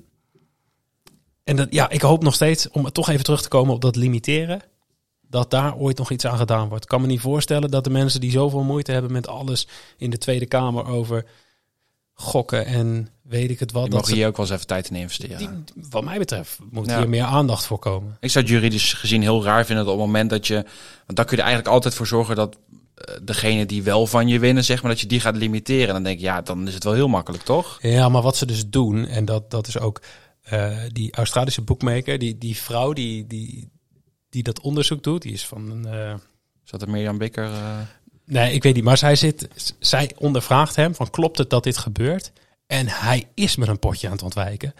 en 1.44 1.56
dat, 1.56 1.66
ja, 1.70 1.88
ik 1.90 2.00
hoop 2.02 2.22
nog 2.22 2.34
steeds, 2.34 2.70
om 2.70 2.92
toch 2.92 3.08
even 3.10 3.24
terug 3.24 3.42
te 3.42 3.48
komen 3.48 3.74
op 3.74 3.80
dat 3.80 3.96
limiteren, 3.96 4.60
dat 5.28 5.50
daar 5.50 5.76
ooit 5.76 5.98
nog 5.98 6.10
iets 6.10 6.26
aan 6.26 6.38
gedaan 6.38 6.68
wordt. 6.68 6.82
Ik 6.82 6.88
kan 6.90 7.00
me 7.00 7.06
niet 7.06 7.20
voorstellen 7.20 7.70
dat 7.70 7.84
de 7.84 7.90
mensen 7.90 8.20
die 8.20 8.30
zoveel 8.30 8.62
moeite 8.62 8.92
hebben 8.92 9.12
met 9.12 9.28
alles 9.28 9.68
in 9.96 10.10
de 10.10 10.18
Tweede 10.18 10.46
Kamer 10.46 10.86
over 10.86 11.24
gokken 12.18 12.66
en 12.66 13.08
weet 13.22 13.50
ik 13.50 13.58
het 13.58 13.72
wat. 13.72 13.90
Dat 13.90 14.06
ze- 14.06 14.14
hier 14.14 14.26
ook 14.26 14.36
wel 14.36 14.46
eens 14.46 14.54
even 14.54 14.66
tijd 14.66 14.90
in 14.90 14.96
investeren. 14.96 15.38
die, 15.38 15.48
wat 15.90 16.04
mij 16.04 16.18
betreft 16.18 16.58
moet 16.70 16.86
Ja. 16.86 16.98
hier 16.98 17.08
meer 17.08 17.24
aandacht 17.24 17.66
voor 17.66 17.78
komen. 17.78 18.16
Ik 18.20 18.30
zou 18.30 18.44
het 18.44 18.54
juridisch 18.54 18.92
gezien 18.92 19.22
heel 19.22 19.44
raar 19.44 19.66
vinden 19.66 19.84
dat 19.84 19.94
op 19.94 20.00
het 20.00 20.08
moment 20.08 20.30
dat 20.30 20.46
je... 20.46 20.54
Want 21.06 21.16
dan 21.16 21.24
kun 21.24 21.36
je 21.36 21.42
er 21.42 21.48
eigenlijk 21.48 21.74
altijd 21.74 21.94
voor 21.94 22.06
zorgen 22.06 22.36
dat 22.36 22.58
eh, 22.94 23.14
degene 23.22 23.66
die 23.66 23.82
wel 23.82 24.06
van 24.06 24.28
je 24.28 24.38
winnen, 24.38 24.64
zeg 24.64 24.82
maar, 24.82 24.90
dat 24.90 25.00
je 25.00 25.06
die 25.06 25.20
gaat 25.20 25.36
limiteren. 25.36 25.86
En 25.88 25.94
dan 25.94 26.02
denk 26.02 26.16
ik, 26.18 26.24
ja, 26.24 26.42
dan 26.42 26.68
is 26.68 26.74
het 26.74 26.84
wel 26.84 26.92
heel 26.92 27.08
makkelijk, 27.08 27.42
toch? 27.42 27.78
Ja, 27.82 28.08
maar 28.08 28.22
wat 28.22 28.36
ze 28.36 28.46
dus 28.46 28.68
doen, 28.68 29.06
en 29.06 29.24
dat, 29.24 29.50
dat 29.50 29.66
is 29.66 29.78
ook 29.78 30.00
eh, 30.42 30.76
die 30.92 31.12
Australische 31.12 31.62
boekmaker, 31.62 32.18
die, 32.18 32.38
die 32.38 32.56
vrouw 32.56 32.92
die, 32.92 33.26
die, 33.26 33.70
die 34.30 34.42
dat 34.42 34.60
onderzoek 34.60 35.02
doet, 35.02 35.22
die 35.22 35.32
is 35.32 35.46
van 35.46 35.70
een... 35.70 35.86
eh, 35.86 36.14
Zat 36.64 36.82
er 36.82 36.90
Mirjam 36.90 37.18
Bikker... 37.18 37.44
eh, 37.44 37.78
Nee, 38.26 38.52
ik 38.52 38.62
weet 38.62 38.74
niet. 38.74 38.84
Maar 38.84 38.98
zij, 38.98 39.16
zit, 39.16 39.48
zij 39.78 40.10
ondervraagt 40.18 40.76
hem 40.76 40.94
van 40.94 41.10
klopt 41.10 41.38
het 41.38 41.50
dat 41.50 41.64
dit 41.64 41.76
gebeurt? 41.76 42.32
En 42.66 42.88
hij 42.88 43.24
is 43.34 43.56
met 43.56 43.68
een 43.68 43.78
potje 43.78 44.06
aan 44.06 44.12
het 44.12 44.22
ontwijken. 44.22 44.74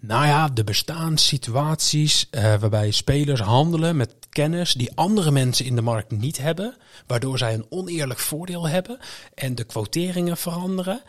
Nou 0.00 0.26
ja, 0.26 0.50
er 0.54 0.64
bestaan 0.64 1.18
situaties 1.18 2.26
eh, 2.30 2.42
waarbij 2.42 2.90
spelers 2.90 3.40
handelen 3.40 3.96
met 3.96 4.14
kennis 4.28 4.72
die 4.72 4.94
andere 4.94 5.30
mensen 5.30 5.64
in 5.64 5.74
de 5.74 5.82
markt 5.82 6.10
niet 6.10 6.38
hebben. 6.38 6.76
Waardoor 7.06 7.38
zij 7.38 7.54
een 7.54 7.66
oneerlijk 7.68 8.18
voordeel 8.18 8.68
hebben 8.68 8.98
en 9.34 9.54
de 9.54 9.64
quoteringen 9.64 10.36
veranderen. 10.36 11.02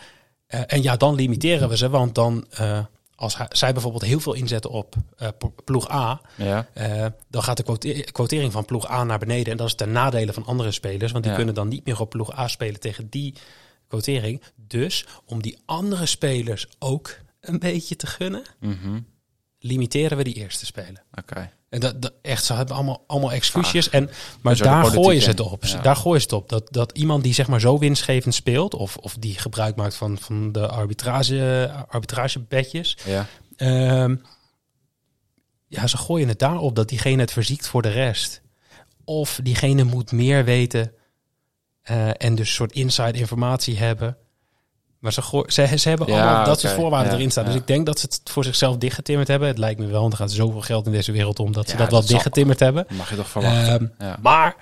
Eh, 0.48 0.62
en 0.66 0.82
ja, 0.82 0.98
dan 0.98 1.16
limiteren 1.16 1.70
we 1.70 1.78
ze, 1.78 1.90
want 1.90 2.16
dan... 2.16 2.46
eh, 2.50 2.80
als 3.20 3.38
hij- 3.38 3.48
zij 3.50 3.74
bijvoorbeeld 3.74 4.04
heel 4.04 4.20
veel 4.20 4.34
inzetten 4.34 4.72
op 4.72 4.96
eh, 5.18 5.28
ploeg 5.66 5.92
A, 5.92 6.22
ja. 6.38 6.68
eh, 6.74 7.06
dan 7.30 7.44
gaat 7.44 7.58
de 7.58 7.64
quote- 7.64 8.08
quotering 8.12 8.52
van 8.52 8.66
ploeg 8.66 8.90
A 8.90 9.04
naar 9.04 9.20
beneden. 9.20 9.52
En 9.52 9.58
dat 9.58 9.68
is 9.68 9.76
ten 9.76 9.92
nadele 9.92 10.34
van 10.34 10.46
andere 10.46 10.72
spelers. 10.72 11.12
Want 11.12 11.24
die 11.24 11.32
Ja. 11.32 11.38
kunnen 11.38 11.56
dan 11.56 11.68
niet 11.68 11.86
meer 11.86 12.00
op 12.00 12.10
ploeg 12.10 12.38
A 12.38 12.48
spelen 12.48 12.80
tegen 12.80 13.10
die 13.10 13.34
quotering. 13.88 14.42
Dus 14.56 15.06
om 15.26 15.42
die 15.42 15.58
andere 15.66 16.06
spelers 16.06 16.68
ook 16.80 17.18
een 17.42 17.60
beetje 17.60 17.96
te 17.96 18.08
gunnen, 18.08 18.44
Mhm. 18.60 19.00
Limiteren 19.60 20.18
we 20.18 20.24
die 20.24 20.34
eerste 20.34 20.66
spelen. 20.66 21.04
Oké. 21.14 21.52
En 21.70 21.80
dat, 21.80 22.02
dat 22.02 22.14
echt, 22.22 22.44
ze 22.46 22.54
hebben 22.54 22.76
allemaal, 22.76 23.04
allemaal 23.08 23.32
excuusjes. 23.32 23.90
En, 23.90 24.10
maar 24.42 24.58
daar 24.58 24.86
gooien 24.86 25.22
ze 25.22 25.30
het 25.30 25.40
op. 25.40 25.66
Ja. 25.66 25.82
Daar 25.82 25.96
gooien 25.96 26.22
ze 26.22 26.26
het 26.26 26.36
op. 26.36 26.50
Dat, 26.50 26.68
dat 26.72 26.92
iemand 26.98 27.24
die 27.24 27.34
zeg 27.34 27.48
maar 27.48 27.60
zo 27.60 27.78
winstgevend 27.78 28.34
speelt, 28.34 28.74
of, 28.74 28.98
of 28.98 29.16
die 29.20 29.38
gebruik 29.38 29.76
maakt 29.76 29.96
van, 29.96 30.18
van 30.18 30.52
de 30.52 30.68
arbitrage, 30.68 31.72
arbitragebedjes. 31.88 32.98
Ja. 33.06 33.26
Ehm, 33.56 34.16
ja, 35.68 35.88
ze 35.88 35.98
gooien 35.98 36.28
het 36.28 36.40
daarop 36.40 36.76
dat 36.76 36.90
diegene 36.90 37.22
het 37.22 37.32
verziekt 37.32 37.68
voor 37.68 37.82
de 37.82 37.90
rest. 37.90 38.42
Of 39.04 39.40
diegene 39.44 39.84
moet 39.84 40.12
meer 40.12 40.46
weten 40.46 40.94
eh, 41.82 42.10
en 42.18 42.36
dus 42.36 42.48
een 42.48 42.56
soort 42.56 42.72
inside 42.72 43.20
informatie 43.20 43.78
hebben. 43.78 44.18
Maar 45.00 45.14
ze, 45.14 45.44
ze, 45.48 45.78
ze 45.78 45.90
hebben 45.90 46.08
Ja, 46.08 46.14
allemaal 46.22 46.46
dat 46.46 46.60
soort 46.60 46.72
oké. 46.74 46.82
voorwaarden 46.82 47.12
Ja, 47.12 47.18
erin 47.18 47.32
staan. 47.32 47.46
Dus 47.46 47.54
ja. 47.54 47.60
ik 47.60 47.68
denk 47.68 47.86
dat 47.86 48.00
ze 48.00 48.06
het 48.06 48.22
voor 48.24 48.44
zichzelf 48.44 48.78
dichtgetimmerd 48.78 49.28
hebben. 49.28 49.48
Het 49.48 49.58
lijkt 49.58 49.80
me 49.80 49.86
wel, 49.88 50.02
want 50.02 50.14
er 50.14 50.20
gaat 50.20 50.32
zoveel 50.32 50.62
geld 50.62 50.86
in 50.86 50.92
deze 50.92 51.12
wereld 51.12 51.40
om 51.40 51.52
dat 51.52 51.70
ze 51.70 51.76
dat 51.76 51.90
wel 51.90 52.00
dat 52.00 52.08
zal- 52.08 52.14
dichtgetimmerd 52.18 52.60
hebben. 52.60 52.86
Mag 52.90 53.10
je 53.10 53.16
toch 53.16 53.30
verwachten. 53.30 53.94
Ehm, 53.98 54.08
ja. 54.10 54.18
Maar 54.22 54.56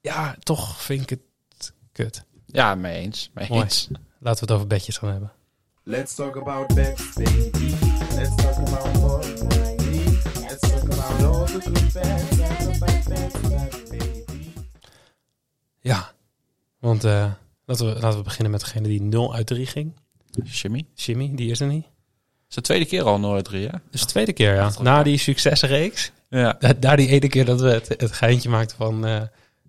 ja, 0.00 0.34
toch 0.42 0.82
vind 0.82 1.02
ik 1.02 1.08
het 1.10 1.72
kut. 1.92 2.24
ja, 2.46 2.74
mee 2.74 2.94
eens. 3.00 3.30
Mee 3.34 3.46
Mooi. 3.48 3.62
eens. 3.62 3.88
Laten 4.18 4.40
we 4.46 4.46
het 4.46 4.50
over 4.50 4.66
bedjes 4.66 4.98
gaan 4.98 5.10
hebben. 5.10 5.32
Let's 5.82 6.14
talk 6.14 6.36
about 6.36 6.74
bets, 6.74 7.12
baby. 7.14 7.74
Let's 8.14 8.34
talk 8.34 8.56
about. 8.56 9.24
Let's 10.40 10.60
talk 10.60 10.82
about 10.82 11.22
all 11.24 11.44
the 11.46 11.60
good 11.60 11.92
baby. 13.88 14.52
Ja, 15.80 16.12
want 16.78 17.04
eh, 17.04 17.30
laten, 17.64 17.86
we, 17.94 18.00
laten 18.00 18.18
we 18.18 18.24
beginnen 18.24 18.50
met 18.50 18.60
degene 18.60 18.88
die 18.88 19.02
0 19.02 19.34
uit 19.34 19.46
3 19.46 19.66
ging. 19.66 19.92
Jimmy? 20.44 20.86
Jimmy, 20.94 21.30
die 21.34 21.50
is 21.50 21.60
er 21.60 21.66
niet. 21.66 21.84
is 22.48 22.54
de 22.54 22.60
tweede 22.60 22.84
keer 22.84 23.02
al 23.02 23.18
0 23.20 23.42
3, 23.42 23.66
hè? 23.66 23.78
Dus 23.90 24.00
de 24.00 24.06
tweede 24.06 24.32
keer, 24.32 24.54
ja. 24.54 24.70
Na 24.82 25.02
die 25.02 25.18
succesreeks. 25.18 26.10
Ja. 26.28 26.56
Da- 26.58 26.72
Daar 26.72 26.96
die 26.96 27.08
ene 27.08 27.28
keer 27.28 27.44
dat 27.44 27.60
we 27.60 27.68
het, 27.70 27.88
het 27.88 28.12
geintje 28.12 28.48
maakten 28.48 28.76
van... 28.76 29.06
eh, 29.06 29.22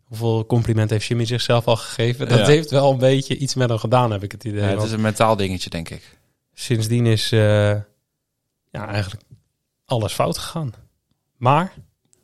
hoeveel 0.03 0.45
compliment 0.45 0.89
heeft 0.89 1.05
Jimmy 1.05 1.25
zichzelf 1.25 1.67
al 1.67 1.75
gegeven. 1.75 2.29
Dat 2.29 2.39
Ja. 2.39 2.45
heeft 2.45 2.69
wel 2.71 2.91
een 2.91 2.97
beetje 2.97 3.37
iets 3.37 3.55
met 3.55 3.69
hem 3.69 3.77
gedaan, 3.77 4.11
heb 4.11 4.23
ik 4.23 4.31
het 4.31 4.43
idee. 4.43 4.61
Ja, 4.61 4.67
het 4.67 4.83
is 4.83 4.91
een 4.91 5.01
mentaal 5.01 5.35
dingetje, 5.35 5.69
denk 5.69 5.89
ik. 5.89 6.17
Sindsdien 6.53 7.05
is 7.05 7.31
eh, 7.31 7.39
ja, 8.71 8.87
eigenlijk 8.87 9.23
alles 9.85 10.13
fout 10.13 10.37
gegaan. 10.37 10.73
Maar 11.37 11.73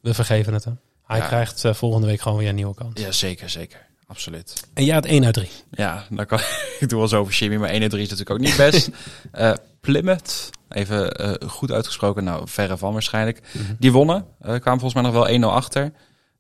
we 0.01 0.13
vergeven 0.13 0.53
het 0.53 0.63
hem. 0.63 0.79
Hij 1.03 1.17
Ja. 1.19 1.25
krijgt 1.27 1.65
eh, 1.65 1.73
volgende 1.73 2.07
week 2.07 2.21
gewoon 2.21 2.37
weer 2.37 2.49
een 2.49 2.55
nieuwe 2.55 2.73
kans. 2.75 3.01
Ja, 3.01 3.11
zeker, 3.11 3.49
zeker. 3.49 3.87
Absoluut. 4.11 4.67
En 4.73 4.85
jij 4.85 4.93
had 4.95 5.05
1 5.05 5.25
uit 5.25 5.33
3. 5.33 5.49
Ja, 5.71 6.05
dan 6.09 6.25
kan, 6.25 6.39
ik 6.79 6.89
doe 6.89 6.99
wel 6.99 7.07
zo 7.07 7.19
over 7.19 7.33
Jimmy, 7.33 7.55
maar 7.57 7.69
1 7.69 7.81
en 7.81 7.89
3 7.89 8.01
is 8.03 8.09
natuurlijk 8.09 8.39
ook 8.39 8.45
niet 8.47 8.57
best. 8.57 8.89
Eh, 9.31 9.53
Plymouth, 9.81 10.49
even 10.69 11.11
eh, 11.11 11.49
goed 11.49 11.71
uitgesproken, 11.71 12.23
nou 12.23 12.47
verre 12.47 12.77
van 12.77 12.93
waarschijnlijk. 12.93 13.41
Die 13.79 13.91
wonnen, 13.91 14.25
eh, 14.39 14.47
kwamen 14.59 14.79
volgens 14.79 14.93
mij 14.93 15.03
nog 15.03 15.13
wel 15.13 15.27
1-0 15.29 15.51
achter. 15.53 15.91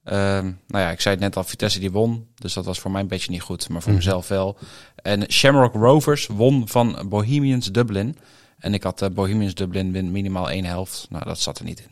Ehm, 0.03 0.45
nou 0.67 0.83
ja, 0.83 0.91
ik 0.91 1.01
zei 1.01 1.15
het 1.15 1.23
net 1.23 1.35
al, 1.37 1.43
Vitesse 1.43 1.79
die 1.79 1.91
won, 1.91 2.27
dus 2.35 2.53
dat 2.53 2.65
was 2.65 2.79
voor 2.79 2.91
mij 2.91 3.01
een 3.01 3.07
beetje 3.07 3.31
niet 3.31 3.41
goed, 3.41 3.69
maar 3.69 3.81
voor 3.81 3.91
Mhm. 3.91 3.99
mezelf 3.99 4.27
wel. 4.27 4.57
En 4.95 5.31
Shamrock 5.31 5.73
Rovers 5.73 6.27
won 6.27 6.67
van 6.67 7.05
Bohemians 7.09 7.71
Dublin. 7.71 8.17
En 8.57 8.73
ik 8.73 8.83
had 8.83 9.09
Bohemians 9.13 9.53
Dublin 9.53 9.91
win 9.91 10.11
minimaal 10.11 10.49
één 10.49 10.65
helft. 10.65 11.07
Nou, 11.09 11.23
dat 11.25 11.39
zat 11.39 11.59
er 11.59 11.65
niet 11.65 11.79
in. 11.79 11.89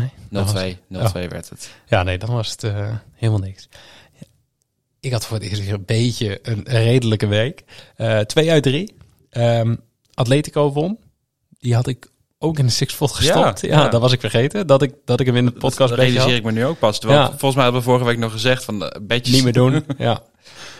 Nee. 0.00 0.10
0-2, 0.28 0.78
dat 0.88 1.02
was- 1.02 1.12
0-2 1.12 1.28
werd 1.28 1.48
het. 1.50 1.70
Ja, 1.86 2.02
nee, 2.02 2.18
dan 2.18 2.30
was 2.30 2.50
het 2.50 2.62
helemaal 3.14 3.40
niks. 3.40 3.68
Ik 5.00 5.12
had 5.12 5.26
voor 5.26 5.36
het 5.36 5.46
eerst 5.48 5.64
weer 5.64 5.74
een 5.74 5.84
beetje 5.86 6.38
een 6.42 6.62
redelijke 6.64 7.26
week. 7.26 7.64
Eh 7.96 8.18
twee 8.18 8.50
uit 8.50 8.62
drie. 8.62 8.94
Ehm, 9.30 9.76
Atletico 10.14 10.72
won. 10.72 10.98
Die 11.58 11.74
had 11.74 11.86
ik 11.86 12.10
ook 12.38 12.58
in 12.58 12.66
de 12.66 12.72
Sixfold 12.72 13.12
gestopt. 13.12 13.60
Ja, 13.60 13.68
ja. 13.82 13.88
dat 13.88 14.00
was 14.00 14.12
ik 14.12 14.20
vergeten. 14.20 14.66
Dat 14.66 14.82
ik, 14.82 14.94
dat 15.04 15.20
ik 15.20 15.26
hem 15.26 15.36
in 15.36 15.44
de 15.44 15.50
podcast 15.52 15.90
dat 15.90 15.98
realiseer 15.98 16.34
ik 16.34 16.42
me 16.44 16.52
nu 16.52 16.64
ook 16.64 16.78
pas. 16.78 16.98
Terwijl, 17.00 17.20
Ja. 17.20 17.28
volgens 17.28 17.54
mij 17.54 17.62
hadden 17.64 17.80
we 17.82 17.86
vorige 17.88 18.04
week 18.04 18.18
nog 18.18 18.32
gezegd 18.32 18.64
van 18.64 18.84
eh, 18.84 19.00
bedjes. 19.02 19.34
Niet 19.34 19.44
meer 19.44 19.52
doen. 19.52 19.84
ja. 19.98 20.22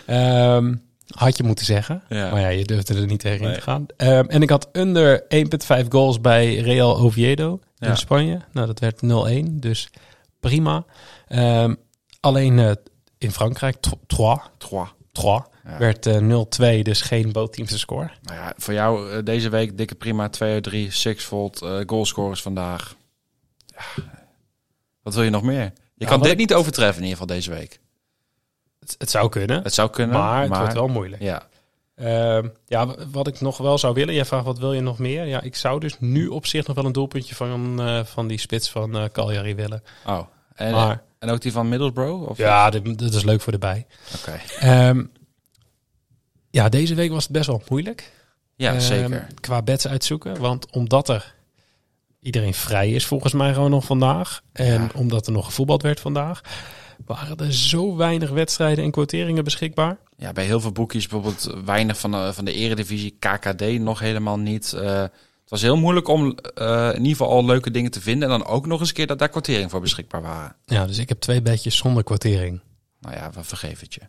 Ehm, 0.06 0.74
had 1.08 1.36
je 1.36 1.42
moeten 1.42 1.64
zeggen. 1.64 2.02
Maar 2.08 2.40
ja, 2.40 2.48
je 2.48 2.64
durfde 2.64 2.94
er 2.94 3.06
niet 3.06 3.20
tegen 3.20 3.40
in 3.40 3.46
Nee. 3.46 3.54
te 3.54 3.60
gaan. 3.62 3.86
Ehm, 3.96 4.24
en 4.28 4.42
ik 4.42 4.50
had 4.50 4.68
onder 4.72 5.24
1,5 5.28 5.86
goals 5.88 6.20
bij 6.20 6.56
Real 6.56 6.98
Oviedo 6.98 7.60
in 7.78 7.96
Spanje. 7.96 8.40
Nou, 8.52 8.66
dat 8.66 8.78
werd 8.78 9.02
0-1. 9.02 9.58
Dus 9.60 9.88
prima. 10.40 10.84
Alleen 12.20 12.58
eh, 12.58 12.70
in 13.18 13.30
Frankrijk, 13.32 13.76
3 13.80 13.98
Trois. 14.06 14.40
3 15.12 15.26
Ja. 15.64 15.78
werd 15.78 16.06
eh, 16.06 16.78
0-2. 16.78 16.82
Dus 16.82 17.00
geen 17.00 17.32
bootteamse 17.32 17.78
score. 17.78 18.10
Nou 18.22 18.36
ja, 18.36 18.52
voor 18.56 18.74
jou 18.74 19.10
eh, 19.12 19.24
deze 19.24 19.48
week 19.48 19.76
dikke 19.78 19.94
prima. 19.94 20.28
2 20.28 20.52
uit 20.52 20.62
3, 20.62 20.90
sixfold, 20.90 21.62
eh 21.62 21.80
goalscorers 21.86 22.42
vandaag. 22.42 22.96
Ja, 23.66 24.02
wat 25.02 25.14
wil 25.14 25.22
je 25.22 25.30
nog 25.30 25.42
meer? 25.42 25.62
Je 25.62 25.72
Ja, 25.94 26.06
kan 26.08 26.20
dit 26.22 26.30
ik- 26.32 26.38
niet 26.38 26.54
overtreffen 26.54 27.02
in 27.02 27.08
ieder 27.08 27.18
geval 27.20 27.36
deze 27.36 27.50
week. 27.50 27.80
Het, 28.80 28.94
het 28.98 29.10
zou 29.10 29.28
kunnen, 29.28 29.62
Het 29.62 29.74
zou 29.74 29.90
kunnen, 29.90 30.18
maar 30.18 30.32
maar... 30.32 30.48
het 30.48 30.58
wordt 30.58 30.72
wel 30.74 30.88
moeilijk. 30.88 31.22
Ja, 31.22 31.46
Ehm, 31.94 32.48
ja, 32.66 32.94
wat 33.10 33.26
ik 33.26 33.40
nog 33.40 33.56
wel 33.58 33.78
zou 33.78 33.94
willen. 33.94 34.14
Jij 34.14 34.24
vraagt 34.24 34.44
wat 34.44 34.58
wil 34.58 34.72
je 34.72 34.80
nog 34.80 34.98
meer? 34.98 35.24
Ja, 35.26 35.40
ik 35.40 35.56
zou 35.56 35.80
dus 35.80 35.96
nu 35.98 36.26
op 36.26 36.46
zich 36.46 36.66
nog 36.66 36.76
wel 36.76 36.84
een 36.84 36.92
doelpuntje 36.92 37.34
van, 37.34 37.80
van 38.06 38.26
die 38.28 38.38
spits 38.38 38.70
van 38.70 38.96
eh 38.96 39.04
Cagliari 39.12 39.54
willen. 39.54 39.82
oh. 40.06 40.20
En, 40.54 40.72
Maar 40.72 41.02
en 41.18 41.30
ook 41.30 41.40
die 41.40 41.52
van 41.52 41.68
Middlesbrough? 41.68 42.28
Of? 42.28 42.36
ja, 42.38 42.70
dit, 42.70 42.98
dit 42.98 43.14
is 43.14 43.24
leuk 43.24 43.40
voor 43.40 43.52
erbij. 43.52 43.86
Oké. 44.18 44.40
Ehm, 44.58 45.04
ja, 46.50 46.68
deze 46.68 46.94
week 46.94 47.10
was 47.10 47.22
het 47.22 47.32
best 47.32 47.46
wel 47.46 47.62
moeilijk. 47.68 48.12
Ja, 48.56 48.70
Ehm, 48.72 48.80
zeker. 48.80 49.26
Qua 49.40 49.62
bets 49.62 49.88
uitzoeken. 49.88 50.40
Want 50.40 50.70
omdat 50.70 51.08
er 51.08 51.34
iedereen 52.20 52.54
vrij 52.54 52.90
is 52.90 53.06
volgens 53.06 53.32
mij 53.32 53.52
gewoon 53.54 53.70
nog 53.70 53.84
vandaag. 53.84 54.42
En 54.52 54.82
Ja. 54.82 54.88
omdat 54.94 55.26
er 55.26 55.32
nog 55.32 55.44
gevoetbald 55.44 55.82
werd 55.82 56.00
vandaag. 56.00 56.40
Waren 57.06 57.36
er 57.36 57.52
zo 57.52 57.96
weinig 57.96 58.30
wedstrijden 58.30 58.84
en 58.84 58.90
quoteringen 58.90 59.44
beschikbaar. 59.44 59.98
Ja, 60.16 60.32
bij 60.32 60.44
heel 60.44 60.60
veel 60.60 60.72
boekjes 60.72 61.06
bijvoorbeeld 61.06 61.54
weinig 61.64 61.98
van 61.98 62.10
de, 62.10 62.30
van 62.32 62.44
de 62.44 62.52
eredivisie. 62.52 63.16
KKD 63.18 63.78
nog 63.78 63.98
helemaal 63.98 64.38
niet. 64.38 64.72
Eh, 64.72 65.04
het 65.48 65.60
was 65.60 65.68
heel 65.68 65.80
moeilijk 65.80 66.08
om 66.08 66.38
eh, 66.54 66.88
in 66.88 66.96
ieder 66.96 67.16
geval 67.16 67.28
al 67.28 67.44
leuke 67.44 67.70
dingen 67.70 67.90
te 67.90 68.00
vinden. 68.00 68.30
En 68.30 68.38
dan 68.38 68.48
ook 68.48 68.66
nog 68.66 68.80
eens 68.80 68.88
een 68.88 68.94
keer 68.94 69.06
dat 69.06 69.18
daar 69.18 69.28
kwartering 69.28 69.70
voor 69.70 69.80
beschikbaar 69.80 70.22
waren. 70.22 70.56
Ja, 70.64 70.86
dus 70.86 70.98
ik 70.98 71.08
heb 71.08 71.20
twee 71.20 71.42
bedjes 71.42 71.76
zonder 71.76 72.04
quotering. 72.04 72.60
Nou 73.00 73.14
ja, 73.14 73.30
we 73.30 73.44
vergeven 73.44 73.84
het 73.84 73.94
je. 73.94 74.00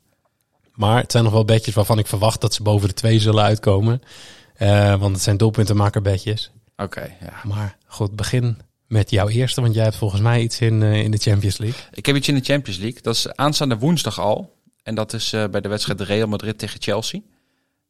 Maar 0.73 1.01
het 1.01 1.11
zijn 1.11 1.23
nog 1.23 1.33
wel 1.33 1.45
bedjes 1.45 1.75
waarvan 1.75 1.99
ik 1.99 2.07
verwacht 2.07 2.41
dat 2.41 2.53
ze 2.53 2.63
boven 2.63 2.87
de 2.87 2.93
twee 2.93 3.19
zullen 3.19 3.43
uitkomen. 3.43 4.01
Eh, 4.53 4.99
want 4.99 5.15
het 5.15 5.23
zijn 5.23 5.37
doelpuntenmakerbedjes. 5.37 6.51
Oké, 6.77 7.15
ja. 7.21 7.41
Maar 7.43 7.77
goed, 7.85 8.15
begin 8.15 8.57
met 8.87 9.09
jouw 9.09 9.27
eerste. 9.27 9.61
Want 9.61 9.73
jij 9.73 9.83
hebt 9.83 9.95
volgens 9.95 10.21
mij 10.21 10.41
iets 10.41 10.59
in, 10.59 10.83
eh, 10.83 11.03
in 11.03 11.11
de 11.11 11.17
Champions 11.17 11.57
League. 11.57 11.81
Ik 11.91 12.05
heb 12.05 12.15
iets 12.15 12.27
in 12.27 12.35
de 12.35 12.43
Champions 12.43 12.79
League. 12.79 13.01
Dat 13.01 13.15
is 13.15 13.35
aanstaande 13.35 13.77
woensdag 13.77 14.19
al. 14.19 14.57
En 14.83 14.95
dat 14.95 15.13
is 15.13 15.29
bij 15.29 15.61
de 15.61 15.69
wedstrijd 15.69 16.01
Real 16.01 16.27
Madrid 16.27 16.57
tegen 16.57 16.81
Chelsea. 16.81 17.21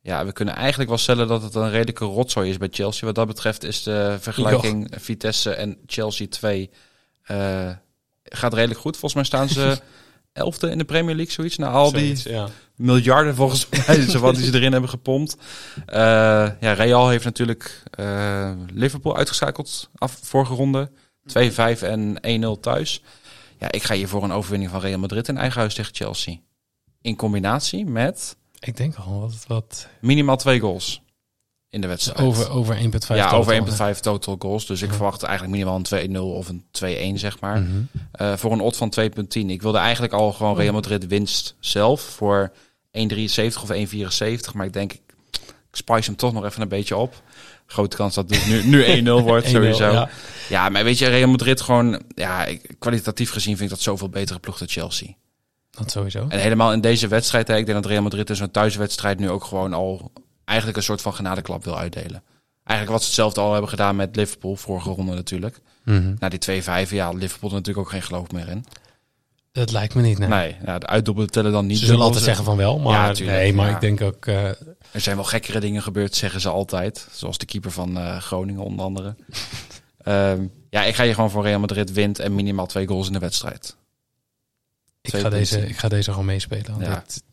Ja, 0.01 0.25
we 0.25 0.31
kunnen 0.31 0.55
eigenlijk 0.55 0.89
wel 0.89 0.97
stellen 0.97 1.27
dat 1.27 1.43
het 1.43 1.55
een 1.55 1.69
redelijke 1.69 2.05
rotzooi 2.05 2.49
is 2.49 2.57
bij 2.57 2.67
Chelsea. 2.71 3.05
Wat 3.05 3.15
dat 3.15 3.27
betreft 3.27 3.63
is 3.63 3.83
de 3.83 4.17
vergelijking 4.19 4.91
Vitesse 4.97 5.53
en 5.53 5.77
Chelsea 5.85 6.27
2 6.27 6.69
eh, 7.23 7.69
gaat 8.23 8.53
redelijk 8.53 8.79
goed. 8.79 8.97
Volgens 8.97 9.13
mij 9.13 9.23
staan 9.23 9.49
ze 9.49 9.79
elfde 10.33 10.69
in 10.69 10.77
de 10.77 10.85
Premier 10.85 11.15
League, 11.15 11.33
zoiets. 11.33 11.57
Na 11.57 11.69
al 11.69 11.91
die 11.91 12.29
ja. 12.29 12.47
miljarden 12.75 13.35
volgens 13.35 13.67
mij, 13.87 14.01
zo 14.01 14.19
wat 14.19 14.35
die 14.35 14.45
ze 14.45 14.53
erin 14.53 14.71
hebben 14.71 14.89
gepompt. 14.89 15.35
Eh, 15.85 15.97
ja, 16.59 16.73
Real 16.73 17.09
heeft 17.09 17.23
natuurlijk 17.23 17.83
eh, 17.91 18.51
Liverpool 18.73 19.17
uitgeschakeld 19.17 19.89
af 19.95 20.19
vorige 20.21 20.53
ronde. 20.53 20.91
2-5 21.27 21.81
en 21.81 22.19
1-0 22.57 22.59
thuis. 22.59 23.01
Ja, 23.57 23.71
ik 23.71 23.83
ga 23.83 23.95
hier 23.95 24.07
voor 24.07 24.23
een 24.23 24.31
overwinning 24.31 24.71
van 24.71 24.79
Real 24.79 24.99
Madrid 24.99 25.27
in 25.27 25.37
eigen 25.37 25.59
huis 25.59 25.73
tegen 25.73 25.95
Chelsea. 25.95 26.37
In 27.01 27.15
combinatie 27.15 27.85
met 27.85 28.35
Ik 28.59 28.77
denk 28.77 28.95
al 28.95 29.19
wat, 29.19 29.45
wat 29.47 29.87
minimaal 29.99 30.37
twee 30.37 30.59
goals 30.59 31.01
in 31.69 31.81
de 31.81 31.87
wedstrijd. 31.87 32.19
over, 32.19 32.49
over 32.49 32.75
1,5 32.75 32.81
ja, 33.07 33.31
over 33.31 33.53
hè? 33.53 33.93
1,5 33.95 33.99
total 33.99 34.35
goals. 34.39 34.65
Dus 34.65 34.81
ik 34.81 34.93
verwacht 34.93 35.23
eigenlijk 35.23 35.57
minimaal 35.57 35.81
een 35.89 36.15
2-0 36.15 36.19
of 36.19 36.49
een 36.49 37.15
2-1, 37.15 37.19
zeg 37.19 37.39
maar. 37.39 37.63
Eh, 38.11 38.33
voor 38.37 38.51
een 38.51 38.59
odd 38.59 38.77
van 38.77 38.93
2,10. 38.99 39.27
Ik 39.29 39.61
wilde 39.61 39.77
eigenlijk 39.77 40.13
al 40.13 40.31
gewoon 40.31 40.55
Real 40.55 40.73
Madrid 40.73 41.07
winst 41.07 41.55
zelf 41.59 42.01
voor 42.01 42.51
1,73 42.91 43.61
of 43.61 43.69
1,74. 43.69 44.53
Maar 44.53 44.65
ik 44.65 44.73
denk, 44.73 44.93
ik, 44.93 45.01
spice 45.71 46.05
hem 46.05 46.15
toch 46.15 46.33
nog 46.33 46.45
even 46.45 46.61
een 46.61 46.67
beetje 46.67 46.97
op. 46.97 47.21
Grote 47.65 47.95
kans 47.95 48.15
dat 48.15 48.29
het 48.29 48.47
nu, 48.47 48.63
nu 48.63 48.83
1-0 49.21 49.23
wordt, 49.23 49.45
1-0, 49.45 49.49
sowieso. 49.49 49.91
ja. 49.91 50.09
Ja. 50.49 50.69
maar 50.69 50.83
weet 50.83 50.97
je, 50.97 51.07
Real 51.07 51.29
Madrid 51.29 51.61
gewoon... 51.61 52.01
Ja, 52.15 52.45
ik, 52.45 52.75
kwalitatief 52.79 53.31
gezien 53.31 53.57
vind 53.57 53.69
ik 53.69 53.75
dat 53.75 53.85
zoveel 53.85 54.09
betere 54.09 54.39
ploeg 54.39 54.57
dan 54.57 54.67
Chelsea. 54.67 55.07
Dat 55.79 55.91
sowieso. 55.91 56.25
En 56.29 56.39
helemaal 56.39 56.73
in 56.73 56.81
deze 56.81 57.07
wedstrijd, 57.07 57.47
hè, 57.47 57.57
ik 57.57 57.65
denk 57.65 57.81
dat 57.81 57.91
Real 57.91 58.01
Madrid 58.01 58.29
in 58.29 58.35
zo'n 58.35 58.51
thuiswedstrijd 58.51 59.19
nu 59.19 59.29
ook 59.29 59.43
gewoon 59.43 59.73
al 59.73 60.11
eigenlijk 60.45 60.77
een 60.77 60.83
soort 60.83 61.01
van 61.01 61.13
genadeklap 61.13 61.63
wil 61.63 61.77
uitdelen. 61.77 62.23
Eigenlijk 62.63 62.89
wat 62.89 62.99
ze 63.01 63.05
hetzelfde 63.05 63.41
al 63.41 63.51
hebben 63.51 63.69
gedaan 63.69 63.95
met 63.95 64.15
Liverpool, 64.15 64.55
vorige 64.55 64.89
ronde 64.89 65.13
natuurlijk. 65.15 65.59
Mhm. 65.83 66.13
Na 66.19 66.29
die 66.29 66.39
2-5, 66.85 66.89
ja, 66.89 67.11
Liverpool 67.11 67.49
er 67.49 67.55
natuurlijk 67.55 67.85
ook 67.85 67.91
geen 67.91 68.01
geloof 68.01 68.31
meer 68.31 68.47
in. 68.49 68.65
Dat 69.51 69.71
lijkt 69.71 69.95
me 69.95 70.01
niet, 70.01 70.17
nee. 70.17 70.27
Nee, 70.27 70.55
ja, 70.65 70.79
de 70.79 70.87
uitdobbelen 70.87 71.29
tellen 71.29 71.51
dan 71.51 71.65
niet. 71.65 71.77
Ze 71.77 71.85
zullen 71.85 72.01
altijd 72.01 72.23
zeggen 72.23 72.45
van 72.45 72.57
wel, 72.57 72.79
maar, 72.79 73.17
Ja, 73.17 73.25
nee, 73.25 73.53
maar 73.53 73.67
ja. 73.69 73.75
ik 73.75 73.81
denk 73.81 74.01
ook... 74.01 74.25
eh, 74.25 74.45
Er 74.91 75.01
zijn 75.01 75.15
wel 75.15 75.25
gekkere 75.25 75.59
dingen 75.59 75.81
gebeurd, 75.81 76.15
zeggen 76.15 76.41
ze 76.41 76.49
altijd. 76.49 77.07
Zoals 77.11 77.37
de 77.37 77.45
keeper 77.45 77.71
van 77.71 77.97
eh, 77.97 78.17
Groningen 78.17 78.63
onder 78.63 78.85
andere. 78.85 79.15
Ehm, 80.03 80.45
ja, 80.69 80.83
ik 80.83 80.95
ga 80.95 81.03
hier 81.03 81.13
gewoon 81.13 81.29
voor 81.29 81.43
Real 81.43 81.59
Madrid 81.59 81.91
wint 81.91 82.19
en 82.19 82.35
minimaal 82.35 82.65
twee 82.65 82.87
goals 82.87 83.07
in 83.07 83.13
de 83.13 83.19
wedstrijd. 83.19 83.75
Ik, 85.01 85.15
ga 85.15 85.29
deze, 85.29 85.67
ik 85.67 85.77
ga 85.77 85.87
deze 85.87 86.09
gewoon 86.11 86.25
meespelen. 86.25 86.71
Want 86.71 86.81
Ja. 86.85 86.99
dit 86.99 87.23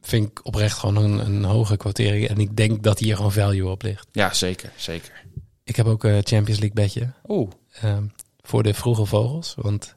vind 0.00 0.28
ik 0.30 0.46
oprecht 0.46 0.78
gewoon 0.78 0.96
een, 0.96 1.18
een 1.26 1.44
hoge 1.44 1.76
quotering. 1.76 2.28
En 2.28 2.38
ik 2.38 2.56
denk 2.56 2.82
dat 2.82 2.98
hier 2.98 3.16
gewoon 3.16 3.32
value 3.32 3.68
op 3.68 3.82
ligt. 3.82 4.08
Ja, 4.12 4.32
zeker, 4.34 4.72
zeker. 4.76 5.24
Ik 5.64 5.76
heb 5.76 5.86
ook 5.86 6.04
een 6.04 6.26
Champions 6.26 6.60
League 6.60 6.72
bedje 6.72 7.12
Oeh, 7.28 7.50
ehm, 7.72 8.06
voor 8.40 8.62
de 8.62 8.74
vroege 8.74 9.04
vogels. 9.06 9.54
Want 9.56 9.94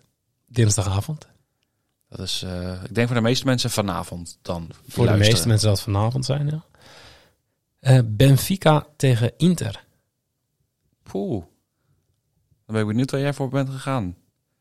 dinsdagavond. 0.48 1.28
dat 2.10 2.20
is, 2.20 2.42
eh, 2.44 2.84
ik 2.84 2.96
denk 2.96 3.08
voor 3.08 3.16
de 3.16 3.22
meeste 3.24 3.46
mensen 3.46 3.70
vanavond 3.70 4.38
dan. 4.42 4.70
Voor 4.88 5.06
de 5.08 5.14
meeste 5.18 5.48
mensen 5.48 5.70
het 5.70 5.80
vanavond 5.82 6.26
zijn, 6.26 6.48
ja. 6.50 6.66
Eh, 7.80 8.00
Benfica 8.06 8.88
tegen 8.98 9.34
Inter. 9.38 9.86
Poeh. 11.04 11.44
Dan 12.66 12.76
ben 12.76 12.82
ik 12.82 12.88
benieuwd 12.88 13.12
waar 13.12 13.20
jij 13.20 13.34
voor 13.34 13.50
bent 13.50 13.70
gegaan. 13.70 14.18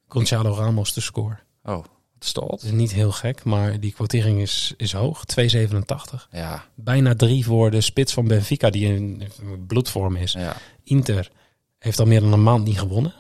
Gonzalo 0.09 0.55
Ramos 0.55 0.93
de 0.93 1.01
score. 1.01 1.39
Oh, 1.63 1.85
wat 2.33 2.63
is 2.63 2.71
niet 2.71 2.93
heel 2.93 3.13
gek, 3.13 3.45
maar 3.45 3.81
die 3.81 3.93
quotering 3.93 4.41
is, 4.41 4.75
is 4.77 4.93
hoog. 4.93 5.25
2,87. 5.41 6.29
Ja, 6.31 6.65
Bijna 6.75 7.15
drie 7.15 7.45
voor 7.45 7.71
de 7.71 7.81
spits 7.81 8.13
van 8.13 8.27
Benfica, 8.29 8.71
die 8.71 8.87
in 8.87 9.23
bloedvorm 9.67 10.17
is. 10.17 10.33
ja. 10.33 10.57
Inter 10.85 11.31
heeft 11.79 11.99
al 11.99 12.07
meer 12.07 12.21
dan 12.21 12.33
een 12.33 12.43
maand 12.43 12.65
niet 12.65 12.79
gewonnen. 12.79 13.15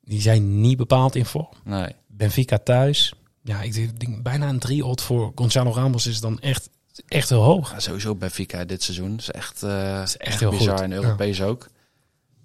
Die 0.00 0.20
zijn 0.20 0.60
niet 0.60 0.76
bepaald 0.76 1.14
in 1.14 1.24
vorm. 1.26 1.48
Nee. 1.64 1.94
Benfica 2.06 2.58
thuis. 2.58 3.12
Ja, 3.42 3.62
ik 3.62 4.00
denk 4.00 4.22
bijna 4.22 4.48
een 4.48 4.58
drie 4.58 4.84
odd 4.84 5.02
voor 5.02 5.32
Gonzalo 5.34 5.72
Ramos 5.72 6.06
is 6.06 6.20
dan 6.20 6.40
echt, 6.40 6.70
echt 7.08 7.28
heel 7.28 7.42
hoog. 7.42 7.72
Ja, 7.72 7.80
sowieso 7.80 8.14
Benfica 8.14 8.64
dit 8.64 8.82
seizoen. 8.82 9.16
is 9.18 9.30
echt, 9.30 9.62
eh 9.62 10.02
is 10.02 10.16
echt 10.16 10.16
echt 10.16 10.40
heel 10.40 10.50
bizar 10.50 10.74
goed. 10.76 10.80
en 10.84 10.92
Europees 10.92 11.42
ook. 11.42 11.68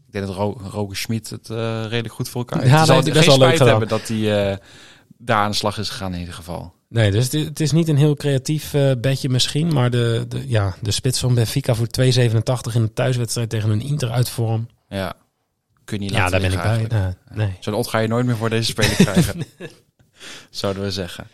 Ik 0.08 0.12
denk 0.22 0.26
dat 0.26 0.36
Ro 0.36 0.62
Roger 0.72 0.96
Schmid 0.98 1.30
het 1.30 1.50
eh, 1.50 1.82
redelijk 1.84 2.14
goed 2.14 2.30
voor 2.30 2.42
elkaar 2.42 2.62
heeft. 2.62 2.74
Ja, 2.74 2.86
zal 2.86 2.96
het 2.96 3.14
best 3.14 3.26
wel 3.26 3.38
leuk 3.38 3.52
gedaan. 3.52 3.68
hebben 3.68 3.88
dat 3.88 4.08
hij 4.08 4.52
eh, 4.52 4.58
daar 5.18 5.38
aan 5.38 5.52
de 5.52 5.58
slag 5.58 5.78
is 5.78 5.90
gegaan 5.90 6.14
in 6.14 6.20
ieder 6.20 6.34
geval. 6.34 6.74
Nee, 6.90 7.12
dus 7.12 7.32
het 7.32 7.60
is, 7.60 7.72
niet 7.72 7.88
een 7.88 7.98
heel 7.98 8.16
creatief 8.16 8.74
eh, 8.74 8.92
bedje 8.98 9.30
misschien. 9.30 9.74
Maar 9.74 9.90
de, 9.90 10.26
de, 10.28 10.48
ja, 10.48 10.76
de 10.82 10.92
spits 10.92 11.20
van 11.20 11.34
Benfica 11.34 11.76
voor 11.76 11.88
2,87 12.02 12.74
in 12.74 12.82
de 12.82 12.94
thuiswedstrijd 12.94 13.50
tegen 13.50 13.70
een 13.70 13.82
Inter 13.82 14.12
uit 14.12 14.30
vorm. 14.30 14.68
Ja, 14.90 15.14
kun 15.84 15.98
je 15.98 16.04
niet 16.04 16.14
Ja, 16.14 16.18
laten 16.18 16.42
daar 16.42 16.50
ben 16.50 16.82
ik 16.82 16.90
bij. 16.90 17.16
Nee. 17.34 17.58
Zo'n 17.60 17.74
odd 17.74 17.90
ga 17.90 18.00
je 18.00 18.08
nooit 18.08 18.26
meer 18.26 18.36
voor 18.36 18.50
deze 18.50 18.72
speler 18.72 18.96
krijgen. 18.96 19.44
Zouden 20.50 20.84
we 20.84 20.92
zeggen. 20.92 21.28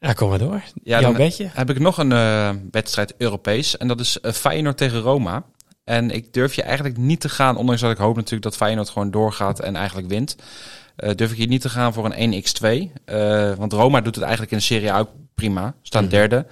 Ja, 0.00 0.12
kom 0.12 0.28
maar 0.28 0.38
door. 0.38 0.62
Ja, 0.82 1.00
Jouw 1.00 1.00
dan 1.00 1.14
bedje? 1.14 1.50
heb 1.52 1.70
ik 1.70 1.78
nog 1.78 1.98
een 1.98 2.12
eh, 2.12 2.50
wedstrijd 2.70 3.14
Europees. 3.18 3.76
En 3.76 3.88
dat 3.88 4.00
is 4.00 4.20
eh, 4.20 4.32
Feyenoord 4.32 4.76
tegen 4.76 5.00
Roma. 5.00 5.44
En 5.84 6.10
ik 6.10 6.32
durf 6.32 6.54
je 6.54 6.62
eigenlijk 6.62 6.96
niet 6.96 7.20
te 7.20 7.28
gaan, 7.28 7.56
ondanks 7.56 7.80
dat 7.80 7.90
ik 7.90 7.96
hoop 7.96 8.16
natuurlijk 8.16 8.42
dat 8.42 8.56
Feyenoord 8.56 8.88
gewoon 8.88 9.10
doorgaat 9.10 9.60
en 9.60 9.76
eigenlijk 9.76 10.08
wint. 10.08 10.36
eh, 10.96 11.14
durf 11.14 11.30
ik 11.30 11.36
hier 11.36 11.46
niet 11.46 11.60
te 11.60 11.68
gaan 11.68 11.92
voor 11.92 12.04
een 12.04 12.12
1x2. 12.32 12.92
Eh, 13.04 13.52
want 13.54 13.72
Roma 13.72 14.00
doet 14.00 14.14
het 14.14 14.22
eigenlijk 14.24 14.52
in 14.52 14.58
de 14.58 14.64
Serie 14.64 14.92
A 14.92 14.98
ook 14.98 15.08
prima. 15.34 15.74
Staan 15.82 16.02
Mhm. 16.02 16.10
derde. 16.12 16.46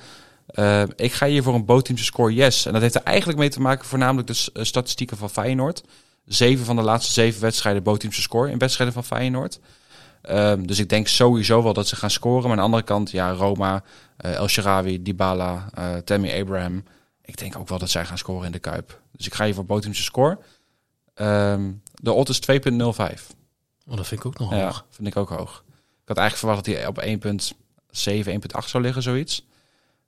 Eh, 0.46 0.82
ik 0.96 1.12
ga 1.12 1.26
hier 1.26 1.42
voor 1.42 1.54
een 1.54 1.64
bootteamse 1.64 2.04
score 2.04 2.34
yes. 2.34 2.66
En 2.66 2.72
dat 2.72 2.82
heeft 2.82 2.94
er 2.94 3.02
eigenlijk 3.02 3.38
mee 3.38 3.48
te 3.48 3.60
maken 3.60 3.84
voornamelijk 3.86 4.26
de 4.28 4.64
statistieken 4.64 5.16
van 5.16 5.30
Feyenoord. 5.30 5.82
Zeven 6.24 6.64
van 6.64 6.76
de 6.76 6.82
laatste 6.82 7.12
zeven 7.12 7.40
wedstrijden 7.40 7.82
bootteamse 7.82 8.20
score 8.20 8.50
in 8.50 8.58
wedstrijden 8.58 8.94
van 8.94 9.04
Feyenoord. 9.04 9.58
Ehm, 10.22 10.62
dus 10.62 10.78
ik 10.78 10.88
denk 10.88 11.08
sowieso 11.08 11.62
wel 11.62 11.72
dat 11.72 11.88
ze 11.88 11.96
gaan 11.96 12.10
scoren. 12.10 12.42
Maar 12.42 12.50
aan 12.50 12.56
de 12.56 12.62
andere 12.62 12.82
kant, 12.82 13.10
ja, 13.10 13.30
Roma, 13.32 13.82
El 14.16 14.48
Sharawi, 14.48 15.02
Dybala, 15.02 15.70
Tammy 16.04 16.40
Abraham. 16.40 16.84
Ik 17.24 17.36
denk 17.38 17.56
ook 17.56 17.68
wel 17.68 17.78
dat 17.78 17.90
zij 17.90 18.04
gaan 18.04 18.18
scoren 18.18 18.46
in 18.46 18.52
de 18.52 18.58
Kuip. 18.58 19.00
Dus 19.12 19.26
ik 19.26 19.34
ga 19.34 19.44
hier 19.44 19.54
voor 19.54 19.64
bootteamse 19.64 20.02
score. 20.02 20.38
Ehm, 21.14 21.70
de 21.94 22.12
odd 22.12 22.28
is 22.28 22.38
2,05. 22.40 23.26
Oh, 23.86 23.96
dat 23.96 24.06
vind 24.06 24.20
ik 24.20 24.26
ook 24.26 24.38
nog 24.38 24.50
Ja, 24.52 24.64
hoog. 24.64 24.84
vind 24.90 25.08
ik 25.08 25.16
ook 25.16 25.28
hoog. 25.28 25.64
Ik 26.02 26.08
had 26.08 26.16
eigenlijk 26.16 26.36
verwacht 26.36 26.64
dat 26.64 26.74
hij 26.74 26.86
op 26.86 26.98
1,7, 26.98 28.32
1,8 28.32 28.68
zou 28.68 28.82
liggen, 28.82 29.02
zoiets. 29.02 29.46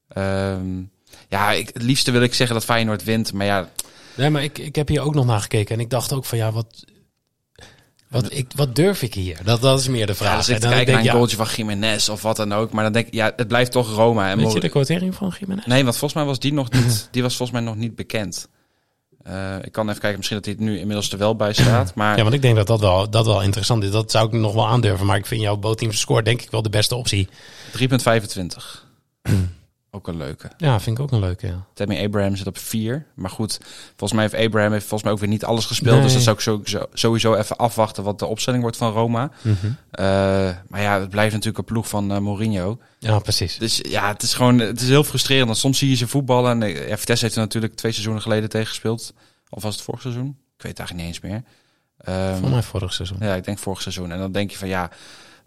Ehm, 0.09 0.83
ja, 1.29 1.51
ik, 1.53 1.71
het 1.73 1.83
liefste 1.83 2.11
wil 2.11 2.23
ik 2.23 2.35
zeggen 2.35 2.57
dat 2.57 2.65
Feyenoord 2.65 3.05
wint. 3.05 3.33
Maar 3.33 3.47
ja, 3.47 3.69
Nee, 4.17 4.31
maar 4.31 4.43
ik, 4.43 4.59
ik 4.59 4.75
heb 4.77 4.89
hier 4.89 5.01
ook 5.01 5.15
nog 5.15 5.27
naar 5.27 5.41
gekeken. 5.41 5.75
En 5.75 5.81
ik 5.81 5.91
dacht 5.91 6.13
ook 6.13 6.25
van 6.25 6.39
ja, 6.39 6.53
wat, 6.53 6.85
wat, 8.15 8.33
ik, 8.33 8.51
wat 8.55 8.77
durf 8.77 9.03
ik 9.03 9.15
hier? 9.15 9.39
Dat, 9.45 9.61
dat 9.61 9.81
is 9.81 9.89
meer 9.89 10.07
de 10.07 10.13
ja 10.13 10.19
vraag. 10.19 10.49
En 10.49 10.55
ik 10.55 10.61
te 10.61 10.67
dan 10.67 10.71
kijken 10.71 10.93
naar 10.93 11.03
denk 11.03 11.07
een 11.07 11.19
goaltje 11.19 11.37
van 11.37 11.47
Jiménez 11.57 12.09
of 12.09 12.23
wat 12.23 12.37
dan 12.37 12.53
ook. 12.53 12.73
Maar 12.73 12.85
dan 12.85 12.93
denk 12.93 13.07
ik, 13.07 13.15
ja, 13.15 13.33
het 13.37 13.49
blijft 13.49 13.73
toch 13.73 13.95
Roma. 13.95 14.31
En 14.31 14.39
ja, 14.39 14.45
weet 14.45 14.53
je 14.53 14.61
de 14.61 14.69
quotering 14.69 15.15
van 15.15 15.35
Jiménez? 15.39 15.65
Nee, 15.67 15.85
want 15.85 15.97
volgens 15.97 16.15
mij 16.21 16.25
was 16.25 16.39
die 16.39 16.53
nog 16.53 16.71
niet, 16.71 17.09
die 17.11 17.23
was 17.23 17.37
volgens 17.37 17.59
mij 17.59 17.69
nog 17.69 17.77
niet 17.77 17.95
bekend. 17.95 18.49
Eh, 19.23 19.57
ik 19.63 19.73
kan 19.73 19.89
even 19.89 20.01
kijken, 20.01 20.17
misschien 20.17 20.37
dat 20.37 20.47
hij 20.47 20.55
het 20.55 20.65
nu 20.65 20.79
inmiddels 20.79 21.13
er 21.13 21.19
wel 21.19 21.37
bij 21.37 21.53
staat. 21.53 21.95
Maar 21.99 22.17
Ja, 22.17 22.23
want 22.23 22.35
ik 22.35 22.43
denk 22.43 22.57
dat 22.57 22.67
dat 22.67 22.81
wel, 22.81 23.11
dat 23.11 23.27
wel 23.27 23.43
interessant 23.43 23.83
is. 23.83 23.91
Dat 23.91 24.11
zou 24.11 24.27
ik 24.27 24.33
nog 24.33 24.55
wel 24.55 24.69
aandurven. 24.69 25.07
Maar 25.07 25.17
ik 25.17 25.27
vind 25.27 25.41
jouw 25.41 25.57
bootteamse 25.57 25.99
score 25.99 26.23
denk 26.23 26.43
ik 26.43 26.51
wel 26.51 26.63
de 26.63 26.71
beste 26.71 26.95
optie. 26.95 27.29
3,25. 27.79 27.87
ook 29.95 30.09
een 30.09 30.17
leuke. 30.17 30.51
Ja, 30.57 30.81
vind 30.81 30.99
ik 30.99 31.03
ook 31.05 31.13
een 31.13 31.19
leuke. 31.21 31.47
Ja. 31.47 31.67
Tammy 31.75 32.05
Abraham 32.05 32.37
zit 32.37 32.47
op 32.47 32.59
4. 32.59 33.07
Maar 33.15 33.31
goed, 33.31 33.59
volgens 33.87 34.13
mij 34.13 34.23
heeft 34.31 34.47
Abraham 34.47 34.73
heeft 34.73 34.87
volgens 34.87 35.03
mij 35.03 35.13
ook 35.13 35.19
weer 35.19 35.29
niet 35.29 35.45
alles 35.45 35.67
gespeeld. 35.67 35.95
Nee. 35.95 36.05
Dus 36.05 36.13
dat 36.13 36.23
zou 36.23 36.37
ik 36.37 36.43
sowieso, 36.43 36.87
sowieso 36.93 37.35
even 37.35 37.57
afwachten 37.57 38.03
wat 38.05 38.19
de 38.19 38.27
opstelling 38.27 38.63
wordt 38.63 38.77
van 38.77 38.93
Roma. 38.93 39.31
Mhm. 39.43 39.67
Eh, 39.91 40.05
maar 40.69 40.81
ja, 40.81 41.01
het 41.01 41.11
blijft 41.11 41.33
natuurlijk 41.33 41.59
een 41.59 41.73
ploeg 41.75 41.89
van 41.89 42.13
eh, 42.13 42.19
Mourinho. 42.19 42.79
ja, 42.99 43.19
precies. 43.19 43.59
Dus 43.59 43.81
ja, 43.89 44.09
het 44.09 44.23
is 44.23 44.35
gewoon 44.35 44.59
het 44.59 44.81
is 44.81 44.89
heel 44.89 45.05
frustrerend. 45.05 45.47
Want 45.47 45.59
soms 45.59 45.79
zie 45.79 45.89
je 45.89 45.97
ze 45.97 46.09
voetballen. 46.09 46.63
En 46.63 46.69
ja, 46.89 46.97
Vitesse 46.99 47.25
heeft 47.25 47.37
er 47.37 47.43
natuurlijk 47.43 47.75
twee 47.75 47.93
seizoenen 47.93 48.23
geleden 48.23 48.49
tegen 48.49 48.67
gespeeld. 48.69 49.13
Of 49.49 49.63
was 49.63 49.75
het 49.75 49.85
vorig 49.85 50.01
seizoen? 50.01 50.27
Ik 50.57 50.63
weet 50.63 50.79
het 50.79 50.89
eigenlijk 50.89 51.09
niet 51.09 51.17
eens 51.17 51.33
meer. 51.33 51.43
Ehm, 51.99 52.41
Voor 52.41 52.51
mij 52.51 52.63
vorig 52.63 52.93
seizoen. 52.93 53.17
ja, 53.21 53.35
ik 53.35 53.45
denk 53.45 53.59
vorig 53.59 53.83
seizoen. 53.83 54.13
En 54.13 54.19
dan 54.19 54.33
denk 54.33 54.51
je 54.51 54.59
van 54.59 54.69
ja, 54.69 54.91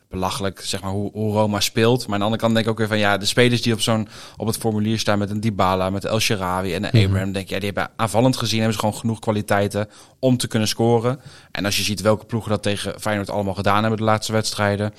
belachelijk 0.09 0.61
zeg 0.63 0.81
maar 0.81 0.91
hoe, 0.91 1.11
hoe 1.11 1.33
Roma 1.33 1.59
speelt. 1.59 2.03
Maar 2.05 2.13
aan 2.13 2.19
de 2.19 2.23
andere 2.25 2.41
kant 2.41 2.53
denk 2.53 2.65
ik 2.65 2.71
ook 2.71 2.77
weer 2.77 2.87
van 2.87 2.97
ja, 2.97 3.17
de 3.17 3.25
spelers 3.25 3.61
die 3.61 3.73
op 3.73 3.81
zo'n 3.81 4.07
op 4.37 4.47
het 4.47 4.57
formulier 4.57 4.99
staan 4.99 5.19
met 5.19 5.29
een 5.29 5.39
Dybala, 5.39 5.89
met 5.89 6.05
El 6.05 6.19
Sharawi 6.19 6.73
en 6.73 6.83
een 6.83 6.89
Mhm. 6.93 7.05
Abraham, 7.05 7.31
denk 7.31 7.47
je, 7.47 7.53
ja, 7.53 7.59
die 7.59 7.71
hebben 7.73 7.91
aanvallend 7.95 8.37
gezien 8.37 8.57
hebben 8.57 8.73
ze 8.75 8.79
gewoon 8.79 8.99
genoeg 8.99 9.19
kwaliteiten 9.19 9.89
om 10.19 10.37
te 10.37 10.47
kunnen 10.47 10.67
scoren. 10.67 11.19
En 11.51 11.65
als 11.65 11.77
je 11.77 11.83
ziet 11.83 12.01
welke 12.01 12.25
ploegen 12.25 12.49
dat 12.51 12.63
tegen 12.63 12.99
Feyenoord 12.99 13.29
allemaal 13.29 13.53
gedaan 13.53 13.79
hebben 13.81 13.97
de 13.99 14.05
laatste 14.05 14.31
wedstrijden, 14.31 14.93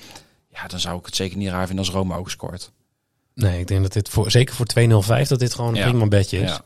ja, 0.49 0.67
dan 0.67 0.79
zou 0.79 0.99
ik 0.99 1.05
het 1.05 1.15
zeker 1.15 1.37
niet 1.37 1.49
raar 1.49 1.67
vinden 1.67 1.85
als 1.85 1.93
Roma 1.93 2.15
ook 2.15 2.29
scoort. 2.29 2.71
Nee, 3.35 3.59
ik 3.59 3.67
denk 3.67 3.81
dat 3.81 3.93
dit 3.93 4.09
voor, 4.09 4.31
zeker 4.31 4.55
voor 4.55 4.65
205 4.65 5.27
dat 5.27 5.39
dit 5.39 5.53
gewoon 5.53 5.69
een 5.69 5.79
Ja. 5.79 5.87
prima 5.89 6.07
bedje 6.07 6.39
is. 6.39 6.59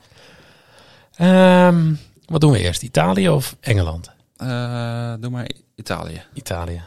Ja. 1.11 1.67
Ehm, 1.67 1.93
wat 2.25 2.41
doen 2.41 2.51
we 2.51 2.59
eerst? 2.59 2.83
Italië 2.83 3.29
of 3.29 3.55
Engeland? 3.59 4.11
Eh, 4.37 5.13
doe 5.19 5.29
maar 5.29 5.49
Italië. 5.75 6.21
Italië. 6.33 6.81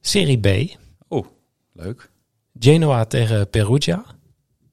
Serie 0.00 0.38
B. 0.38 0.76
Oeh, 1.10 1.26
leuk. 1.72 2.10
Genoa 2.58 3.04
tegen 3.04 3.50
Perugia. 3.50 4.04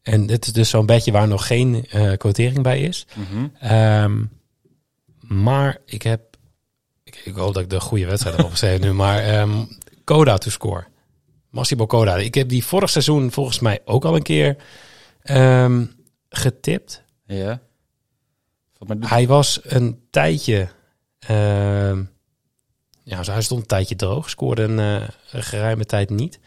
En 0.01 0.25
dit 0.25 0.45
is 0.45 0.53
dus 0.53 0.69
zo'n 0.69 0.85
bedje 0.85 1.11
waar 1.11 1.27
nog 1.27 1.47
geen 1.47 1.85
eh 1.89 2.13
quotering 2.17 2.63
bij 2.63 2.81
is. 2.81 3.07
Mhm. 3.15 3.47
Ehm, 3.59 4.23
maar 5.19 5.77
ik 5.85 6.01
heb... 6.01 6.21
Ik, 7.03 7.21
ik 7.25 7.35
hoop 7.35 7.53
dat 7.53 7.63
ik 7.63 7.69
de 7.69 7.79
goede 7.79 8.05
wedstrijd 8.05 8.35
heb 8.35 8.45
opgeschreven 8.45 8.81
nu. 8.81 8.93
Maar 8.93 9.23
ehm 9.23 9.63
Coda 10.03 10.37
to 10.37 10.49
score. 10.49 10.85
Massimo 11.49 11.85
Coda. 11.85 12.15
Ik 12.15 12.33
heb 12.33 12.49
die 12.49 12.65
vorig 12.65 12.89
seizoen 12.89 13.31
volgens 13.31 13.59
mij 13.59 13.79
ook 13.85 14.05
al 14.05 14.15
een 14.15 14.21
keer 14.21 14.55
ehm, 15.21 15.85
getipt. 16.29 17.03
Ja. 17.25 17.61
Hij 18.99 19.27
was 19.27 19.59
een 19.63 19.99
tijdje... 20.09 20.67
ja, 23.09 23.21
hij 23.21 23.41
stond 23.41 23.61
een 23.61 23.67
tijdje 23.67 23.95
droog. 23.95 24.29
Scoorde 24.29 24.61
een, 24.63 24.77
een 25.31 25.43
geruime 25.43 25.85
tijd 25.85 26.09
niet. 26.09 26.39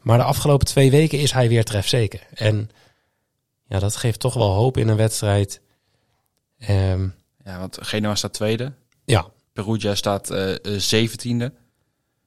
Maar 0.00 0.18
de 0.18 0.24
afgelopen 0.24 0.66
twee 0.66 0.90
weken 0.90 1.18
is 1.18 1.32
hij 1.32 1.48
weer 1.48 1.64
trefzeker. 1.64 2.20
En 2.34 2.70
ja, 3.66 3.78
dat 3.78 3.96
geeft 3.96 4.20
toch 4.20 4.34
wel 4.34 4.50
hoop 4.52 4.76
in 4.76 4.88
een 4.88 4.96
wedstrijd. 4.96 5.60
Ehm, 6.58 7.06
Ja, 7.44 7.58
want 7.58 7.78
Genoa 7.80 8.14
staat 8.14 8.32
tweede. 8.32 8.72
ja, 9.04 9.26
Perugia 9.52 9.94
staat 9.94 10.30
eh, 10.30 10.50
eh, 10.52 10.58
zeventiende. 10.78 11.52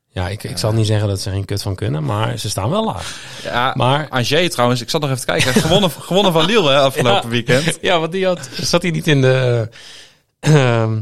ja 0.08 0.30
ik, 0.30 0.44
ik 0.44 0.58
zal 0.58 0.74
niet 0.74 0.86
zeggen 0.88 1.08
dat 1.08 1.22
ze 1.22 1.30
er 1.30 1.36
geen 1.36 1.46
kut 1.46 1.62
van 1.62 1.76
kunnen, 1.76 2.04
maar 2.04 2.38
ze 2.38 2.50
staan 2.50 2.70
wel 2.70 2.86
laag. 2.86 3.20
Ja, 3.44 3.74
Maar 3.76 4.10
Angers 4.10 4.52
trouwens, 4.54 4.82
ik 4.82 4.90
zat 4.90 5.02
nog 5.02 5.10
even 5.10 5.26
te 5.26 5.32
kijken. 5.32 5.54
Gewonnen, 5.62 5.92
gewonnen 5.92 6.32
van 6.34 6.46
Lille 6.46 6.70
hè, 6.70 6.80
afgelopen 6.90 7.24
Ja. 7.24 7.28
weekend. 7.30 7.78
ja, 7.82 8.00
want 8.00 8.12
die 8.12 8.26
had, 8.26 8.50
zat 8.62 8.82
hij 8.82 8.92
niet 8.92 9.08
in 9.08 9.22
de, 9.22 9.70
ehm, 10.40 11.00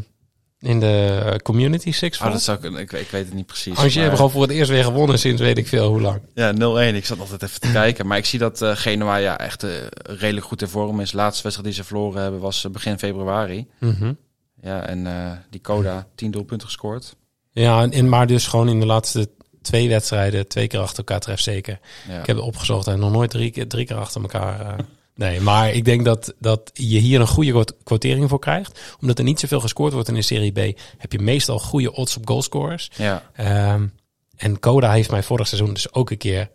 in 0.59 0.79
de 0.79 1.39
Community 1.43 1.91
Six 1.91 2.19
Oh, 2.21 2.31
dat 2.31 2.41
zou 2.41 2.58
ik, 2.67 2.77
ik, 2.77 2.91
ik 2.91 3.10
weet 3.10 3.25
het 3.25 3.33
niet 3.33 3.45
precies. 3.45 3.75
Angers 3.77 3.83
maar- 3.93 3.93
hebben 4.01 4.15
gewoon 4.15 4.31
voor 4.31 4.41
het 4.41 4.51
eerst 4.51 4.69
weer 4.69 4.83
gewonnen 4.83 5.19
sinds 5.19 5.41
weet 5.41 5.58
ik 5.58 5.67
veel 5.67 5.87
hoe 5.87 6.01
lang. 6.01 6.21
Ja, 6.33 6.53
0-1. 6.91 6.95
Ik 6.95 7.06
zat 7.06 7.19
altijd 7.19 7.43
even 7.43 7.62
te 7.62 7.71
kijken. 7.71 8.08
Maar 8.08 8.17
ik 8.17 8.25
zie 8.25 8.39
dat 8.39 8.62
eh 8.62 8.71
Genoa 8.75 9.15
ja, 9.15 9.37
echt 9.39 9.63
eh, 9.63 9.71
redelijk 10.03 10.45
goed 10.45 10.62
in 10.62 10.67
vorm 10.67 10.99
is. 10.99 11.12
De 11.12 11.17
laatste 11.17 11.43
wedstrijd 11.43 11.69
die 11.73 11.81
ze 11.81 11.87
verloren 11.87 12.21
hebben 12.21 12.39
was 12.39 12.65
eh, 12.65 12.71
begin 12.71 12.99
februari. 12.99 13.67
Mhm. 13.79 14.13
Ja, 14.62 14.87
en 14.87 15.08
eh, 15.08 15.31
die 15.49 15.62
Coda 15.62 16.08
10 16.15 16.31
doelpunten 16.31 16.67
gescoord. 16.67 17.15
Ja, 17.51 17.87
en, 17.89 18.10
maar 18.10 18.27
dus 18.27 18.47
gewoon 18.47 18.69
in 18.69 18.79
de 18.79 18.85
laatste 18.85 19.29
twee 19.62 19.89
wedstrijden, 19.89 20.47
twee 20.47 20.67
keer 20.67 20.79
achter 20.79 20.97
elkaar 20.97 21.19
treft 21.19 21.43
zeker. 21.43 21.79
Ja. 22.08 22.19
Ik 22.19 22.25
heb 22.25 22.35
het 22.35 22.45
opgezocht 22.45 22.87
en 22.87 22.99
nog 22.99 23.12
nooit 23.12 23.29
drie, 23.29 23.51
keer- 23.51 23.67
drie 23.67 23.85
keer 23.85 23.95
achter 23.97 24.21
elkaar. 24.21 24.75
Nee, 25.15 25.41
maar 25.41 25.71
ik 25.73 25.85
denk 25.85 26.05
dat, 26.05 26.33
dat 26.39 26.71
je 26.73 26.97
hier 26.99 27.19
een 27.19 27.27
goede 27.27 27.51
quot- 27.51 27.75
quotering 27.83 28.29
voor 28.29 28.39
krijgt. 28.39 28.95
Omdat 29.01 29.17
er 29.17 29.23
niet 29.23 29.39
zoveel 29.39 29.59
gescoord 29.59 29.93
wordt 29.93 30.07
in 30.07 30.13
de 30.13 30.21
Serie 30.21 30.51
B, 30.51 30.79
heb 30.97 31.11
je 31.11 31.19
meestal 31.19 31.59
goede 31.59 31.93
odds 31.93 32.17
op 32.17 32.27
goalscorers. 32.27 32.89
ja. 32.97 33.23
Ehm, 33.33 33.87
en 34.35 34.59
Coda 34.59 34.91
heeft 34.91 35.11
mij 35.11 35.23
vorig 35.23 35.47
seizoen 35.47 35.73
dus 35.73 35.93
ook 35.93 36.09
een 36.09 36.17
keer 36.17 36.49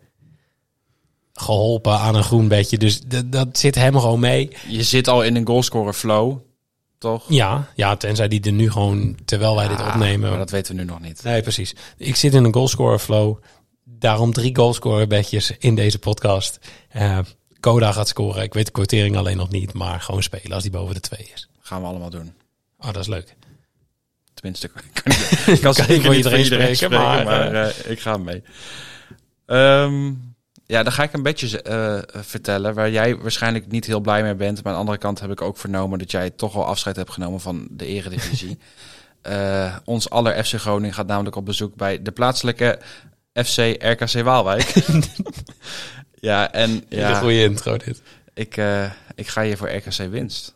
geholpen 1.33 1.99
aan 1.99 2.15
een 2.15 2.23
groen 2.23 2.47
bedje. 2.47 2.77
Dus 2.77 3.01
dat 3.25 3.57
zit 3.57 3.75
hem 3.75 3.99
gewoon 3.99 4.19
mee. 4.19 4.51
Je 4.67 4.83
zit 4.83 5.07
al 5.07 5.23
in 5.23 5.35
een 5.35 5.47
goalscorer 5.47 5.93
flow, 5.93 6.37
toch? 6.97 7.25
Ja, 7.27 7.67
ja, 7.75 7.95
tenzij 7.95 8.27
die 8.27 8.41
er 8.41 8.51
nu 8.51 8.71
gewoon, 8.71 9.17
terwijl 9.25 9.55
wij 9.55 9.67
dit 9.67 9.79
opnemen. 9.81 10.29
Maar 10.29 10.37
dat 10.39 10.49
weten 10.49 10.75
we 10.75 10.81
nu 10.81 10.87
nog 10.87 10.99
niet. 10.99 11.23
Nee, 11.23 11.41
precies. 11.41 11.75
Ik 11.97 12.15
zit 12.15 12.33
in 12.33 12.43
een 12.43 12.53
goalscorer 12.53 12.99
flow. 12.99 13.37
Daarom 13.83 14.33
drie 14.33 14.55
goalscorer 14.55 15.07
bedjes 15.07 15.51
in 15.59 15.75
deze 15.75 15.99
podcast. 15.99 16.59
Eh 16.89 17.19
Coda 17.61 17.91
gaat 17.91 18.07
scoren. 18.07 18.43
Ik 18.43 18.53
weet 18.53 18.65
de 18.65 18.71
quotering 18.71 19.17
alleen 19.17 19.37
nog 19.37 19.49
niet, 19.49 19.73
maar 19.73 20.01
gewoon 20.01 20.23
spelen 20.23 20.51
als 20.51 20.63
die 20.63 20.71
boven 20.71 20.93
de 20.95 21.01
twee 21.01 21.31
is. 21.33 21.49
Gaan 21.59 21.81
we 21.81 21.87
allemaal 21.87 22.09
doen. 22.09 22.33
Oh, 22.79 22.85
dat 22.85 23.01
is 23.01 23.07
leuk. 23.07 23.35
Tenminste, 24.33 24.67
ik 24.93 25.01
kan, 25.03 25.13
ik 25.53 25.61
kan 25.65 25.73
zeker 25.73 25.85
voor 25.85 25.95
niet 25.95 26.03
voor 26.03 26.13
iedereen 26.15 26.43
iedereen 26.43 26.75
spreken, 26.75 26.75
spreken, 26.75 27.25
maar, 27.25 27.25
maar, 27.25 27.53
eh, 27.53 27.91
ik 27.91 27.99
ga 27.99 28.17
mee. 28.17 28.43
Ehm, 29.45 30.13
ja, 30.65 30.83
dan 30.83 30.91
ga 30.91 31.03
ik 31.03 31.13
een 31.13 31.23
beetje 31.23 31.61
eh, 31.61 32.21
vertellen 32.23 32.73
waar 32.73 32.91
jij 32.91 33.17
waarschijnlijk 33.17 33.67
niet 33.67 33.85
heel 33.85 33.99
blij 33.99 34.23
mee 34.23 34.35
bent. 34.35 34.55
Maar 34.55 34.65
aan 34.65 34.73
de 34.73 34.79
andere 34.79 34.97
kant 34.97 35.19
heb 35.19 35.31
ik 35.31 35.41
ook 35.41 35.57
vernomen 35.57 35.99
dat 35.99 36.11
jij 36.11 36.29
toch 36.29 36.55
al 36.55 36.65
afscheid 36.65 36.95
hebt 36.95 37.11
genomen 37.11 37.39
van 37.39 37.67
de 37.69 37.85
eredivisie. 37.85 38.57
Eh, 39.21 39.75
ons 39.85 40.09
aller 40.09 40.45
FC 40.45 40.53
Groningen 40.53 40.93
gaat 40.93 41.07
namelijk 41.07 41.35
op 41.35 41.45
bezoek 41.45 41.75
bij 41.75 42.01
de 42.01 42.11
plaatselijke 42.11 42.79
FC 43.33 43.57
RKC 43.79 44.23
Waalwijk. 44.23 44.73
Ja, 46.21 46.51
en 46.51 46.83
Ja. 46.89 47.09
Een 47.09 47.15
goede 47.15 47.43
intro 47.43 47.77
dit. 47.77 48.01
ik, 48.33 48.57
eh, 48.57 48.91
ik 49.15 49.27
ga 49.27 49.43
hier 49.43 49.57
voor 49.57 49.69
RKC 49.75 50.09
winst. 50.09 50.55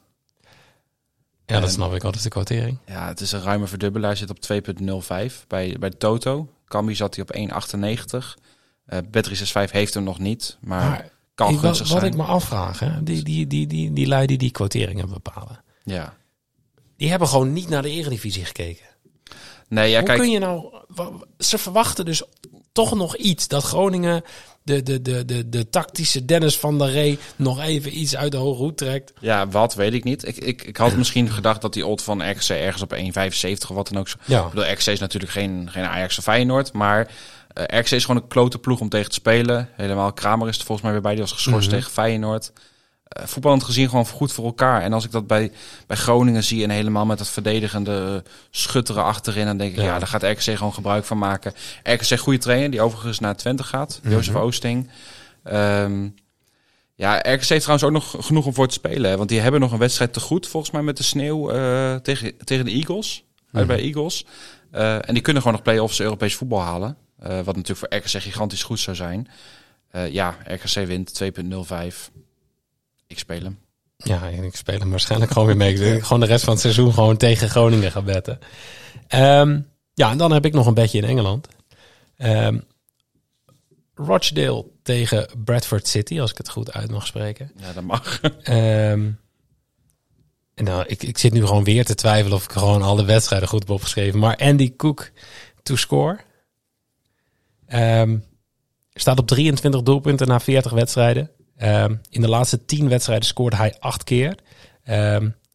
Ja, 1.45 1.59
dat 1.59 1.71
snap 1.71 1.93
ik. 1.93 2.01
Wat 2.01 2.15
is 2.15 2.21
de 2.21 2.29
quotering? 2.29 2.77
Ja, 2.85 3.07
het 3.07 3.21
is 3.21 3.31
een 3.31 3.41
ruime 3.41 3.67
verdubbelaar. 3.67 4.09
Hij 4.09 4.17
zit 4.19 4.29
op 4.29 4.39
2,05 4.39 5.45
bij, 5.47 5.75
bij 5.79 5.89
Toto. 5.89 6.49
Cambi 6.67 6.95
zat 6.95 7.15
hij 7.15 7.23
op 7.23 7.31
1,98. 7.35 8.37
Eh 8.85 8.99
Bet365 8.99 9.71
heeft 9.71 9.93
hem 9.93 10.03
nog 10.03 10.19
niet, 10.19 10.57
maar, 10.61 10.89
Maar 10.89 11.09
kan 11.35 11.47
ik- 11.47 11.53
wat, 11.55 11.63
gunstig 11.63 11.87
wat 11.89 11.99
zijn. 11.99 12.11
ik 12.11 12.17
me 12.17 12.23
afvraag, 12.23 12.79
hè, 12.79 13.03
die, 13.03 13.23
die, 13.23 13.47
die, 13.47 13.67
die, 13.67 13.93
die 13.93 14.07
lui 14.07 14.25
die 14.27 14.37
die 14.37 14.51
quoteringen 14.51 15.09
bepalen. 15.09 15.63
Ja. 15.83 16.13
Die 16.97 17.09
hebben 17.09 17.27
gewoon 17.27 17.53
niet 17.53 17.69
naar 17.69 17.81
de 17.81 17.89
eredivisie 17.89 18.45
gekeken. 18.45 18.85
Nee, 19.67 19.89
ja, 19.89 19.97
Hoe 19.97 20.07
kijk, 20.07 20.19
kun 20.19 20.29
je 20.31 20.39
nou... 20.39 20.73
Ze 21.37 21.57
verwachten 21.57 22.05
dus 22.05 22.23
toch 22.75 22.95
nog 22.95 23.15
iets. 23.15 23.47
Dat 23.47 23.63
Groningen 23.63 24.23
de, 24.63 24.83
de, 24.83 25.01
de, 25.01 25.25
de, 25.25 25.49
de 25.49 25.69
tactische 25.69 26.25
Dennis 26.25 26.57
van 26.57 26.77
der 26.77 26.91
Ree 26.91 27.19
nog 27.35 27.61
even 27.61 27.97
iets 27.99 28.15
uit 28.15 28.31
de 28.31 28.37
hoge 28.37 28.61
hoed 28.61 28.77
trekt. 28.77 29.13
ja, 29.19 29.47
wat 29.47 29.75
weet 29.75 29.93
ik 29.93 30.03
niet. 30.03 30.27
Ik, 30.27 30.37
ik, 30.37 30.63
ik 30.63 30.77
had 30.77 30.95
misschien 30.95 31.29
gedacht 31.29 31.61
dat 31.61 31.73
die 31.73 31.85
odd 31.85 32.01
van 32.03 32.29
RKC 32.29 32.49
ergens 32.49 32.81
op 32.81 32.93
1,75 32.95 33.69
of 33.69 33.75
wat 33.75 33.87
dan 33.89 33.99
ook. 33.99 34.07
zo- 34.07 34.17
Ja. 34.25 34.43
Ik 34.43 34.49
bedoel, 34.49 34.71
RKC 34.71 34.85
is 34.85 34.99
natuurlijk 34.99 35.31
geen, 35.31 35.67
geen 35.71 35.83
Ajax 35.83 36.17
of 36.17 36.23
Feyenoord, 36.23 36.73
maar 36.73 37.07
eh 37.53 37.79
RKC 37.79 37.91
is 37.91 38.05
gewoon 38.05 38.21
een 38.21 38.27
klote 38.27 38.57
ploeg 38.57 38.79
om 38.79 38.89
tegen 38.89 39.09
te 39.09 39.15
spelen. 39.15 39.69
Helemaal 39.75 40.13
Kramer 40.13 40.47
is 40.47 40.57
er 40.57 40.63
volgens 40.65 40.81
mij 40.81 40.91
weer 40.91 41.01
bij, 41.01 41.11
die 41.11 41.21
was 41.21 41.31
geschorst 41.31 41.67
Mhm. 41.67 41.77
tegen 41.77 41.91
Feyenoord. 41.91 42.51
Eh 43.05 43.25
voetballend 43.25 43.63
gezien 43.63 43.89
gewoon 43.89 44.07
goed 44.07 44.31
voor 44.31 44.45
elkaar. 44.45 44.81
En 44.81 44.93
als 44.93 45.05
ik 45.05 45.11
dat 45.11 45.27
bij, 45.27 45.51
bij 45.87 45.97
Groningen 45.97 46.43
zie 46.43 46.63
en 46.63 46.69
helemaal 46.69 47.05
met 47.05 47.17
dat 47.17 47.29
verdedigende 47.29 48.23
schutteren 48.49 49.03
achterin, 49.03 49.45
dan 49.45 49.57
denk 49.57 49.71
ik, 49.71 49.77
ja, 49.77 49.83
Ja. 49.83 49.99
daar 49.99 50.07
gaat 50.07 50.23
RKC 50.23 50.57
gewoon 50.57 50.73
gebruik 50.73 51.05
van 51.05 51.17
maken. 51.17 51.53
RKC 51.83 52.19
goede 52.19 52.39
trainer, 52.39 52.71
die 52.71 52.81
overigens 52.81 53.19
naar 53.19 53.35
Twente 53.35 53.63
gaat, 53.63 53.99
Mhm. 54.03 54.11
Jozef 54.13 54.35
Oosting. 54.35 54.89
Ehm, 55.43 56.07
ja, 56.95 57.15
RKC 57.17 57.25
heeft 57.47 57.47
trouwens 57.63 57.83
ook 57.83 57.91
nog 57.91 58.15
genoeg 58.25 58.45
om 58.45 58.53
voor 58.53 58.67
te 58.67 58.73
spelen. 58.73 59.09
Hè? 59.09 59.17
Want 59.17 59.29
die 59.29 59.39
hebben 59.39 59.59
nog 59.59 59.71
een 59.71 59.77
wedstrijd 59.79 60.13
te 60.13 60.19
goed, 60.19 60.47
volgens 60.47 60.71
mij, 60.71 60.81
met 60.81 60.97
de 60.97 61.03
sneeuw 61.03 61.49
eh, 61.49 61.95
tegen, 61.95 62.37
tegen 62.43 62.65
de 62.65 62.71
Eagles. 62.71 63.23
Uit 63.51 63.67
bij 63.67 63.79
Eagles. 63.79 64.25
Eh, 64.71 64.95
en 64.95 65.13
die 65.13 65.21
kunnen 65.21 65.41
gewoon 65.41 65.57
nog 65.57 65.65
play-offs 65.67 65.99
Europees 65.99 66.35
voetbal 66.35 66.61
halen. 66.61 66.97
Wat 67.17 67.55
natuurlijk 67.55 67.77
voor 67.77 67.95
RKC 67.97 68.21
gigantisch 68.21 68.63
goed 68.63 68.79
zou 68.79 68.95
zijn. 68.95 69.27
Ja, 70.09 70.35
RKC 70.47 70.85
wint 70.87 71.13
2.05. 71.13 72.11
Ik 73.07 73.19
speel 73.19 73.41
hem. 73.41 73.59
Ja, 73.97 74.27
ik 74.27 74.55
speel 74.55 74.79
hem 74.79 74.89
waarschijnlijk 74.89 75.31
gewoon 75.31 75.47
weer 75.47 75.57
mee. 75.57 75.95
Ik 75.95 76.03
gewoon 76.03 76.19
de 76.19 76.25
rest 76.25 76.43
van 76.43 76.53
het 76.53 76.61
seizoen 76.61 76.93
gewoon 76.93 77.17
tegen 77.17 77.49
Groningen 77.49 77.91
ga 77.91 78.01
betten. 78.01 78.39
Ehm, 79.07 79.59
ja, 79.93 80.11
en 80.11 80.17
dan 80.17 80.31
heb 80.31 80.45
ik 80.45 80.53
nog 80.53 80.67
een 80.67 80.73
bedje 80.73 80.97
in 80.97 81.07
Engeland. 81.07 81.47
Ehm 82.17 82.57
Rochdale 83.95 84.65
tegen 84.83 85.27
Bradford 85.43 85.87
City, 85.87 86.19
als 86.19 86.31
ik 86.31 86.37
het 86.37 86.49
goed 86.49 86.73
uit 86.73 86.91
mag 86.91 87.07
spreken. 87.07 87.51
Ja, 87.57 87.73
dat 87.73 87.83
mag. 87.83 88.21
Ehm, 88.43 89.09
en 90.53 90.63
nou, 90.63 90.85
ik, 90.87 91.03
ik 91.03 91.17
zit 91.17 91.33
nu 91.33 91.45
gewoon 91.45 91.63
weer 91.63 91.85
te 91.85 91.95
twijfelen 91.95 92.37
of 92.37 92.43
ik 92.43 92.51
gewoon 92.51 92.81
alle 92.81 93.05
wedstrijden 93.05 93.47
goed 93.47 93.59
heb 93.59 93.69
opgeschreven. 93.69 94.19
Maar 94.19 94.35
Andy 94.37 94.75
Cook 94.75 95.11
to 95.63 95.75
score. 95.75 96.19
Staat 98.93 99.19
op 99.19 99.27
23 99.27 99.81
doelpunten 99.81 100.27
na 100.27 100.39
40 100.39 100.71
wedstrijden. 100.71 101.31
Ehm, 101.57 101.95
in 102.09 102.21
de 102.21 102.29
laatste 102.29 102.65
10 102.65 102.89
wedstrijden 102.89 103.25
scoorde 103.25 103.55
hij 103.55 103.75
8 103.79 104.03
keer. 104.03 104.35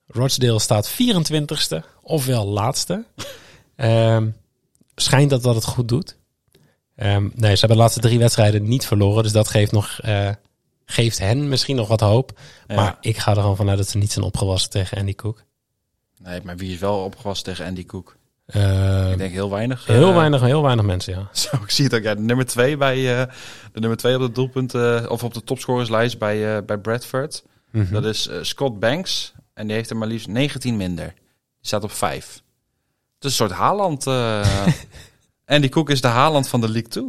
Rochdale 0.06 0.58
staat 0.58 0.90
24ste, 0.90 1.84
ofwel 2.02 2.46
laatste. 2.46 3.04
Ehm, 3.76 4.28
schijnt 4.94 5.30
dat 5.30 5.42
dat 5.42 5.54
het 5.54 5.64
goed 5.64 5.88
doet. 5.88 6.16
Nee, 6.96 7.54
ze 7.54 7.60
hebben 7.60 7.68
de 7.68 7.74
laatste 7.76 8.00
drie 8.00 8.18
wedstrijden 8.18 8.68
niet 8.68 8.86
verloren. 8.86 9.22
Dus 9.22 9.32
dat 9.32 9.48
geeft, 9.48 9.72
nog, 9.72 9.98
eh, 10.02 10.30
geeft 10.84 11.18
hen 11.18 11.48
misschien 11.48 11.76
nog 11.76 11.88
wat 11.88 12.00
hoop. 12.00 12.38
Ja. 12.68 12.74
Maar 12.74 12.96
ik 13.00 13.18
ga 13.18 13.30
er 13.30 13.40
gewoon 13.40 13.56
vanuit 13.56 13.78
dat 13.78 13.88
ze 13.88 13.98
niet 13.98 14.12
zijn 14.12 14.24
opgewassen 14.24 14.70
tegen 14.70 14.98
Andy 14.98 15.14
Cook. 15.14 15.44
Nee, 16.18 16.40
maar 16.44 16.56
wie 16.56 16.72
is 16.72 16.78
wel 16.78 17.04
opgewassen 17.04 17.44
tegen 17.44 17.66
Andy 17.66 17.84
Cook? 17.84 18.16
Ehm, 18.52 19.10
Ik 19.12 19.18
denk 19.18 19.32
heel 19.32 19.50
weinig. 19.50 19.86
heel, 19.86 20.08
eh, 20.08 20.14
weinig, 20.16 20.40
heel 20.40 20.62
weinig 20.62 20.84
mensen, 20.84 21.12
ja. 21.14 21.28
Zo, 21.40 21.56
ik 21.62 21.70
zie 21.70 21.84
het 21.84 21.94
ook. 21.94 22.02
Ja, 22.02 22.14
de 22.14 22.20
nummer 22.20 22.46
twee 22.46 22.76
bij 22.76 23.20
eh, 23.20 23.32
de 23.72 23.80
nummer 23.80 23.98
twee 23.98 24.14
op 24.14 24.20
de 24.20 24.32
doelpunten 24.32 25.10
of 25.10 25.24
op 25.24 25.34
de 25.34 25.42
topscorerslijst 25.44 26.18
bij, 26.18 26.56
eh, 26.56 26.62
bij 26.64 26.78
Bradford. 26.78 27.44
Mhm. 27.70 27.92
Dat 27.92 28.04
is 28.04 28.26
eh, 28.28 28.38
Scott 28.42 28.78
Banks. 28.80 29.32
En 29.54 29.66
die 29.66 29.76
heeft 29.76 29.90
er 29.90 29.96
maar 29.96 30.08
liefst 30.08 30.28
19 30.28 30.76
minder. 30.76 31.06
Die 31.14 31.16
staat 31.60 31.84
op 31.84 31.92
5. 31.92 32.26
Het 33.14 33.24
is 33.30 33.38
een 33.38 33.46
soort 33.48 33.58
Haaland. 33.58 34.06
eh 34.06 34.66
Andy 35.46 35.68
Cook 35.68 35.90
is 35.90 36.00
de 36.00 36.08
Haaland 36.08 36.48
van 36.48 36.60
de 36.60 36.68
League 36.68 36.88
2. 36.90 37.06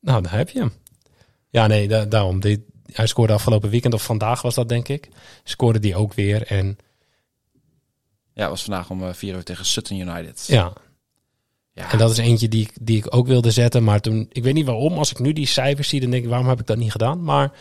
Nou, 0.00 0.22
daar 0.22 0.32
heb 0.36 0.48
je 0.48 0.58
hem. 0.58 0.72
Ja, 1.50 1.66
nee, 1.66 1.88
da- 1.88 2.04
daarom. 2.04 2.40
Die, 2.40 2.64
hij 2.92 3.06
scoorde 3.06 3.32
afgelopen 3.32 3.70
weekend, 3.70 3.94
of 3.94 4.04
vandaag 4.04 4.42
was 4.42 4.54
dat, 4.54 4.68
denk 4.68 4.88
ik. 4.88 5.08
Scoorde 5.44 5.78
die 5.78 5.96
ook 5.96 6.12
weer. 6.14 6.46
En 6.46 6.76
Ja, 8.34 8.48
was 8.48 8.62
vandaag 8.62 8.90
om 8.90 9.02
eh, 9.02 9.12
4 9.12 9.34
uur 9.34 9.42
tegen 9.44 9.64
Sutton 9.64 9.98
United. 9.98 10.44
ja, 10.46 10.72
Ja, 11.74 11.92
en 11.92 11.98
dat 11.98 12.10
is 12.10 12.16
eentje 12.18 12.48
die, 12.48 12.62
ik- 12.62 12.76
die 12.80 12.96
ik 12.96 13.14
ook 13.14 13.26
wilde 13.26 13.50
zetten. 13.50 13.84
Maar 13.84 14.00
toen, 14.00 14.26
ik 14.32 14.42
weet 14.42 14.54
niet 14.54 14.66
waarom, 14.66 14.92
als 14.98 15.10
ik 15.10 15.18
nu 15.18 15.32
die 15.32 15.46
cijfers 15.46 15.88
zie, 15.88 16.00
dan 16.00 16.10
denk 16.10 16.22
ik, 16.22 16.28
waarom 16.28 16.48
heb 16.48 16.60
ik 16.60 16.66
dat 16.66 16.76
niet 16.76 16.90
gedaan? 16.92 17.22
Maar 17.24 17.52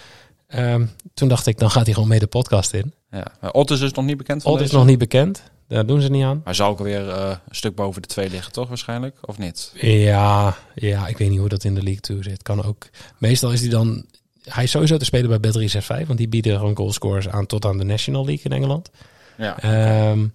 ehm, 0.48 0.86
toen 1.14 1.28
dacht 1.28 1.48
ik, 1.48 1.58
dan 1.60 1.72
gaat 1.72 1.86
hij 1.86 1.94
gewoon 1.94 2.10
mee 2.10 2.20
de 2.20 2.28
podcast 2.28 2.74
in. 2.74 2.94
ja. 3.12 3.26
Maar 3.42 3.52
Ott 3.52 3.72
is 3.72 3.80
dus 3.80 3.92
nog 3.94 4.06
niet 4.06 4.18
bekend 4.18 4.44
Odd 4.46 4.62
is 4.62 4.72
nog 4.72 4.86
niet 4.86 4.98
bekend. 4.98 5.44
Daar 5.68 5.86
doen 5.86 6.02
ze 6.02 6.10
niet 6.10 6.24
aan. 6.24 6.42
Maar 6.44 6.56
zal 6.56 6.70
ook 6.70 6.78
alweer 6.78 7.10
eh, 7.10 7.30
een 7.50 7.56
stuk 7.56 7.76
boven 7.76 8.02
de 8.02 8.08
2 8.08 8.30
liggen, 8.30 8.52
toch 8.52 8.68
waarschijnlijk? 8.68 9.18
Of 9.22 9.38
niet? 9.38 9.72
Ja, 9.76 10.58
ja, 10.76 11.08
ik 11.08 11.18
weet 11.18 11.30
niet 11.30 11.40
hoe 11.40 11.50
dat 11.50 11.64
in 11.64 11.74
de 11.76 11.82
League 11.84 12.02
2 12.02 12.24
zit. 12.24 12.44
Kan 12.44 12.64
ook. 12.64 12.90
Meestal 13.18 13.52
is 13.52 13.62
hij 13.62 13.70
dan... 13.70 14.06
Hij 14.44 14.64
is 14.64 14.72
sowieso 14.72 14.98
te 14.98 15.06
spelen 15.06 15.42
bij 15.42 15.52
Bet365, 15.52 16.08
want 16.08 16.18
die 16.18 16.28
bieden 16.28 16.58
gewoon 16.58 16.76
goalscorers 16.76 17.28
aan 17.28 17.46
tot 17.46 17.66
aan 17.66 17.78
de 17.78 17.84
National 17.84 18.26
League 18.26 18.44
in 18.44 18.52
Engeland. 18.52 18.90
Ja. 19.38 19.60
Ehm, 19.60 20.28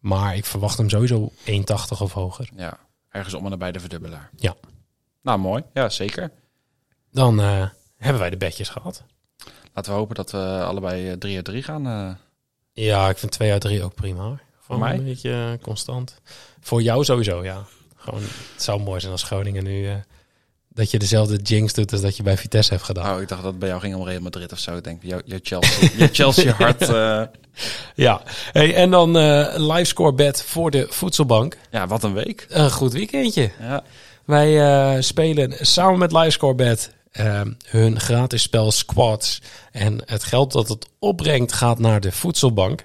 maar 0.00 0.36
ik 0.36 0.44
verwacht 0.44 0.78
hem 0.78 0.88
sowieso 0.90 1.32
1,80 1.46 1.98
of 2.00 2.12
hoger. 2.12 2.48
ja. 2.56 2.78
Ergens 3.10 3.34
om 3.34 3.44
en 3.44 3.50
nabij 3.50 3.72
de 3.72 3.80
verdubbelaar. 3.80 4.30
Ja. 4.36 4.54
Nou, 5.22 5.38
mooi. 5.38 5.62
Ja, 5.74 5.88
zeker. 5.88 6.30
Dan 7.10 7.40
eh, 7.40 7.68
hebben 7.96 8.20
wij 8.20 8.30
de 8.30 8.36
bedjes 8.36 8.68
gehad. 8.68 9.02
Laten 9.74 9.92
we 9.92 9.98
hopen 9.98 10.14
dat 10.14 10.30
we 10.30 10.38
allebei 10.64 11.18
3 11.18 11.36
uit 11.36 11.44
3 11.44 11.62
gaan. 11.62 11.86
eh. 11.86 12.14
Ja, 12.72 13.08
ik 13.08 13.18
vind 13.18 13.32
2 13.32 13.52
uit 13.52 13.60
3 13.60 13.82
ook 13.82 13.94
prima. 13.94 14.22
hoor. 14.22 14.40
Gewoon 14.60 14.80
mij? 14.80 14.94
een 14.96 15.04
beetje 15.04 15.32
eh, 15.58 15.62
constant. 15.64 16.20
Voor 16.60 16.82
jou 16.82 17.04
sowieso, 17.04 17.44
ja. 17.44 17.64
Gewoon, 17.96 18.20
het 18.22 18.62
zou 18.62 18.80
mooi 18.80 19.00
zijn 19.00 19.12
als 19.12 19.22
Groningen 19.22 19.64
nu... 19.64 19.88
eh, 19.88 19.94
dat 20.80 20.90
je 20.90 20.98
dezelfde 20.98 21.36
jinx 21.36 21.72
doet 21.72 21.92
als 21.92 22.00
dat 22.00 22.16
je 22.16 22.22
bij 22.22 22.36
Vitesse 22.36 22.72
hebt 22.72 22.84
gedaan. 22.84 23.14
Oh, 23.16 23.20
ik 23.22 23.28
dacht 23.28 23.42
dat 23.42 23.50
het 23.50 23.60
bij 23.60 23.68
jou 23.68 23.80
ging 23.80 23.94
om 23.94 24.04
Real 24.04 24.20
Madrid 24.20 24.52
of 24.52 24.58
zo. 24.58 24.76
Ik 24.76 24.84
denk, 24.84 25.02
jouw 25.02 25.20
jouw 25.24 25.38
Chelsea, 25.42 25.88
je 25.98 26.08
Chelsea 26.12 26.52
hart. 26.58 26.80
eh, 26.88 27.22
Ja, 27.94 28.22
hey, 28.52 28.74
en 28.74 28.90
dan 28.90 29.16
eh 29.18 29.54
live 29.56 29.84
score 29.84 30.12
bet 30.14 30.42
voor 30.42 30.70
de 30.70 30.86
voedselbank. 30.90 31.58
ja, 31.70 31.86
wat 31.86 32.02
een 32.02 32.12
week. 32.14 32.46
Een 32.48 32.70
goed 32.70 32.92
weekendje. 32.92 33.50
Ja. 33.60 33.82
Wij 34.24 34.60
eh, 34.60 35.02
spelen 35.02 35.54
samen 35.66 35.98
met 35.98 36.12
LiveScoreBet 36.12 36.92
eh, 37.10 37.40
hun 37.66 38.00
gratis 38.00 38.42
spel 38.42 38.70
Squads. 38.70 39.40
En 39.72 40.02
het 40.04 40.24
geld 40.24 40.52
dat 40.52 40.68
het 40.68 40.86
opbrengt 40.98 41.52
gaat 41.52 41.78
naar 41.78 42.00
de 42.00 42.12
voedselbank. 42.12 42.84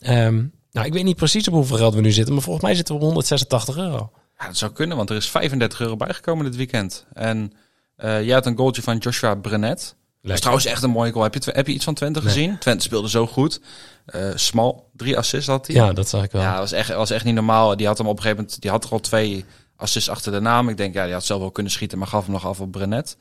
Ehm, 0.00 0.42
nou, 0.72 0.86
ik 0.86 0.92
weet 0.92 1.04
niet 1.04 1.16
precies 1.16 1.48
op 1.48 1.54
hoeveel 1.54 1.76
geld 1.76 1.94
we 1.94 2.00
nu 2.00 2.12
zitten, 2.12 2.34
maar 2.34 2.42
volgens 2.42 2.64
mij 2.64 2.74
zitten 2.74 2.94
we 2.94 3.00
op 3.00 3.06
186 3.06 3.76
euro. 3.76 4.10
Ja, 4.40 4.46
dat 4.46 4.56
zou 4.56 4.72
kunnen, 4.72 4.96
want 4.96 5.10
er 5.10 5.16
is 5.16 5.28
35 5.30 5.80
euro 5.80 5.96
bijgekomen 5.96 6.44
dit 6.44 6.56
weekend. 6.56 7.06
En 7.12 7.52
eh 7.96 8.22
jij 8.24 8.34
had 8.34 8.46
een 8.46 8.56
goaltje 8.56 8.82
van 8.82 8.96
Joshua 8.96 9.34
Brenet. 9.34 9.94
Dat 10.22 10.32
is 10.32 10.40
trouwens 10.40 10.66
echt 10.66 10.82
een 10.82 10.90
mooie 10.90 11.12
goal. 11.12 11.24
Heb 11.24 11.34
je, 11.34 11.50
heb 11.54 11.66
je 11.66 11.72
iets 11.72 11.84
van 11.84 11.94
Twente 11.94 12.18
Nee. 12.20 12.28
gezien? 12.28 12.58
Twente 12.58 12.82
speelde 12.84 13.08
zo 13.08 13.26
goed. 13.26 13.60
Eh 14.06 14.30
smal, 14.34 14.90
drie 14.92 15.18
assists 15.18 15.46
had 15.48 15.66
hij. 15.66 15.76
Ja, 15.76 15.92
dat 15.92 16.08
zag 16.08 16.24
ik 16.24 16.32
wel. 16.32 16.42
Ja, 16.42 16.50
dat 16.50 16.60
was 16.60 16.72
echt, 16.72 16.88
was 16.94 17.10
echt 17.10 17.24
niet 17.24 17.34
normaal. 17.34 17.76
Die 17.76 17.86
had 17.86 17.98
hem 17.98 18.06
op 18.06 18.16
een 18.16 18.22
gegeven 18.22 18.42
moment, 18.42 18.60
die 18.62 18.70
had 18.70 18.84
er 18.84 18.90
al 18.90 19.00
twee 19.00 19.44
assists 19.76 20.08
achter 20.10 20.32
de 20.32 20.40
naam. 20.40 20.68
Ik 20.68 20.76
denk, 20.76 20.94
ja, 20.94 21.04
die 21.04 21.12
had 21.12 21.24
zelf 21.24 21.40
wel 21.40 21.50
kunnen 21.50 21.72
schieten, 21.72 21.98
maar 21.98 22.06
gaf 22.06 22.22
hem 22.24 22.32
nog 22.32 22.46
af 22.46 22.60
op 22.60 22.70
Brenet. 22.70 23.16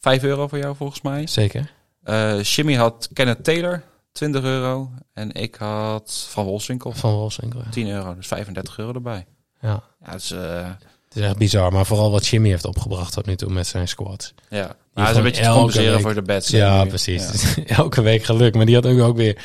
5 0.00 0.22
euro 0.22 0.48
voor 0.48 0.58
jou 0.58 0.76
volgens 0.76 1.00
mij. 1.02 1.26
Zeker. 1.26 1.70
Eh 2.02 2.42
Jimmy 2.42 2.74
had 2.74 3.08
Kenneth 3.12 3.44
Taylor, 3.44 3.82
20 4.12 4.42
euro. 4.42 4.90
En 5.12 5.32
ik 5.32 5.54
had 5.54 6.26
Van 6.30 6.44
Wolfswinkel, 6.44 6.92
Van 6.92 7.12
Wolfswinkel. 7.12 7.60
ja. 7.64 7.70
10 7.70 7.88
euro. 7.88 8.14
Dus 8.14 8.26
35 8.26 8.78
euro 8.78 8.92
erbij. 8.92 9.26
Ja. 9.64 9.82
Ja, 10.04 10.10
het 10.12 10.22
is, 10.22 10.30
eh, 10.30 10.68
Het 11.08 11.22
is 11.22 11.22
echt 11.22 11.36
bizar, 11.38 11.72
maar 11.72 11.86
vooral 11.86 12.10
wat 12.10 12.26
Jimmy 12.26 12.48
heeft 12.48 12.64
opgebracht 12.64 13.12
tot 13.12 13.26
nu 13.26 13.36
toe 13.36 13.50
met 13.52 13.66
zijn 13.66 13.88
squads. 13.88 14.34
ja. 14.50 14.76
Maar 14.94 15.04
hij 15.04 15.12
is 15.12 15.18
een 15.18 15.24
beetje 15.24 15.42
te 15.42 15.50
compenseren 15.50 15.92
week- 15.92 16.00
voor 16.02 16.14
de 16.14 16.22
bets. 16.22 16.48
Ja, 16.48 16.82
nu. 16.82 16.88
precies. 16.88 17.54
Elke 17.66 18.02
week 18.02 18.24
geluk. 18.24 18.54
Maar 18.54 18.66
die 18.66 18.74
had 18.74 18.86
ook, 18.86 19.00
ook 19.00 19.16
weer 19.16 19.42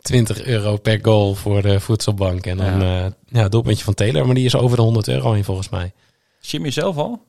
20 0.00 0.42
euro 0.42 0.76
per 0.76 0.98
goal 1.02 1.34
voor 1.34 1.62
de 1.62 1.80
voedselbank. 1.80 2.46
En 2.46 2.56
dan 2.56 2.80
Ja. 2.80 2.96
ja. 3.02 3.12
ja, 3.28 3.48
doelpuntje 3.48 3.84
van 3.84 3.94
Taylor, 3.94 4.26
maar 4.26 4.34
die 4.34 4.44
is 4.44 4.54
over 4.56 4.76
de 4.76 4.82
100 4.82 5.08
euro 5.08 5.32
heen 5.32 5.44
volgens 5.44 5.68
mij. 5.68 5.92
Jimmy 6.40 6.70
zelf 6.70 6.96
al? 6.96 7.22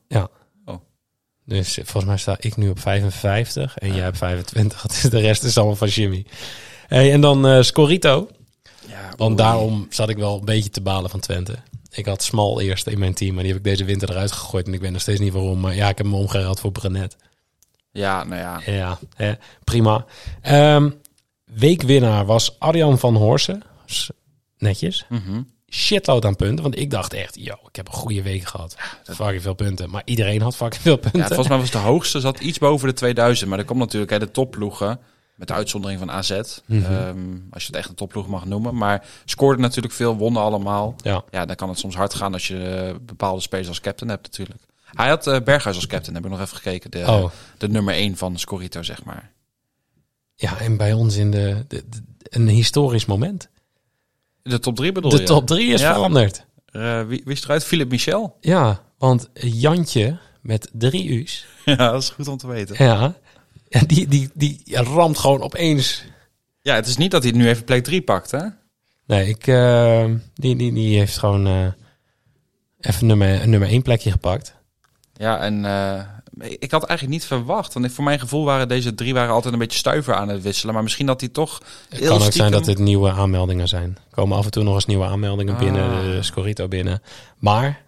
Dus 1.44 1.78
eh, 1.78 1.84
volgens 1.84 2.04
mij 2.04 2.16
sta 2.16 2.36
ik 2.40 2.56
nu 2.56 2.68
op 2.68 2.78
55 2.80 3.78
en 3.78 3.94
jij 3.94 4.08
op 4.08 4.16
25. 4.16 4.82
Dus 4.86 5.00
de 5.00 5.18
rest 5.18 5.42
is 5.42 5.56
allemaal 5.56 5.76
van 5.76 5.88
Jimmy. 5.88 6.26
Hey, 6.86 7.12
en 7.12 7.20
dan 7.20 7.46
eh 7.46 7.62
Scorito. 7.62 8.28
Ja, 8.88 9.12
Want 9.16 9.38
daarom 9.38 9.86
zat 9.90 10.08
ik 10.08 10.16
wel 10.16 10.38
een 10.38 10.44
beetje 10.44 10.70
te 10.70 10.80
balen 10.80 11.10
van 11.10 11.20
Twente. 11.20 11.54
Ik 11.92 12.06
had 12.06 12.22
Smal 12.22 12.60
eerst 12.60 12.86
in 12.86 12.98
mijn 12.98 13.14
team, 13.14 13.34
maar 13.34 13.42
die 13.42 13.52
heb 13.52 13.60
ik 13.60 13.70
deze 13.70 13.84
winter 13.84 14.10
eruit 14.10 14.32
gegooid. 14.32 14.66
En 14.66 14.74
ik 14.74 14.80
weet 14.80 14.90
nog 14.90 15.00
steeds 15.00 15.20
niet 15.20 15.32
waarom. 15.32 15.60
Maar 15.60 15.74
ja, 15.74 15.88
ik 15.88 15.96
heb 15.96 16.06
hem 16.06 16.14
omgeruild 16.14 16.60
voor 16.60 16.72
Brenet. 16.72 17.16
Ja, 17.90 18.24
nou 18.24 18.40
ja. 18.40 18.60
Ja, 18.72 18.98
hè, 19.16 19.32
prima. 19.64 20.04
Ehm, 20.42 20.90
weekwinnaar 21.44 22.26
was 22.26 22.58
Arjan 22.58 22.98
van 22.98 23.16
Horsen. 23.16 23.62
Netjes. 24.58 25.04
Mhm. 25.08 25.42
Shitload 25.68 26.24
aan 26.24 26.36
punten. 26.36 26.62
Want 26.62 26.78
ik 26.78 26.90
dacht 26.90 27.12
echt, 27.12 27.36
yo, 27.40 27.54
ik 27.68 27.76
heb 27.76 27.86
een 27.86 27.92
goede 27.92 28.22
week 28.22 28.44
gehad. 28.44 28.76
Fucking 29.04 29.42
veel 29.42 29.54
punten. 29.54 29.90
Maar 29.90 30.02
iedereen 30.04 30.42
had 30.42 30.56
fucking 30.56 30.82
veel 30.82 30.96
punten. 30.96 31.20
Ja, 31.20 31.26
volgens 31.26 31.48
mij 31.48 31.58
was 31.58 31.70
de 31.70 31.78
hoogste 31.78 32.20
zat 32.20 32.40
iets 32.40 32.58
boven 32.58 32.88
de 32.88 32.94
2000. 32.94 33.48
Maar 33.48 33.58
er 33.58 33.64
komt 33.64 33.78
natuurlijk 33.78 34.10
hè, 34.10 34.18
de 34.18 34.30
topploegen. 34.30 35.00
Met 35.42 35.50
de 35.50 35.56
uitzondering 35.56 35.98
van 36.00 36.10
AZ. 36.10 36.40
Mhm. 36.66 36.84
ehm, 36.84 37.18
als 37.50 37.62
je 37.62 37.66
het 37.68 37.76
echt 37.76 37.88
een 37.88 37.94
topploeg 37.94 38.28
mag 38.28 38.44
noemen. 38.44 38.74
Maar 38.76 39.06
scoorden 39.24 39.60
natuurlijk 39.60 39.94
veel, 39.94 40.16
wonnen 40.16 40.42
allemaal. 40.42 40.94
Ja. 41.02 41.24
Ja, 41.30 41.46
dan 41.46 41.56
kan 41.56 41.68
het 41.68 41.78
soms 41.78 41.94
hard 41.94 42.14
gaan 42.14 42.32
als 42.32 42.48
je 42.48 42.64
eh, 42.64 42.94
bepaalde 43.06 43.40
spelers 43.40 43.68
als 43.68 43.80
captain 43.80 44.10
hebt 44.10 44.22
natuurlijk. 44.22 44.60
Hij 44.84 45.08
had 45.08 45.26
eh, 45.26 45.40
Berghuis 45.40 45.76
als 45.76 45.86
captain, 45.86 46.14
heb 46.14 46.24
ik 46.24 46.30
nog 46.30 46.40
even 46.40 46.56
gekeken. 46.56 46.90
De, 46.90 46.98
Oh, 47.06 47.30
de 47.58 47.68
nummer 47.68 47.94
1 47.94 48.16
van 48.16 48.38
Scorito, 48.38 48.82
zeg 48.82 49.04
maar. 49.04 49.30
ja, 50.34 50.58
en 50.58 50.76
bij 50.76 50.92
ons 50.92 51.16
in 51.16 51.30
de, 51.30 51.64
de, 51.68 51.84
de- 51.88 52.02
een 52.22 52.48
historisch 52.48 53.06
moment. 53.06 53.48
De 54.42 54.58
top 54.58 54.76
3 54.76 54.92
bedoel 54.92 55.10
De 55.10 55.16
je? 55.18 55.22
top 55.24 55.46
3 55.46 55.72
is 55.72 55.80
Ja. 55.80 55.92
veranderd. 55.94 56.46
Eh, 56.66 57.02
wie, 57.02 57.22
is 57.24 57.44
eruit? 57.44 57.64
Philip 57.64 57.90
Michel? 57.90 58.36
Ja, 58.40 58.82
want 58.98 59.28
Jantje 59.34 60.18
met 60.40 60.68
drie 60.72 61.20
U's. 61.22 61.46
ja, 61.64 61.76
dat 61.76 62.02
is 62.02 62.10
goed 62.10 62.28
om 62.28 62.36
te 62.36 62.46
weten. 62.46 62.84
Ja, 62.84 63.14
ja 63.72 63.80
die, 63.86 64.08
die, 64.08 64.30
die 64.34 64.62
ramt 64.76 65.18
gewoon 65.18 65.42
opeens. 65.42 66.04
Ja, 66.60 66.74
het 66.74 66.86
is 66.86 66.96
niet 66.96 67.10
dat 67.10 67.22
hij 67.22 67.32
nu 67.32 67.48
even 67.48 67.64
plek 67.64 67.84
3 67.84 68.02
pakt, 68.02 68.30
hè? 68.30 68.44
Nee, 69.06 69.28
ik, 69.28 69.46
eh, 69.46 70.04
die, 70.34 70.56
die, 70.56 70.72
die 70.72 70.98
heeft 70.98 71.18
gewoon 71.18 71.46
eh, 71.46 71.66
even 72.80 73.06
nummer, 73.06 73.48
nummer 73.48 73.68
1 73.68 73.82
plekje 73.82 74.10
gepakt. 74.10 74.54
Ja, 75.14 75.38
en 75.40 75.64
eh, 75.64 76.02
ik 76.58 76.70
had 76.70 76.84
eigenlijk 76.84 77.18
niet 77.18 77.28
verwacht. 77.28 77.72
Want 77.72 77.92
voor 77.92 78.04
mijn 78.04 78.18
gevoel 78.20 78.44
waren 78.44 78.68
deze 78.68 78.94
drie 78.94 79.14
waren 79.14 79.34
altijd 79.34 79.52
een 79.52 79.58
beetje 79.58 79.78
stuiver 79.78 80.14
aan 80.14 80.28
het 80.28 80.42
wisselen. 80.42 80.74
Maar 80.74 80.82
misschien 80.82 81.06
dat 81.06 81.20
hij 81.20 81.28
toch 81.28 81.60
Het 81.88 81.98
kan 82.00 82.08
ook 82.08 82.14
stiekem- 82.20 82.32
zijn 82.32 82.50
dat 82.52 82.66
het 82.66 82.78
nieuwe 82.78 83.10
aanmeldingen 83.10 83.68
zijn. 83.68 83.98
Er 84.10 84.14
komen 84.14 84.36
af 84.38 84.44
en 84.44 84.50
toe 84.50 84.62
nog 84.62 84.74
eens 84.74 84.86
nieuwe 84.86 85.04
aanmeldingen 85.04 85.54
Ah. 85.54 85.60
binnen, 85.60 86.04
de 86.10 86.22
Scorito 86.22 86.68
binnen. 86.68 87.02
Maar 87.38 87.82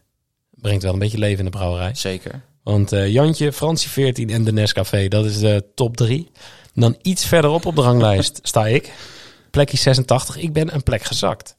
brengt 0.51 0.83
wel 0.83 0.93
een 0.93 0.99
beetje 0.99 1.19
leven 1.19 1.39
in 1.39 1.45
de 1.45 1.51
brouwerij. 1.51 1.95
Zeker. 1.95 2.43
Want 2.65 2.93
eh, 2.93 3.13
Jantje, 3.13 3.53
Francie 3.53 3.91
14 3.91 4.31
en 4.31 4.45
de 4.45 4.53
Nescafé, 4.53 5.09
dat 5.09 5.25
is 5.25 5.39
de 5.39 5.65
top 5.75 5.97
3. 5.97 6.31
Dan 6.75 6.99
iets 7.03 7.27
verderop 7.27 7.67
op 7.67 7.75
de 7.77 7.83
ranglijst 7.83 8.39
sta 8.43 8.67
ik. 8.67 8.93
Plekje 9.51 9.77
86. 9.77 10.37
Ik 10.37 10.53
ben 10.53 10.75
een 10.75 10.83
plek 10.83 11.03
gezakt. 11.03 11.57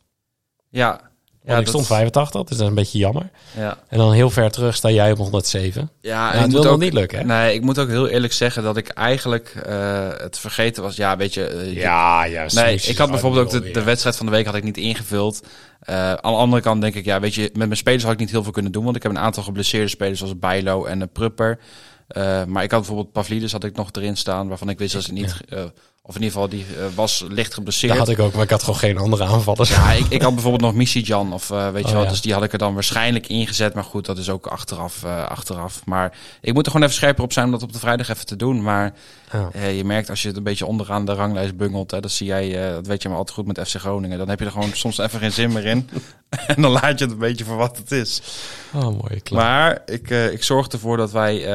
Ja. 0.69 1.11
Want 1.45 1.59
ik 1.61 1.67
stond 1.67 1.87
85, 1.87 2.41
dus 2.43 2.49
dat 2.49 2.59
is 2.59 2.67
een 2.67 2.73
beetje 2.75 2.97
jammer. 2.97 3.29
Ja, 3.57 3.77
En 3.87 3.97
dan 3.97 4.11
heel 4.13 4.29
ver 4.29 4.51
terug 4.51 4.75
sta 4.75 4.89
jij 4.89 5.11
op 5.11 5.17
107. 5.17 5.89
ja, 6.01 6.11
Ja, 6.11 6.33
en 6.33 6.41
het 6.41 6.51
wil 6.51 6.65
ook 6.67 6.79
niet 6.79 6.93
lukken, 6.93 7.19
hè? 7.19 7.25
Nee, 7.25 7.53
ik 7.53 7.61
moet 7.61 7.79
ook 7.79 7.87
heel 7.87 8.07
eerlijk 8.07 8.33
zeggen 8.33 8.63
dat 8.63 8.77
ik 8.77 8.87
eigenlijk 8.87 9.61
eh, 9.65 10.07
het 10.17 10.39
vergeten 10.39 10.83
was. 10.83 10.95
Ja, 10.95 11.17
weet 11.17 11.33
je. 11.33 11.45
eh, 11.47 11.73
ja. 11.75 12.25
Nee, 12.53 12.75
ik 12.75 12.97
had 12.97 13.09
bijvoorbeeld 13.09 13.45
ook 13.55 13.63
de, 13.63 13.71
de 13.71 13.83
wedstrijd 13.83 14.15
van 14.15 14.25
de 14.25 14.31
week 14.31 14.45
had 14.45 14.55
ik 14.55 14.63
niet 14.63 14.77
ingevuld. 14.77 15.43
Eh, 15.79 15.95
aan 16.09 16.31
de 16.31 16.37
andere 16.37 16.61
kant 16.61 16.81
denk 16.81 16.95
ik, 16.95 17.05
ja, 17.05 17.19
weet 17.19 17.33
je, 17.35 17.41
met 17.41 17.55
mijn 17.55 17.77
spelers 17.77 18.03
had 18.03 18.13
ik 18.13 18.19
niet 18.19 18.31
heel 18.31 18.43
veel 18.43 18.51
kunnen 18.51 18.71
doen. 18.71 18.83
Want 18.83 18.95
ik 18.95 19.03
heb 19.03 19.11
een 19.11 19.19
aantal 19.19 19.43
geblesseerde 19.43 19.87
spelers 19.87 20.19
zoals 20.19 20.39
Bijlo 20.39 20.85
en 20.85 21.01
een 21.01 21.11
Prupper. 21.11 21.59
Maar 22.47 22.63
ik 22.63 22.71
had 22.71 22.79
bijvoorbeeld 22.79 23.11
Pavlidis 23.11 23.51
had 23.51 23.63
ik 23.63 23.75
nog 23.75 23.89
erin 23.91 24.17
staan, 24.17 24.47
waarvan 24.47 24.69
ik 24.69 24.77
wist 24.77 24.93
dat 24.93 25.03
ze 25.03 25.13
niet, 25.13 25.35
of 26.07 26.15
in 26.15 26.21
ieder 26.21 26.33
geval 26.33 26.49
die 26.49 26.65
eh, 26.77 26.85
was 26.95 27.25
licht 27.29 27.53
geblesseerd. 27.53 27.91
Dat 27.97 28.07
had 28.07 28.17
ik 28.17 28.19
ook, 28.19 28.33
maar 28.33 28.43
ik 28.43 28.49
had 28.49 28.63
gewoon 28.63 28.79
geen 28.79 28.97
andere 28.97 29.23
aanvallers. 29.23 29.69
Ja, 29.69 29.91
ik, 29.91 30.05
ik 30.09 30.21
had 30.21 30.33
bijvoorbeeld 30.33 30.63
nog 30.63 30.73
Missy-Jan 30.73 31.33
of 31.33 31.51
eh, 31.51 31.69
weet 31.71 31.81
je 31.81 31.87
Oh, 31.87 31.93
wel. 31.93 32.03
ja. 32.03 32.09
Dus 32.09 32.21
die 32.21 32.33
had 32.33 32.43
ik 32.43 32.51
er 32.51 32.57
dan 32.57 32.73
waarschijnlijk 32.73 33.27
ingezet. 33.27 33.73
Maar 33.73 33.83
goed, 33.83 34.05
dat 34.05 34.17
is 34.17 34.29
ook 34.29 34.47
achteraf. 34.47 35.03
eh, 35.03 35.25
achteraf. 35.25 35.81
Maar 35.85 36.17
ik 36.41 36.53
moet 36.53 36.65
er 36.65 36.71
gewoon 36.71 36.87
even 36.87 36.99
scherper 36.99 37.23
op 37.23 37.33
zijn 37.33 37.45
om 37.45 37.51
dat 37.51 37.63
op 37.63 37.73
de 37.73 37.79
vrijdag 37.79 38.09
even 38.09 38.25
te 38.25 38.35
doen. 38.35 38.61
Maar 38.61 38.93
Ja. 39.31 39.67
je 39.69 39.83
merkt 39.83 40.09
als 40.09 40.21
je 40.21 40.27
het 40.27 40.37
een 40.37 40.43
beetje 40.43 40.65
onderaan 40.65 41.05
de 41.05 41.13
ranglijst 41.13 41.57
bungelt. 41.57 41.91
Hè, 41.91 41.99
dat 41.99 42.11
zie 42.11 42.27
jij, 42.27 42.71
dat 42.71 42.87
weet 42.87 43.01
je 43.01 43.09
maar 43.09 43.17
altijd 43.17 43.37
goed 43.37 43.47
met 43.57 43.67
FC 43.69 43.75
Groningen. 43.75 44.17
Dan 44.17 44.29
heb 44.29 44.39
je 44.39 44.45
er 44.45 44.51
gewoon 44.51 44.71
soms 44.73 44.97
even 44.97 45.19
geen 45.19 45.31
zin 45.31 45.51
meer 45.53 45.65
in. 45.65 45.89
en 46.55 46.61
dan 46.61 46.71
laat 46.71 46.99
je 46.99 47.05
het 47.05 47.11
een 47.13 47.17
beetje 47.17 47.45
voor 47.45 47.57
wat 47.57 47.77
het 47.77 47.91
is. 47.91 48.21
Oh, 48.73 48.81
mooi. 48.81 49.21
Klaar. 49.23 49.39
Maar 49.41 49.81
ik, 49.85 50.09
ik 50.09 50.43
zorg 50.43 50.67
ervoor 50.67 50.97
dat 50.97 51.11
wij 51.11 51.45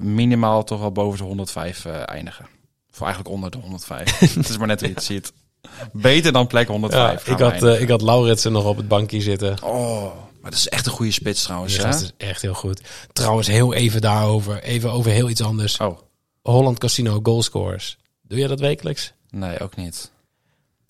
minimaal 0.00 0.64
toch 0.64 0.80
wel 0.80 0.92
boven 0.92 1.18
de 1.18 1.24
105 1.24 1.84
eh, 1.84 1.92
eindigen. 2.04 2.46
Of 2.98 3.06
eigenlijk 3.06 3.34
onder 3.34 3.50
de 3.50 3.58
105. 3.58 4.18
het 4.34 4.48
is 4.48 4.58
maar 4.58 4.66
net 4.66 4.80
hoe 4.80 4.88
je 4.88 4.94
het 4.94 5.04
ziet. 5.04 5.32
Beter 5.92 6.32
dan 6.32 6.46
plek 6.46 6.68
105. 6.68 7.00
Ja, 7.00 7.18
gaan 7.18 7.32
ik, 7.34 7.60
had, 7.60 7.74
eh, 7.74 7.80
ik 7.80 7.88
had 7.88 8.02
Lauritsen 8.02 8.52
nog 8.52 8.64
op 8.64 8.76
het 8.76 8.88
bankje 8.88 9.20
zitten. 9.20 9.62
Oh, 9.62 10.02
maar 10.40 10.50
dat 10.50 10.60
is 10.60 10.68
echt 10.68 10.86
een 10.86 10.92
goede 10.92 11.12
spits 11.12 11.42
trouwens. 11.42 11.76
Hè? 11.76 11.82
gast 11.82 12.02
is 12.02 12.12
echt 12.16 12.42
heel 12.42 12.54
goed. 12.54 12.80
Trouwens, 13.12 13.46
heel 13.46 13.74
even 13.74 14.00
daarover. 14.00 14.62
Even 14.62 14.92
over 14.92 15.10
heel 15.10 15.28
iets 15.28 15.42
anders. 15.42 15.76
Oh, 15.76 15.98
Holland 16.42 16.78
Casino 16.78 17.20
goalscorers. 17.22 17.98
Doe 18.22 18.38
je 18.38 18.48
dat 18.48 18.60
wekelijks? 18.60 19.12
nee, 19.30 19.60
ook 19.60 19.76
niet. 19.76 20.10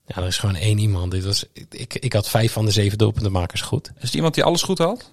Ja, 0.07 0.17
er 0.17 0.27
is 0.27 0.39
gewoon 0.39 0.55
één 0.55 0.79
iemand. 0.79 1.11
Dit 1.11 1.25
was, 1.25 1.45
ik, 1.71 1.95
ik 1.95 2.13
had 2.13 2.29
vijf 2.29 2.53
van 2.53 2.65
de 2.65 2.71
zeven 2.71 2.99
doelpuntenmakers 2.99 3.61
goed. 3.61 3.91
Is 3.97 4.03
het 4.03 4.15
iemand 4.15 4.35
die 4.35 4.45
alles 4.45 4.63
goed 4.63 4.79
had? 4.79 5.13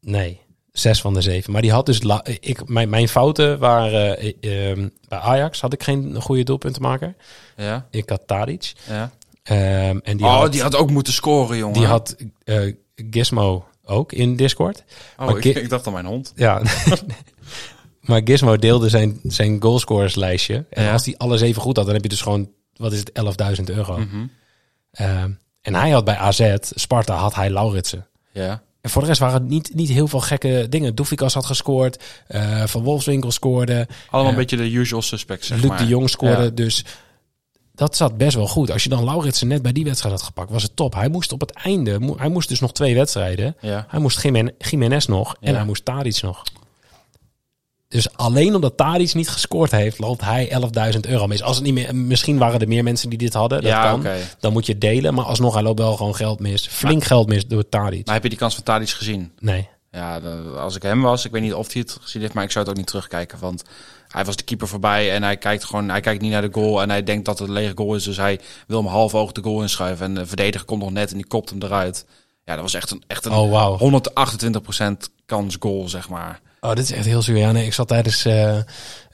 Nee, 0.00 0.40
zes 0.72 1.00
van 1.00 1.14
de 1.14 1.20
zeven. 1.20 1.52
Maar 1.52 1.62
die 1.62 1.72
had 1.72 1.86
dus... 1.86 2.02
la- 2.02 2.24
ik, 2.40 2.68
mijn, 2.68 2.88
mijn 2.88 3.08
fouten 3.08 3.58
waren... 3.58 4.18
eh, 4.18 4.70
ehm, 4.70 4.88
bij 5.08 5.18
Ajax 5.18 5.60
had 5.60 5.72
ik 5.72 5.82
geen 5.82 6.20
goede 6.20 6.42
doelpuntenmaker. 6.42 7.14
Ja. 7.56 7.86
Ik 7.90 8.08
had 8.08 8.22
Tadic. 8.26 8.72
ja. 8.88 9.10
Ehm, 9.42 9.98
en 10.02 10.16
die 10.16 10.26
oh, 10.26 10.38
had, 10.38 10.52
die 10.52 10.62
had 10.62 10.74
ook 10.76 10.90
moeten 10.90 11.12
scoren, 11.12 11.56
jongen. 11.56 11.78
die 11.78 11.86
had 11.86 12.16
eh, 12.44 12.74
Gizmo 13.10 13.64
ook 13.84 14.12
in 14.12 14.36
Discord. 14.36 14.84
Oh, 15.18 15.26
maar 15.26 15.46
ik, 15.46 15.68
dacht 15.70 15.86
aan 15.86 15.92
mijn 15.92 16.06
hond. 16.06 16.32
Ja. 16.36 16.62
maar 18.00 18.20
Gizmo 18.24 18.56
deelde 18.56 18.88
zijn, 18.88 19.20
zijn 19.22 19.62
goalscorerslijstje. 19.62 20.64
En 20.70 20.82
Ja. 20.84 20.92
als 20.92 21.04
hij 21.04 21.14
alle 21.16 21.38
zeven 21.38 21.62
goed 21.62 21.76
had, 21.76 21.84
dan 21.84 21.94
heb 21.94 22.02
je 22.02 22.08
dus 22.10 22.20
gewoon, 22.22 22.50
wat 22.76 22.92
is 22.92 22.98
het, 22.98 23.10
11.000 23.58 23.64
euro. 23.64 23.98
Mhm. 23.98 24.26
Ehm, 24.92 25.30
en 25.62 25.74
hij 25.74 25.90
had 25.90 26.04
bij 26.04 26.16
AZ, 26.16 26.54
Sparta, 26.60 27.14
had 27.14 27.34
hij 27.34 27.50
Lauritsen. 27.50 28.06
Ja. 28.32 28.62
En 28.80 28.90
voor 28.90 29.02
de 29.02 29.08
rest 29.08 29.20
waren 29.20 29.40
het 29.40 29.48
niet, 29.50 29.74
niet 29.74 29.88
heel 29.88 30.08
veel 30.08 30.20
gekke 30.20 30.66
dingen. 30.68 30.94
Doefikas 30.94 31.34
had 31.34 31.46
gescoord, 31.46 32.02
eh, 32.26 32.64
Van 32.66 32.82
Wolfswinkel 32.82 33.30
scoorde, 33.30 33.86
Allemaal 34.10 34.22
Ja. 34.22 34.28
een 34.28 34.46
beetje 34.46 34.56
de 34.56 34.72
usual 34.72 35.02
suspects, 35.02 35.46
zeg 35.46 35.58
Luc 35.60 35.68
maar. 35.68 35.78
de 35.78 35.86
Jong 35.86 36.10
scoorde. 36.10 36.42
Ja. 36.42 36.50
Dus 36.50 36.84
dat 37.74 37.96
zat 37.96 38.16
best 38.16 38.36
wel 38.36 38.46
goed. 38.46 38.70
Als 38.70 38.82
je 38.82 38.88
dan 38.88 39.04
Lauritsen 39.04 39.48
net 39.48 39.62
bij 39.62 39.72
die 39.72 39.84
wedstrijd 39.84 40.14
had 40.14 40.24
gepakt, 40.24 40.50
was 40.50 40.62
het 40.62 40.76
top. 40.76 40.94
Hij 40.94 41.08
moest 41.08 41.32
op 41.32 41.40
het 41.40 41.50
einde, 41.52 42.14
hij 42.16 42.28
moest 42.28 42.48
dus 42.48 42.60
nog 42.60 42.72
twee 42.72 42.94
wedstrijden. 42.94 43.56
Ja. 43.60 43.86
Hij 43.88 44.00
moest 44.00 44.22
Jiménez 44.58 45.06
nog 45.06 45.36
en 45.40 45.50
Ja. 45.50 45.56
hij 45.56 45.66
moest 45.66 45.84
Tadic 45.84 46.22
nog. 46.22 46.42
Dus 47.90 48.16
alleen 48.16 48.54
omdat 48.54 48.76
Tadic 48.76 49.14
niet 49.14 49.28
gescoord 49.28 49.70
heeft, 49.70 49.98
loopt 49.98 50.20
hij 50.20 50.60
11.000 50.94 51.00
euro 51.00 51.26
mis. 51.26 51.42
Als 51.42 51.56
het 51.56 51.64
niet 51.64 51.74
meer, 51.74 51.96
misschien 51.96 52.38
waren 52.38 52.60
er 52.60 52.68
meer 52.68 52.82
mensen 52.84 53.08
die 53.08 53.18
dit 53.18 53.32
hadden. 53.34 53.60
Dat 53.62 53.70
Ja, 53.70 53.82
kan. 53.90 54.06
Dan 54.40 54.52
moet 54.52 54.66
je 54.66 54.78
delen. 54.78 55.14
Maar 55.14 55.24
alsnog, 55.24 55.54
hij 55.54 55.62
loopt 55.62 55.78
wel 55.78 55.96
gewoon 55.96 56.14
geld 56.14 56.40
mis. 56.40 56.66
Flink 56.66 57.04
geld 57.04 57.28
mis 57.28 57.46
door 57.46 57.68
Tadic. 57.68 58.04
Maar 58.06 58.14
heb 58.14 58.22
je 58.22 58.28
die 58.28 58.38
kans 58.38 58.54
van 58.54 58.62
Tadic 58.64 58.88
gezien? 58.88 59.32
Nee. 59.38 59.68
Ja, 59.90 60.20
als 60.56 60.76
ik 60.76 60.82
hem 60.82 61.02
was, 61.02 61.24
ik 61.24 61.30
weet 61.32 61.42
niet 61.42 61.54
of 61.54 61.72
hij 61.72 61.82
het 61.82 61.98
gezien 62.00 62.22
heeft, 62.22 62.34
maar 62.34 62.44
ik 62.44 62.50
zou 62.50 62.64
het 62.64 62.72
ook 62.72 62.78
niet 62.78 62.88
terugkijken. 62.90 63.38
Want 63.38 63.62
hij 64.08 64.24
was 64.24 64.36
de 64.36 64.42
keeper 64.42 64.68
voorbij 64.68 65.12
en 65.14 65.22
hij 65.22 65.36
kijkt 65.36 65.64
gewoon, 65.64 65.88
hij 65.88 66.00
kijkt 66.00 66.22
niet 66.22 66.30
naar 66.30 66.42
de 66.42 66.52
goal 66.52 66.82
en 66.82 66.90
hij 66.90 67.02
denkt 67.02 67.24
dat 67.24 67.38
het 67.38 67.48
een 67.48 67.54
lege 67.54 67.72
goal 67.76 67.94
is. 67.94 68.04
Dus 68.04 68.16
hij 68.16 68.40
wil 68.66 68.78
hem 68.78 68.86
half 68.90 69.14
oog 69.14 69.32
de 69.32 69.42
goal 69.42 69.62
inschuiven 69.62 70.06
en 70.06 70.14
de 70.14 70.26
verdediger 70.26 70.66
komt 70.66 70.82
nog 70.82 70.90
net 70.90 71.10
en 71.10 71.16
die 71.16 71.26
kopt 71.26 71.50
hem 71.50 71.62
eruit. 71.62 72.06
Ja, 72.44 72.52
dat 72.54 72.62
was 72.62 72.74
echt 72.74 72.90
een, 72.90 73.02
echt 73.06 73.24
een 73.24 73.32
Oh, 73.32 73.50
wauw. 73.50 73.78
128% 73.78 74.92
kans 75.26 75.56
goal, 75.60 75.88
zeg 75.88 76.08
maar. 76.08 76.40
Oh, 76.60 76.74
dit 76.74 76.84
is 76.84 76.92
echt 76.92 77.06
heel 77.06 77.22
zuur. 77.22 77.36
Ja, 77.36 77.52
nee, 77.52 77.66
ik 77.66 77.72
zat 77.72 77.88
tijdens, 77.88 78.24
eh, 78.24 78.58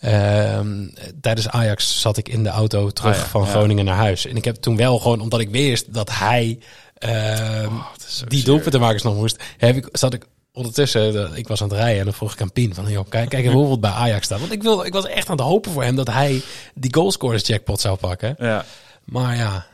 ehm, 0.00 0.88
tijdens 1.20 1.48
Ajax 1.48 2.00
zat 2.00 2.16
ik 2.16 2.28
in 2.28 2.42
de 2.42 2.48
auto 2.48 2.90
terug 2.90 3.16
Ah, 3.16 3.22
ja, 3.22 3.26
van 3.28 3.42
ja. 3.42 3.48
Groningen 3.48 3.84
naar 3.84 3.96
huis. 3.96 4.26
En 4.26 4.36
ik 4.36 4.44
heb 4.44 4.56
toen 4.56 4.76
wel 4.76 4.98
gewoon, 4.98 5.20
omdat 5.20 5.40
ik 5.40 5.50
wist 5.50 5.94
dat 5.94 6.10
hij 6.12 6.58
ehm, 6.98 7.66
Oh, 7.66 7.96
die 8.28 8.44
doelpuntenmakers 8.44 9.02
nog 9.02 9.14
moest, 9.14 9.42
heb 9.56 9.76
ik, 9.76 9.88
zat 9.92 10.14
ik 10.14 10.26
ondertussen, 10.52 11.30
eh, 11.30 11.38
ik 11.38 11.48
was 11.48 11.62
aan 11.62 11.68
het 11.68 11.78
rijden 11.78 11.98
en 11.98 12.04
dan 12.04 12.14
vroeg 12.14 12.32
ik 12.32 12.40
aan 12.40 12.52
Pien 12.52 12.74
van, 12.74 12.90
joh, 12.90 13.08
kijk, 13.08 13.28
kijk 13.28 13.44
het 13.44 13.80
bij 13.80 13.90
Ajax 13.90 14.24
staat. 14.24 14.40
Want 14.40 14.52
ik, 14.52 14.62
wil, 14.62 14.84
ik 14.84 14.92
was 14.92 15.06
echt 15.06 15.28
aan 15.28 15.36
het 15.36 15.46
hopen 15.46 15.72
voor 15.72 15.82
hem 15.82 15.96
dat 15.96 16.06
hij 16.06 16.42
die 16.74 16.94
goalscorers 16.94 17.46
jackpot 17.46 17.80
zou 17.80 17.96
pakken. 17.96 18.34
Ja. 18.38 18.64
Maar 19.04 19.36
ja, 19.36 19.66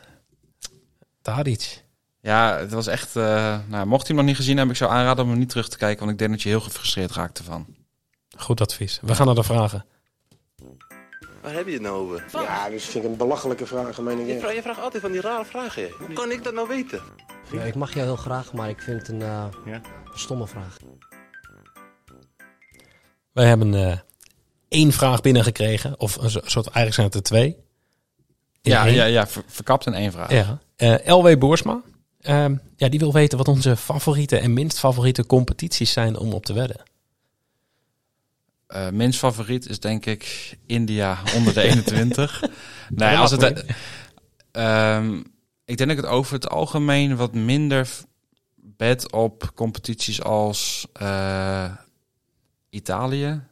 Tadic. 1.23 1.82
Ja, 2.23 2.57
het 2.59 2.73
was 2.73 2.87
echt... 2.87 3.17
eh, 3.17 3.59
nou, 3.67 3.87
mocht 3.87 4.07
hij 4.07 4.07
hem 4.07 4.17
nog 4.17 4.25
niet 4.25 4.37
gezien 4.37 4.57
hebben, 4.57 4.75
ik 4.75 4.81
zou 4.81 4.91
aanraden 4.93 5.25
om 5.25 5.31
hem 5.31 5.39
niet 5.39 5.49
terug 5.49 5.69
te 5.69 5.77
kijken. 5.77 5.99
Want 5.99 6.11
ik 6.13 6.19
denk 6.19 6.31
dat 6.31 6.43
je 6.43 6.49
heel 6.49 6.61
gefrustreerd 6.61 7.13
raakt 7.13 7.39
ervan. 7.39 7.67
Goed 8.37 8.61
advies. 8.61 8.99
We 9.03 9.15
gaan 9.15 9.27
naar 9.27 9.35
de 9.35 9.43
vragen. 9.43 9.85
Waar 11.43 11.53
heb 11.53 11.67
je 11.67 11.73
het 11.73 11.83
nou 11.83 11.95
over? 11.97 12.25
Ja, 12.33 12.69
dus 12.71 12.85
vind 12.85 13.05
ik 13.05 13.11
een 13.11 13.17
belachelijke 13.17 13.67
vraag, 13.67 14.01
meen 14.01 14.19
ik. 14.19 14.27
Je 14.27 14.39
vraagt, 14.39 14.55
je 14.55 14.63
vraagt 14.63 14.81
altijd 14.81 15.03
van 15.03 15.13
die 15.13 15.21
rare 15.21 15.45
vragen. 15.45 15.89
Hoe 15.99 16.13
kan 16.13 16.31
ik 16.31 16.45
dat 16.45 16.55
nou 16.55 16.69
weten? 16.69 17.01
Ja, 17.53 17.63
ik 17.63 17.75
mag 17.75 17.95
jou 17.95 18.07
heel 18.07 18.17
graag, 18.17 18.53
maar 18.53 18.69
ik 18.69 18.81
vind 18.83 18.99
het 18.99 19.09
een 19.09 19.23
eh, 19.23 19.45
Ja. 19.67 19.81
stomme 20.15 20.47
vraag. 20.47 20.77
Wij 23.33 23.47
hebben 23.47 23.75
eh, 23.75 23.99
één 24.69 24.93
vraag 24.93 25.21
binnengekregen. 25.21 26.01
Of 26.01 26.17
een 26.17 26.31
so- 26.31 26.41
soort, 26.45 26.67
eigenlijk 26.67 26.95
zijn 26.95 27.07
het 27.07 27.15
er 27.15 27.23
twee. 27.23 27.47
In 28.63 28.71
Ja, 28.71 28.87
één. 28.87 28.95
ja, 28.95 29.05
ja 29.05 29.27
ver- 29.27 29.43
verkapt 29.47 29.87
in 29.87 29.95
één 29.95 30.13
vraag. 30.13 30.31
Ja. 30.31 30.59
Eh, 30.77 31.17
LW 31.17 31.39
Boersma. 31.39 31.81
Ehm, 32.23 32.57
ja, 32.77 32.89
die 32.89 32.99
wil 32.99 33.13
weten 33.13 33.39
wat 33.39 33.49
onze 33.49 33.77
favoriete 33.77 34.39
en 34.39 34.53
minst 34.53 34.79
favoriete 34.79 35.27
competities 35.27 35.93
zijn 35.93 36.17
om 36.17 36.33
op 36.33 36.45
te 36.45 36.53
wedden. 36.53 36.83
Eh, 38.67 38.89
minst 38.89 39.19
favoriet 39.19 39.69
is 39.69 39.81
denk 39.81 40.07
ik 40.07 40.57
India 40.67 41.19
onder 41.37 41.55
de 41.55 41.63
21. 41.63 42.43
nee, 42.89 43.17
als 43.17 43.31
het, 43.31 43.65
ehm, 44.51 45.17
ik 45.65 45.77
denk 45.77 45.79
dat 45.79 45.91
ik 45.91 45.97
het 45.97 46.13
over 46.13 46.35
het 46.35 46.49
algemeen 46.49 47.17
wat 47.17 47.35
minder 47.35 47.89
bed 48.55 49.13
op 49.13 49.53
competities 49.55 50.23
als 50.23 50.87
eh, 50.93 51.73
Italië 52.71 53.43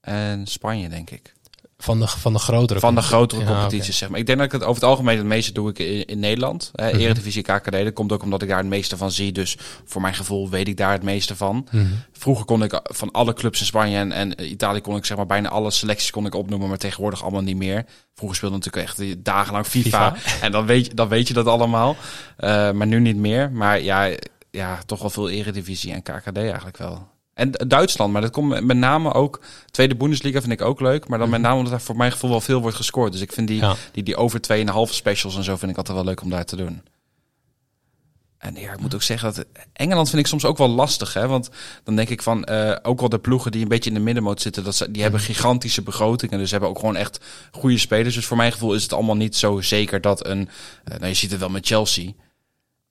en 0.00 0.46
Spanje, 0.46 0.88
denk 0.88 1.10
ik. 1.10 1.34
Van 1.82 2.00
de, 2.00 2.06
van 2.08 2.32
de 2.32 2.38
grotere 2.38 2.80
Van 2.80 2.94
de 2.94 3.00
competities. 3.00 3.16
grotere 3.36 3.40
Ja, 3.54 3.60
competities, 3.60 3.98
zeg 3.98 4.08
maar. 4.08 4.18
Ik 4.18 4.26
denk 4.26 4.38
dat 4.38 4.46
ik 4.46 4.52
het 4.52 4.62
over 4.62 4.74
het 4.74 4.90
algemeen 4.90 5.16
het 5.16 5.26
meeste 5.26 5.52
doe 5.52 5.70
ik 5.70 5.78
in, 5.78 6.04
in 6.04 6.18
Nederland. 6.18 6.70
Hè, 6.74 6.88
Mhm. 6.92 6.98
Eredivisie, 7.00 7.42
KKD. 7.42 7.70
Dat 7.72 7.92
komt 7.92 8.12
ook 8.12 8.22
omdat 8.22 8.42
ik 8.42 8.48
daar 8.48 8.58
het 8.58 8.66
meeste 8.66 8.96
van 8.96 9.10
zie. 9.10 9.32
Dus 9.32 9.56
voor 9.84 10.00
mijn 10.00 10.14
gevoel 10.14 10.48
weet 10.50 10.68
ik 10.68 10.76
daar 10.76 10.92
het 10.92 11.02
meeste 11.02 11.36
van. 11.36 11.66
Mhm. 11.70 11.86
Vroeger 12.12 12.44
kon 12.44 12.62
ik 12.62 12.80
van 12.82 13.10
alle 13.10 13.32
clubs 13.32 13.60
in 13.60 13.66
Spanje 13.66 13.96
en, 13.98 14.12
en 14.12 14.50
Italië 14.50 14.80
kon 14.80 14.96
ik 14.96 15.04
zeg 15.04 15.16
maar 15.16 15.26
bijna 15.26 15.48
alle 15.48 15.70
selecties 15.70 16.10
kon 16.10 16.26
ik 16.26 16.34
opnoemen, 16.34 16.68
maar 16.68 16.78
tegenwoordig 16.78 17.22
allemaal 17.22 17.42
niet 17.42 17.56
meer. 17.56 17.84
Vroeger 18.14 18.36
speelde 18.36 18.56
natuurlijk 18.56 18.86
echt 18.86 19.24
dagenlang 19.24 19.66
FIFA, 19.66 20.16
en 20.40 20.52
dan 20.52 20.66
weet, 20.66 20.86
je, 20.86 20.94
dan 20.94 21.08
weet 21.08 21.28
je 21.28 21.34
dat 21.34 21.46
allemaal. 21.46 21.96
Eh, 22.36 22.70
maar 22.70 22.86
nu 22.86 23.00
niet 23.00 23.16
meer. 23.16 23.50
Maar 23.52 23.80
ja, 23.82 24.10
ja, 24.50 24.78
toch 24.86 25.00
wel 25.00 25.10
veel 25.10 25.30
Eredivisie 25.30 25.92
en 25.92 26.02
KKD 26.02 26.36
eigenlijk 26.36 26.76
wel. 26.78 27.08
En 27.38 27.50
Duitsland, 27.50 28.12
maar 28.12 28.22
dat 28.22 28.30
komt 28.30 28.64
met 28.64 28.76
name 28.76 29.12
ook. 29.14 29.40
Tweede 29.70 29.96
Bundesliga 29.96 30.40
vind 30.40 30.52
ik 30.52 30.60
ook 30.60 30.80
leuk. 30.80 31.08
Maar 31.08 31.18
dan 31.18 31.30
met 31.30 31.40
name 31.40 31.54
omdat 31.56 31.70
daar 31.72 31.80
voor 31.80 31.96
mijn 31.96 32.12
gevoel 32.12 32.30
wel 32.30 32.40
veel 32.40 32.60
wordt 32.60 32.76
gescoord. 32.76 33.12
Dus 33.12 33.20
ik 33.20 33.32
vind 33.32 33.48
die, 33.48 33.56
Mhm. 33.60 33.66
Ja. 33.66 33.76
die, 33.92 34.02
die 34.02 34.16
over 34.16 34.40
2,5 34.40 34.94
specials 34.94 35.36
en 35.36 35.44
zo 35.44 35.56
vind 35.56 35.70
ik 35.70 35.76
altijd 35.76 35.96
wel 35.96 36.06
leuk 36.06 36.22
om 36.22 36.30
daar 36.30 36.44
te 36.44 36.56
doen. 36.56 36.82
En 38.38 38.54
ja, 38.54 38.72
ik 38.72 38.80
moet 38.80 38.94
ook 38.94 39.02
zeggen 39.02 39.34
dat 39.34 39.44
Engeland 39.72 40.08
vind 40.08 40.20
ik 40.20 40.26
soms 40.26 40.44
ook 40.44 40.58
wel 40.58 40.68
lastig. 40.68 41.14
Hè? 41.14 41.26
Want 41.26 41.50
dan 41.84 41.96
denk 41.96 42.08
ik 42.08 42.22
van, 42.22 42.44
eh, 42.44 42.76
ook 42.82 43.00
wel 43.00 43.08
de 43.08 43.18
ploegen 43.18 43.50
die 43.52 43.62
een 43.62 43.68
beetje 43.68 43.90
in 43.90 43.96
de 43.96 44.02
middenmoot 44.02 44.40
zitten, 44.40 44.64
dat 44.64 44.74
ze, 44.74 44.90
die 44.90 45.02
hebben 45.02 45.20
gigantische 45.20 45.82
begrotingen. 45.82 46.38
Dus 46.38 46.50
hebben 46.50 46.68
ook 46.68 46.78
gewoon 46.78 46.96
echt 46.96 47.20
goede 47.50 47.78
spelers. 47.78 48.14
Dus 48.14 48.26
voor 48.26 48.36
mijn 48.36 48.52
gevoel 48.52 48.74
is 48.74 48.82
het 48.82 48.92
allemaal 48.92 49.16
niet 49.16 49.36
zo 49.36 49.60
zeker 49.60 50.00
dat 50.00 50.26
een, 50.26 50.48
eh, 50.84 50.94
nou 50.94 51.06
je 51.06 51.14
ziet 51.14 51.30
het 51.30 51.40
wel 51.40 51.48
met 51.48 51.66
Chelsea. 51.66 52.12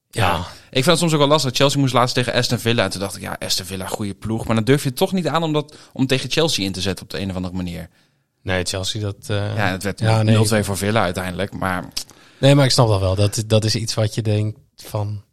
Ja. 0.10 0.38
Ik 0.70 0.84
vind 0.84 0.86
het 0.86 0.98
soms 0.98 1.14
ook 1.14 1.20
wel 1.20 1.28
lastig. 1.28 1.56
Chelsea 1.56 1.80
moest 1.80 1.94
laatst 1.94 2.16
tegen 2.16 2.34
Aston 2.34 2.60
Villa. 2.60 2.84
En 2.84 2.90
toen 2.90 3.00
dacht 3.00 3.16
ik, 3.16 3.22
ja, 3.22 3.36
Aston 3.40 3.66
Villa, 3.66 3.86
goede 3.88 4.14
ploeg. 4.14 4.46
Maar 4.46 4.56
dan 4.56 4.64
durf 4.64 4.82
je 4.84 4.88
het 4.90 4.98
toch 4.98 5.12
niet 5.12 5.28
aan 5.28 5.44
om, 5.44 5.54
dat, 5.54 5.76
om 5.94 6.08
tegen 6.08 6.30
Chelsea 6.32 6.66
in 6.66 6.72
te 6.72 6.82
zetten 6.82 7.06
op 7.06 7.12
de 7.12 7.20
een 7.20 7.30
of 7.30 7.36
andere 7.36 7.54
manier. 7.56 7.90
Nee, 8.42 8.64
Chelsea, 8.64 9.02
dat... 9.02 9.16
eh, 9.28 9.56
Ja, 9.56 9.72
het 9.72 9.84
werd 9.84 10.00
Ja, 10.00 10.24
0-2 10.24 10.26
nee. 10.26 10.64
voor 10.64 10.78
Villa 10.78 11.02
uiteindelijk. 11.02 11.54
Maar 11.54 11.86
Nee, 12.38 12.56
maar 12.56 12.66
ik 12.66 12.72
snap 12.72 12.88
dat 12.88 13.00
wel. 13.00 13.16
Dat, 13.16 13.44
dat 13.48 13.64
is 13.64 13.76
iets 13.76 13.94
wat 13.94 14.16
je 14.16 14.22
denkt 14.22 14.58
van... 14.76 15.24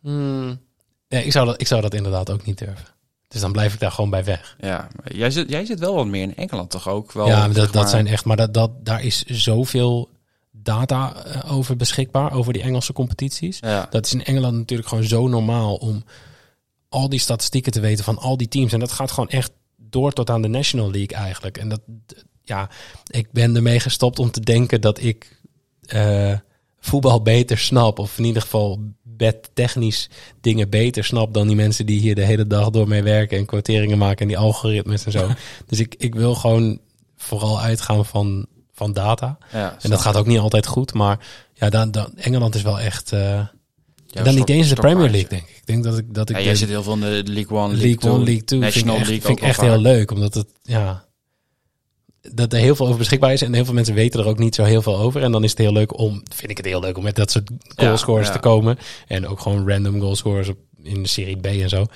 hmm, 0.00 0.60
ja, 1.08 1.18
ik, 1.18 1.32
zou 1.32 1.46
dat, 1.46 1.60
ik 1.60 1.66
zou 1.66 1.80
dat 1.80 1.94
inderdaad 1.94 2.30
ook 2.30 2.44
niet 2.46 2.58
durven. 2.58 2.86
Dus 3.28 3.40
dan 3.40 3.52
blijf 3.52 3.74
ik 3.74 3.80
daar 3.80 3.90
gewoon 3.92 4.10
bij 4.10 4.24
weg. 4.24 4.56
ja, 4.60 4.88
jij 5.04 5.30
zit, 5.30 5.48
jij 5.50 5.64
zit 5.64 5.78
wel 5.78 5.94
wat 5.94 6.06
meer 6.06 6.22
in 6.22 6.36
Engeland 6.36 6.70
toch 6.70 6.88
ook? 6.88 7.12
Wel, 7.12 7.26
ja, 7.26 7.46
dat, 7.46 7.56
zeg 7.56 7.70
dat 7.70 7.90
zijn 7.90 8.06
echt... 8.06 8.24
Maar 8.24 8.36
dat, 8.36 8.54
dat, 8.54 8.70
daar 8.84 9.02
is 9.02 9.22
zoveel 9.22 10.08
data 10.68 11.24
eh, 11.24 11.56
over 11.56 11.76
beschikbaar, 11.76 12.32
over 12.32 12.52
die 12.52 12.62
Engelse 12.62 12.92
competities. 12.92 13.58
Ja. 13.60 13.86
Dat 13.90 14.06
is 14.06 14.12
in 14.12 14.24
Engeland 14.24 14.56
natuurlijk 14.56 14.88
gewoon 14.88 15.04
zo 15.04 15.28
normaal 15.28 15.74
om 15.74 16.04
al 16.88 17.08
die 17.08 17.18
statistieken 17.18 17.72
te 17.72 17.80
weten 17.80 18.04
van 18.04 18.18
al 18.18 18.36
die 18.36 18.48
teams. 18.48 18.72
En 18.72 18.80
dat 18.80 18.92
gaat 18.92 19.10
gewoon 19.10 19.28
echt 19.28 19.50
door 19.76 20.12
tot 20.12 20.30
aan 20.30 20.42
de 20.42 20.48
National 20.48 20.90
League 20.90 21.16
eigenlijk. 21.16 21.58
En 21.58 21.68
dat, 21.68 21.80
ja, 22.42 22.70
ik 23.06 23.32
ben 23.32 23.56
ermee 23.56 23.80
gestopt 23.80 24.18
om 24.18 24.30
te 24.30 24.40
denken 24.40 24.80
dat 24.80 25.02
ik 25.02 25.40
eh, 25.86 26.38
voetbal 26.80 27.22
beter 27.22 27.58
snap. 27.58 27.98
Of 27.98 28.18
in 28.18 28.24
ieder 28.24 28.42
geval 28.42 28.80
bedtechnisch 29.02 30.08
dingen 30.40 30.70
beter 30.70 31.04
snap 31.04 31.34
dan 31.34 31.46
die 31.46 31.56
mensen 31.56 31.86
die 31.86 32.00
hier 32.00 32.14
de 32.14 32.24
hele 32.24 32.46
dag 32.46 32.70
door 32.70 32.88
mee 32.88 33.02
werken 33.02 33.38
en 33.38 33.46
quoteringen 33.46 33.98
maken 33.98 34.20
en 34.20 34.28
die 34.28 34.38
algoritmes 34.38 35.04
en 35.04 35.12
zo. 35.12 35.28
dus 35.68 35.80
ik, 35.80 35.94
ik 35.98 36.14
wil 36.14 36.34
gewoon 36.34 36.80
vooral 37.16 37.60
uitgaan 37.60 38.06
van, 38.06 38.46
van 38.78 38.92
data. 38.92 39.38
Ja, 39.52 39.76
En 39.80 39.90
dat 39.90 40.00
gaat 40.00 40.16
ook 40.16 40.26
niet 40.26 40.38
altijd 40.38 40.66
goed, 40.66 40.94
maar 40.94 41.18
ja, 41.54 41.68
dan, 41.68 41.90
dan, 41.90 42.12
Engeland 42.16 42.54
is 42.54 42.62
wel 42.62 42.80
echt. 42.80 43.10
Jouw 44.10 44.24
dan 44.24 44.34
niet 44.34 44.48
eens 44.48 44.68
de 44.68 44.74
Premier. 44.74 45.10
League, 45.10 45.28
denk 45.28 45.42
ik. 45.42 45.56
Ik 45.56 45.66
denk 45.66 45.84
dat 45.84 45.98
ik 45.98 46.14
dat 46.14 46.30
ik 46.30 46.36
Ja, 46.36 46.42
jij 46.42 46.54
zit 46.54 46.68
heel 46.68 46.82
veel 46.82 46.92
in 46.92 47.00
de 47.00 47.22
League 47.24 47.58
One, 47.58 47.68
League, 47.68 47.76
League 47.76 47.96
Two, 47.96 48.12
One, 48.12 48.24
League 48.24 48.44
Two 48.44 48.60
vind 48.60 48.74
ik 48.74 48.84
National 48.84 48.96
echt, 48.96 49.08
League 49.08 49.26
vind 49.26 49.38
ik 49.38 49.44
echt 49.44 49.60
wel 49.60 49.70
heel 49.70 49.82
vaak. 49.82 49.92
leuk, 49.92 50.10
omdat 50.10 50.34
het 50.34 50.46
ja 50.62 51.08
dat 52.34 52.52
er 52.52 52.58
heel 52.58 52.76
veel 52.76 52.86
over 52.86 52.98
beschikbaar 52.98 53.32
is 53.32 53.42
en 53.42 53.52
heel 53.52 53.64
veel 53.64 53.74
mensen 53.74 53.94
weten 53.94 54.20
er 54.20 54.26
ook 54.26 54.38
niet 54.38 54.54
zo 54.54 54.64
heel 54.64 54.82
veel 54.82 54.98
over. 54.98 55.22
En 55.22 55.32
dan 55.32 55.44
is 55.44 55.50
het 55.50 55.58
heel 55.58 55.72
leuk 55.72 55.98
om, 55.98 56.22
vind 56.34 56.50
ik 56.50 56.56
het 56.56 56.66
heel 56.66 56.80
leuk 56.80 56.96
om 56.96 57.02
met 57.02 57.16
dat 57.16 57.30
soort 57.30 57.50
goalscorers 57.76 58.26
ja. 58.26 58.32
te 58.32 58.38
komen 58.38 58.78
en 59.06 59.26
ook 59.26 59.40
gewoon 59.40 59.68
random 59.68 60.00
goalscorers 60.00 60.48
op 60.48 60.58
in 60.82 61.02
de 61.02 61.08
Serie 61.08 61.36
B 61.36 61.46
en 61.46 61.68
zo. 61.68 61.86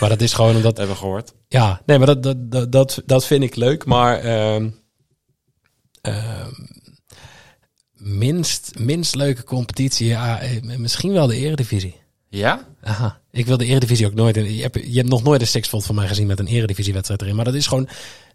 Maar 0.00 0.08
dat 0.08 0.20
is 0.20 0.32
gewoon 0.32 0.56
omdat 0.56 0.76
Dat 0.76 0.76
hebben 0.86 0.94
we 0.94 1.00
gehoord. 1.00 1.32
ja, 1.48 1.82
nee, 1.86 1.98
maar 1.98 2.06
dat, 2.06 2.22
dat, 2.22 2.72
dat, 2.72 3.02
dat, 3.06 3.26
vind 3.26 3.42
ik 3.42 3.56
leuk. 3.56 3.84
Maar 3.84 4.18
ehm, 4.18 4.68
minst, 7.92 8.78
minst 8.78 9.14
leuke 9.14 9.44
competitie, 9.44 10.06
ja, 10.06 10.40
eh, 10.40 10.76
misschien 10.78 11.12
wel 11.12 11.26
de 11.26 11.36
Eredivisie. 11.36 11.96
Ja? 12.28 12.66
Aha. 12.82 13.20
Ik 13.30 13.46
wil 13.46 13.56
de 13.56 13.64
Eredivisie 13.64 14.06
ook 14.06 14.14
nooit. 14.14 14.34
Je 14.34 14.62
hebt, 14.62 14.78
je 14.86 14.96
hebt 14.96 15.08
nog 15.08 15.22
nooit 15.22 15.40
een 15.40 15.46
Sixfold 15.46 15.84
van 15.86 15.94
mij 15.94 16.06
gezien 16.08 16.26
met 16.26 16.38
een 16.38 16.46
Eredivisiewedstrijd 16.46 17.22
erin. 17.22 17.36
Maar 17.36 17.44
dat 17.44 17.54
is 17.54 17.66
gewoon. 17.66 17.88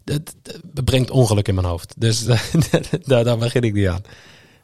Dat, 0.04 0.34
dat 0.72 0.84
brengt 0.84 1.10
ongeluk 1.10 1.48
in 1.48 1.54
mijn 1.54 1.66
hoofd. 1.66 1.94
Dus 1.98 2.24
daar, 3.04 3.24
daar 3.24 3.38
begin 3.38 3.62
ik 3.62 3.72
niet 3.72 3.86
aan. 3.88 4.02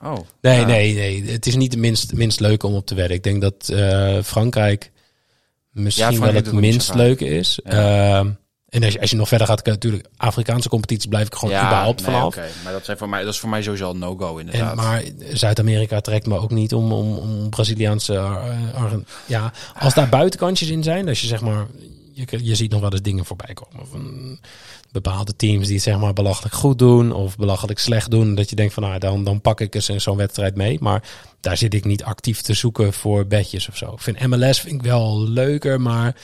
Oh. 0.02 0.16
Nee, 0.40 0.61
Ja. 0.61 0.66
nee, 0.66 0.94
nee. 0.94 1.24
Het 1.24 1.46
is 1.46 1.56
niet 1.56 1.70
de 1.70 1.76
minst, 1.78 2.12
minst 2.12 2.40
leuke 2.40 2.66
om 2.66 2.74
op 2.74 2.86
te 2.86 2.94
wedden. 2.94 3.16
Ik 3.16 3.22
denk 3.22 3.40
dat 3.40 3.68
eh, 3.68 4.22
Frankrijk 4.22 4.92
misschien 5.72 6.11
Ja, 6.11 6.16
Frankrijk 6.16 6.44
wel 6.44 6.54
het 6.54 6.62
minst 6.62 6.94
leuke 6.94 7.24
is. 7.26 7.61
Ehm, 7.64 8.30
en 8.68 8.84
als 8.84 8.92
je, 8.92 9.00
als 9.00 9.10
je 9.10 9.16
nog 9.16 9.28
verder 9.28 9.46
gaat, 9.46 9.62
kan 9.62 9.72
natuurlijk 9.72 10.06
Afrikaanse 10.16 10.68
competities 10.68 11.06
blijf 11.06 11.26
ik 11.26 11.34
gewoon 11.34 11.54
überhaupt 11.54 12.00
nee, 12.00 12.10
vanaf. 12.10 12.26
oké. 12.26 12.46
Maar 12.64 12.72
dat, 12.72 12.84
zijn 12.84 12.98
voor 12.98 13.08
mij, 13.08 13.24
dat 13.24 13.32
is 13.32 13.38
voor 13.38 13.48
mij 13.48 13.62
sowieso 13.62 13.90
een 13.90 13.98
no-go 13.98 14.38
En, 14.38 14.44
inderdaad. 14.44 14.74
maar 14.74 15.02
Zuid-Amerika 15.32 16.00
trekt 16.00 16.26
me 16.26 16.38
ook 16.38 16.50
niet 16.50 16.74
om, 16.74 16.92
om, 16.92 17.16
om 17.16 17.50
Braziliaanse. 17.50 18.14
eh, 18.14 18.92
ja, 19.26 19.52
als 19.78 19.94
daar 19.94 20.08
buitenkantjes 20.08 20.68
in 20.68 20.82
zijn, 20.82 21.08
als 21.08 21.20
je 21.20 21.26
zeg 21.26 21.40
maar. 21.40 21.66
Je, 22.12 22.44
je 22.44 22.54
ziet 22.54 22.70
nog 22.70 22.80
wel 22.80 22.92
eens 22.92 23.02
dingen 23.02 23.24
voorbij 23.24 23.54
komen 23.54 23.86
van 23.86 24.38
bepaalde 24.92 25.36
teams 25.36 25.66
die 25.66 25.74
het 25.74 25.84
zeg 25.84 25.98
maar 25.98 26.12
belachelijk 26.12 26.54
goed 26.54 26.78
doen 26.78 27.12
of 27.12 27.36
belachelijk 27.36 27.78
slecht 27.78 28.10
doen. 28.10 28.34
Dat 28.34 28.50
je 28.50 28.56
denkt 28.56 28.74
van 28.74 28.82
nou, 28.82 28.98
dan, 28.98 29.24
dan 29.24 29.40
pak 29.40 29.60
ik 29.60 29.74
eens 29.74 29.88
in 29.88 30.00
zo'n 30.00 30.16
wedstrijd 30.16 30.56
mee. 30.56 30.78
Maar 30.80 31.02
daar 31.40 31.56
zit 31.56 31.74
ik 31.74 31.84
niet 31.84 32.04
actief 32.04 32.40
te 32.40 32.54
zoeken 32.54 32.92
voor 32.92 33.26
bedjes 33.26 33.68
of 33.68 33.76
zo. 33.76 33.92
Ik 33.92 34.00
vind 34.00 34.26
MLS 34.26 34.60
vind 34.60 34.74
ik 34.74 34.82
wel 34.82 35.28
leuker, 35.28 35.80
maar 35.80 36.16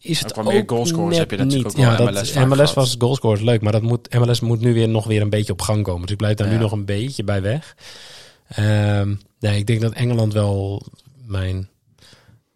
is 0.00 0.18
het 0.20 0.36
Ook 0.36 0.44
wel 0.44 0.84
meer 0.84 1.08
net 1.08 1.18
heb 1.18 1.30
je 1.30 1.36
natuurlijk 1.36 1.76
niet. 1.76 1.86
ook 1.86 1.96
wel 1.96 2.04
ja, 2.04 2.10
MLS 2.10 2.14
dat, 2.14 2.28
vaak 2.28 2.44
MLS 2.46 2.58
gehad. 2.58 2.74
was 2.74 2.96
goalscores 2.98 3.40
leuk, 3.40 3.60
maar 3.60 3.72
dat 3.72 3.82
moet, 3.82 4.14
MLS 4.14 4.40
moet 4.40 4.60
nu 4.60 4.74
weer 4.74 4.88
nog 4.88 5.06
weer 5.06 5.20
een 5.22 5.30
beetje 5.30 5.52
op 5.52 5.62
gang 5.62 5.84
komen. 5.84 6.02
Dus 6.02 6.10
ik 6.10 6.16
blijf 6.16 6.36
daar 6.36 6.48
nu 6.48 6.58
nog 6.58 6.72
een 6.72 6.84
beetje 6.84 7.24
bij 7.24 7.42
weg. 7.42 7.76
Ehm, 8.48 9.14
nee, 9.40 9.58
ik 9.58 9.66
denk 9.66 9.80
dat 9.80 9.92
Engeland 9.92 10.32
wel 10.32 10.82
mijn 11.26 11.68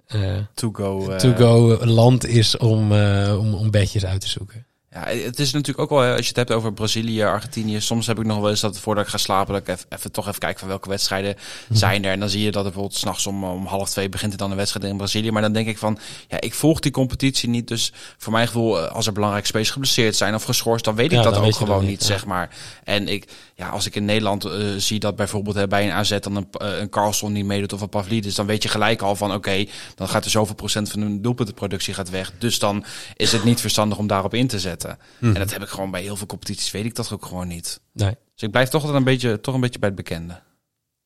eh, 0.06 0.36
To-go. 0.54 1.10
eh, 1.10 1.16
to-go 1.16 1.84
land 1.84 2.26
is 2.26 2.56
om, 2.56 2.92
eh, 2.92 3.36
om, 3.38 3.54
om 3.54 3.70
bedjes 3.70 4.04
uit 4.04 4.20
te 4.20 4.28
zoeken. 4.28 4.66
Ja, 4.92 5.04
het 5.06 5.38
is 5.38 5.52
natuurlijk 5.52 5.92
ook 5.92 5.98
wel, 6.00 6.10
als 6.10 6.20
je 6.20 6.28
het 6.28 6.36
hebt 6.36 6.52
over 6.52 6.72
Brazilië, 6.72 7.22
Argentinië. 7.22 7.80
Soms 7.80 8.06
heb 8.06 8.18
ik 8.18 8.24
nog 8.24 8.40
wel 8.40 8.50
eens 8.50 8.60
dat 8.60 8.78
voordat 8.78 9.04
ik 9.04 9.10
ga 9.10 9.16
slapen, 9.18 9.52
dat 9.52 9.62
ik 9.62 9.68
even, 9.68 9.86
even 9.88 10.12
toch 10.12 10.28
even 10.28 10.38
kijken 10.38 10.58
van 10.58 10.68
welke 10.68 10.88
wedstrijden 10.88 11.36
zijn 11.70 12.04
er. 12.04 12.12
En 12.12 12.20
dan 12.20 12.28
zie 12.28 12.42
je 12.42 12.50
dat 12.50 12.56
er 12.56 12.70
bijvoorbeeld 12.70 12.98
s'nachts 12.98 13.26
om, 13.26 13.44
om 13.44 13.66
half 13.66 13.90
twee 13.90 14.08
begint 14.08 14.32
er 14.32 14.38
dan 14.38 14.50
een 14.50 14.56
wedstrijd 14.56 14.86
in 14.86 14.96
Brazilië. 14.96 15.30
Maar 15.30 15.42
dan 15.42 15.52
denk 15.52 15.68
ik 15.68 15.78
van, 15.78 15.98
ja, 16.28 16.40
ik 16.40 16.54
volg 16.54 16.80
die 16.80 16.92
competitie 16.92 17.48
niet. 17.48 17.68
Dus 17.68 17.92
voor 18.18 18.32
mijn 18.32 18.46
gevoel, 18.46 18.82
eh, 18.82 18.92
als 18.92 19.06
er 19.06 19.12
belangrijke 19.12 19.48
spelers 19.48 19.70
geblesseerd 19.70 20.16
zijn 20.16 20.34
of 20.34 20.42
geschorst, 20.42 20.84
dan 20.84 20.94
weet 20.94 21.12
ik 21.12 21.18
Ja, 21.18 21.22
dat 21.22 21.36
ook 21.36 21.54
gewoon 21.54 21.86
niet, 21.86 22.02
zeg 22.02 22.26
maar. 22.26 22.56
En 22.84 23.08
ik, 23.08 23.24
ja, 23.54 23.68
als 23.68 23.86
ik 23.86 23.94
in 23.94 24.04
Nederland 24.04 24.44
eh, 24.44 24.52
zie 24.76 24.98
dat 24.98 25.16
bijvoorbeeld 25.16 25.56
hè, 25.56 25.68
bij 25.68 25.84
een 25.84 25.92
AZ 25.92 26.18
dan 26.18 26.36
een, 26.36 26.46
eh, 26.52 26.78
een 26.78 26.88
Carlson 26.88 27.32
niet 27.32 27.44
meedoet 27.44 27.72
of 27.72 27.80
een 27.80 27.88
Pavlidis, 27.88 28.34
dan 28.34 28.46
weet 28.46 28.62
je 28.62 28.68
gelijk 28.68 29.02
al 29.02 29.16
van, 29.16 29.34
oké, 29.34 29.66
dan 29.94 30.08
gaat 30.08 30.24
er 30.24 30.30
zoveel 30.30 30.54
procent 30.54 30.90
van 30.90 31.00
hun 31.00 31.22
doelpuntenproductie 31.22 31.94
gaat 31.94 32.10
weg. 32.10 32.32
Dus 32.38 32.58
dan 32.58 32.84
is 33.16 33.32
het 33.32 33.44
niet 33.44 33.60
verstandig 33.60 33.98
om 33.98 34.06
daarop 34.06 34.34
in 34.34 34.46
te 34.46 34.58
zetten. 34.58 34.79
Mhm. 34.84 35.34
En 35.34 35.40
dat 35.40 35.52
heb 35.52 35.62
ik 35.62 35.68
gewoon 35.68 35.90
bij 35.90 36.02
heel 36.02 36.16
veel 36.16 36.26
competities, 36.26 36.70
weet 36.70 36.84
ik 36.84 36.94
dat 36.94 37.12
ook 37.12 37.26
gewoon 37.26 37.48
niet. 37.48 37.80
Nee. 37.92 38.16
Dus 38.34 38.42
ik 38.42 38.50
blijf 38.50 38.68
toch 38.68 38.80
altijd 38.80 38.98
een 38.98 39.04
beetje, 39.04 39.40
toch 39.40 39.54
een 39.54 39.60
beetje 39.60 39.78
bij 39.78 39.88
het 39.88 39.98
bekende. 39.98 40.42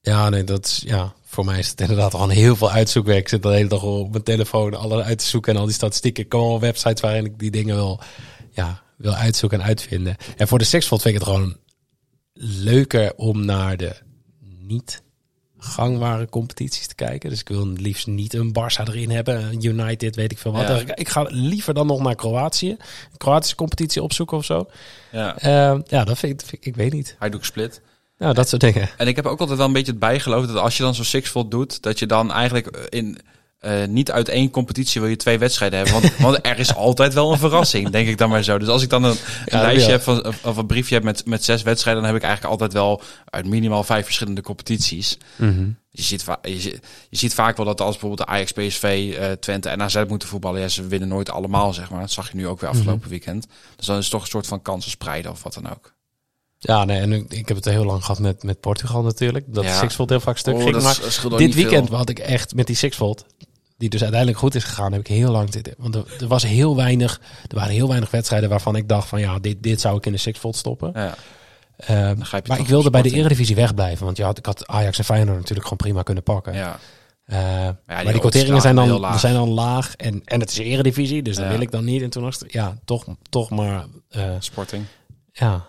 Ja, 0.01 0.29
nee, 0.29 0.45
dat 0.45 0.67
is, 0.67 0.83
ja, 0.87 1.13
voor 1.25 1.45
mij 1.45 1.59
is 1.59 1.69
het 1.69 1.81
inderdaad 1.81 2.11
gewoon 2.11 2.31
heel 2.31 2.57
veel 2.57 2.71
uitzoekwerk. 2.71 3.19
Ik 3.19 3.29
zit 3.29 3.43
de 3.43 3.49
hele 3.49 3.69
dag 3.69 3.83
op 3.83 4.11
mijn 4.11 4.23
telefoon 4.23 4.75
alles 4.75 5.05
uit 5.05 5.19
te 5.19 5.27
zoeken 5.27 5.55
en 5.55 5.61
al 5.61 5.67
die 5.67 5.75
statistieken. 5.75 6.23
Ik 6.23 6.29
kom 6.29 6.41
al 6.41 6.61
websites 6.61 7.01
waarin 7.01 7.25
ik 7.25 7.39
die 7.39 7.51
dingen 7.51 7.75
wil, 7.75 8.01
ja, 8.51 8.83
wil 8.97 9.15
uitzoeken 9.15 9.61
en 9.61 9.67
uitvinden. 9.67 10.17
En 10.37 10.49
voor 10.49 10.59
de 10.59 10.65
Sixfold 10.65 11.03
vind 11.03 11.15
ik 11.15 11.21
het 11.21 11.31
gewoon 11.31 11.57
leuker 12.63 13.15
om 13.17 13.45
naar 13.45 13.77
de 13.77 13.97
niet 14.59 15.03
gangbare 15.65 16.29
competities 16.29 16.87
te 16.87 16.95
kijken. 16.95 17.31
Dus 17.31 17.41
ik 17.41 17.49
wil 17.49 17.67
liefst 17.67 18.07
niet 18.07 18.35
een 18.35 18.53
Barça 18.59 18.89
erin 18.89 19.11
hebben, 19.11 19.65
United, 19.65 20.17
weet 20.17 20.33
ik 20.33 20.39
veel 20.39 20.53
wat. 20.53 20.69
Ja. 20.69 20.95
Ik, 20.95 21.09
ga 21.09 21.27
liever 21.29 21.75
dan 21.75 21.87
nog 21.87 22.03
naar 22.03 22.15
Kroatië, 22.15 22.71
een 22.71 23.17
Kroatische 23.17 23.57
competitie 23.57 24.03
opzoeken 24.03 24.37
of 24.37 24.45
zo. 24.45 24.71
Ja. 25.13 25.39
Eh, 25.39 25.79
ja, 25.87 26.05
dat 26.05 26.19
vind 26.19 26.33
ik, 26.33 26.47
vind 26.47 26.53
ik, 26.53 26.67
ik 26.67 26.77
weet 26.77 26.93
niet. 26.93 27.17
Hij 27.19 27.31
doet 27.31 27.45
split. 27.45 27.81
Nou, 28.19 28.35
dat 28.35 28.49
soort 28.49 28.61
dingen. 28.61 28.89
En 28.97 29.07
ik 29.07 29.17
heb 29.17 29.27
ook 29.27 29.41
altijd 29.41 29.59
wel 29.59 29.67
een 29.67 29.73
beetje 29.73 29.91
het 29.91 30.01
bijgeloof 30.01 30.47
dat 30.47 30.57
als 30.57 30.77
je 30.77 30.83
dan 30.83 30.95
zo'n 30.95 31.05
sixfold 31.05 31.51
doet, 31.51 31.83
dat 31.83 31.99
je 31.99 32.07
dan 32.07 32.33
eigenlijk 32.33 32.89
in 32.89 33.19
eh, 33.65 33.89
niet 33.89 34.11
uit 34.11 34.29
één 34.29 34.51
competitie 34.51 35.01
wil 35.01 35.11
je 35.11 35.17
twee 35.17 35.39
wedstrijden 35.39 35.79
hebben. 35.79 36.01
Want, 36.01 36.17
want 36.17 36.39
er 36.47 36.59
is 36.59 36.75
altijd 36.75 37.15
wel 37.15 37.33
een 37.33 37.39
verrassing, 37.39 37.89
denk 37.91 38.09
ik 38.09 38.19
dan 38.19 38.29
maar 38.29 38.43
zo. 38.43 38.59
Dus 38.59 38.69
als 38.69 38.83
ik 38.83 38.89
dan 38.89 39.05
een, 39.05 39.11
een 39.11 39.17
Ja, 39.59 39.61
lijstje 39.61 39.87
ja. 39.87 39.97
heb 39.97 40.03
van, 40.03 40.27
of 40.43 40.57
een 40.57 40.67
briefje 40.67 40.95
heb 40.95 41.05
met, 41.05 41.27
met 41.27 41.45
zes 41.45 41.63
wedstrijden, 41.63 42.03
dan 42.03 42.13
heb 42.13 42.21
ik 42.23 42.27
eigenlijk 42.29 42.61
altijd 42.61 42.73
wel 42.73 43.03
uit 43.25 43.47
minimaal 43.47 43.85
vijf 43.85 44.05
verschillende 44.05 44.43
competities. 44.43 45.19
Je 45.91 46.03
ziet, 46.03 46.23
va- 46.23 46.39
je, 46.43 46.61
ziet- 46.61 46.81
je 47.11 47.17
ziet 47.17 47.35
vaak 47.35 47.57
wel 47.57 47.67
dat 47.67 47.81
als 47.81 47.91
bijvoorbeeld 47.99 48.29
de 48.29 48.35
Ajax, 48.35 48.53
PSV, 48.53 49.15
eh, 49.19 49.31
Twente 49.33 49.69
en 49.69 49.83
AZ 49.83 50.03
moeten 50.09 50.29
voetballen, 50.29 50.61
ja, 50.61 50.69
ze 50.69 50.87
winnen 50.87 51.09
nooit 51.09 51.31
allemaal, 51.31 51.73
zeg 51.73 51.91
maar. 51.91 52.01
Dat 52.01 52.11
zag 52.11 52.31
je 52.31 52.37
nu 52.37 52.47
ook 52.49 52.61
weer 52.61 52.71
afgelopen 52.71 53.09
weekend. 53.09 53.47
Dus 53.77 53.87
dan 53.87 53.97
is 53.97 54.03
het 54.03 54.13
toch 54.13 54.23
een 54.23 54.29
soort 54.29 54.47
van 54.47 54.63
kansen 54.63 54.91
spreiden 54.91 55.31
of 55.31 55.43
wat 55.43 55.55
dan 55.55 55.71
ook. 55.71 55.93
Ja, 56.59 56.85
nee, 56.85 57.01
en 57.01 57.13
ik, 57.13 57.49
heb 57.49 57.57
het 57.57 57.65
heel 57.65 57.85
lang 57.85 58.01
gehad 58.05 58.19
met, 58.21 58.43
met 58.43 58.61
Portugal 58.61 59.03
natuurlijk. 59.03 59.45
Dat 59.49 59.65
Ja. 59.65 59.79
Sixfold 59.79 60.09
heel 60.11 60.21
vaak 60.21 60.39
stuk 60.39 60.55
Oh, 60.55 60.63
ging. 60.63 60.83
Maar 60.83 60.99
dit 61.39 61.55
weekend 61.55 61.89
veel. 61.89 61.97
had 61.97 62.09
ik 62.09 62.19
echt 62.19 62.55
met 62.55 62.67
die 62.67 62.77
Sixfold, 62.77 63.25
die 63.77 63.89
dus 63.89 64.01
uiteindelijk 64.01 64.41
goed 64.41 64.55
is 64.55 64.65
gegaan, 64.65 64.93
heb 64.93 65.01
ik 65.01 65.07
heel 65.07 65.31
lang 65.31 65.53
zitten. 65.53 65.75
Want 65.79 65.95
er, 65.95 66.05
er 66.21 66.27
was 66.27 66.43
heel 66.43 66.77
weinig, 66.77 67.21
er 67.49 67.57
waren 67.57 67.73
heel 67.73 67.89
weinig 67.89 68.11
wedstrijden 68.11 68.49
waarvan 68.49 68.77
ik 68.77 68.89
dacht 68.89 69.09
van 69.09 69.21
ja, 69.21 69.39
dit, 69.39 69.63
dit 69.63 69.81
zou 69.81 69.97
ik 69.97 70.07
in 70.07 70.13
de 70.13 70.19
Sixfold 70.19 70.57
stoppen. 70.57 70.91
Ja. 70.95 71.15
Ehm, 71.77 72.19
maar 72.47 72.59
ik 72.59 72.67
wilde 72.67 72.91
bij 72.91 73.03
de. 73.03 73.11
Eredivisie 73.11 73.55
wegblijven. 73.55 74.05
Want 74.05 74.17
je 74.17 74.23
had, 74.23 74.39
ik 74.39 74.47
had 74.47 74.67
Ajax 74.67 74.99
en 74.99 75.05
Feyenoord 75.05 75.37
natuurlijk 75.39 75.63
gewoon 75.63 75.79
prima 75.79 76.03
kunnen 76.03 76.23
pakken. 76.23 76.55
Ja. 76.55 76.79
Eh, 77.25 77.39
maar 77.87 78.05
die, 78.05 78.19
quoteringen 78.19 78.61
zijn 78.61 78.77
dan, 78.77 79.19
zijn 79.19 79.35
dan 79.35 79.49
laag. 79.49 79.97
En, 79.97 80.23
en 80.25 80.41
het 80.41 80.51
is 80.51 80.59
Eredivisie, 80.59 81.23
dus 81.23 81.37
dat 81.37 81.45
Ja. 81.45 81.51
wil 81.51 81.61
ik 81.61 81.71
dan 81.71 81.85
niet. 81.85 82.03
En 82.03 82.11
toen 82.11 82.23
was 82.23 82.41
het, 82.41 82.53
ja, 82.53 82.77
toch, 82.85 83.05
toch 83.29 83.51
maar 83.51 83.85
eh, 84.09 84.31
Sporting. 84.39 84.85
ja, 85.33 85.67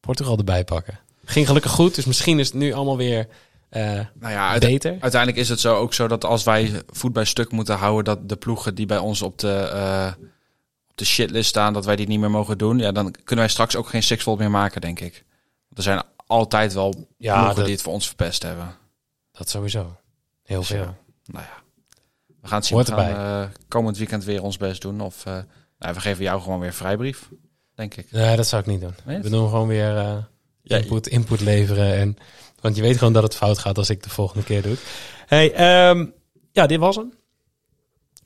Portugal 0.00 0.38
erbij 0.38 0.64
pakken. 0.64 0.98
Ging 1.24 1.46
gelukkig 1.46 1.72
goed, 1.72 1.94
dus 1.94 2.04
misschien 2.04 2.38
is 2.38 2.46
het 2.46 2.56
nu 2.56 2.72
allemaal 2.72 2.96
weer 2.96 3.28
Nou 3.74 4.32
ja, 4.32 4.48
uite- 4.50 4.66
beter. 4.66 4.90
uiteindelijk 5.00 5.36
is 5.40 5.48
het 5.48 5.60
zo 5.60 5.76
ook 5.76 5.94
zo 5.94 6.08
dat 6.08 6.24
als 6.24 6.44
wij 6.44 6.82
voet 6.86 7.12
bij 7.12 7.24
stuk 7.24 7.50
moeten 7.52 7.76
houden, 7.76 8.04
dat 8.04 8.28
de 8.28 8.36
ploegen 8.36 8.74
die 8.74 8.86
bij 8.86 8.98
ons 8.98 9.22
op 9.22 9.38
de, 9.38 9.52
eh, 9.58 10.12
op 10.88 10.96
de 10.96 11.04
shitlist 11.04 11.48
staan, 11.48 11.72
dat 11.72 11.84
wij 11.84 11.96
die 11.96 12.06
niet 12.06 12.20
meer 12.20 12.30
mogen 12.30 12.58
doen. 12.58 12.78
Ja, 12.78 12.92
dan 12.92 13.10
kunnen 13.24 13.44
wij 13.44 13.48
straks 13.48 13.76
ook 13.76 13.88
geen 13.88 14.02
sixfold 14.02 14.38
meer 14.38 14.50
maken, 14.50 14.80
denk 14.80 15.00
ik. 15.00 15.12
Want 15.68 15.76
er 15.76 15.82
zijn 15.82 16.02
altijd 16.26 16.72
wel 16.72 17.06
Ja, 17.18 17.32
ploegen 17.34 17.54
dat- 17.56 17.64
die 17.64 17.74
het 17.74 17.82
voor 17.82 17.92
ons 17.92 18.06
verpest 18.06 18.42
hebben. 18.42 18.74
Dat 19.32 19.48
sowieso. 19.48 19.96
Heel 20.42 20.58
Dus 20.58 20.68
veel. 20.68 20.76
ja, 20.78 20.94
nou 21.26 21.44
ja, 21.44 21.62
we 22.40 22.48
gaan 22.48 22.56
het 22.58 22.66
zien. 22.66 22.76
Hoort 22.76 22.88
we 22.88 22.94
gaan 22.94 23.42
eh, 23.42 23.48
komend 23.68 23.98
weekend 23.98 24.24
weer 24.24 24.42
ons 24.42 24.56
best 24.56 24.82
doen. 24.82 25.00
Of 25.00 25.26
eh, 25.26 25.32
nou, 25.78 25.94
we 25.94 26.00
geven 26.00 26.24
jou 26.24 26.40
gewoon 26.42 26.60
weer 26.60 26.72
vrijbrief, 26.74 27.28
denk 27.74 27.94
ik. 27.94 28.10
Nee, 28.12 28.36
dat 28.36 28.46
zou 28.46 28.62
ik 28.62 28.68
niet 28.68 28.80
doen. 28.80 28.94
Nee? 29.04 29.20
We 29.20 29.30
doen 29.30 29.48
gewoon 29.48 29.68
weer 29.68 29.96
eh, 29.96 30.16
input, 30.62 31.06
input 31.06 31.40
leveren. 31.40 31.94
En, 31.94 32.16
want 32.64 32.76
je 32.76 32.82
weet 32.82 32.98
gewoon 32.98 33.12
dat 33.12 33.22
het 33.22 33.34
fout 33.34 33.58
gaat 33.58 33.78
als 33.78 33.90
ik 33.90 34.02
de 34.02 34.10
volgende 34.10 34.44
keer 34.44 34.62
doe. 34.62 34.76
Hey, 35.26 35.52
ehm, 35.52 36.06
ja, 36.52 36.66
dit 36.66 36.78
was 36.78 36.96
hem. 36.96 37.12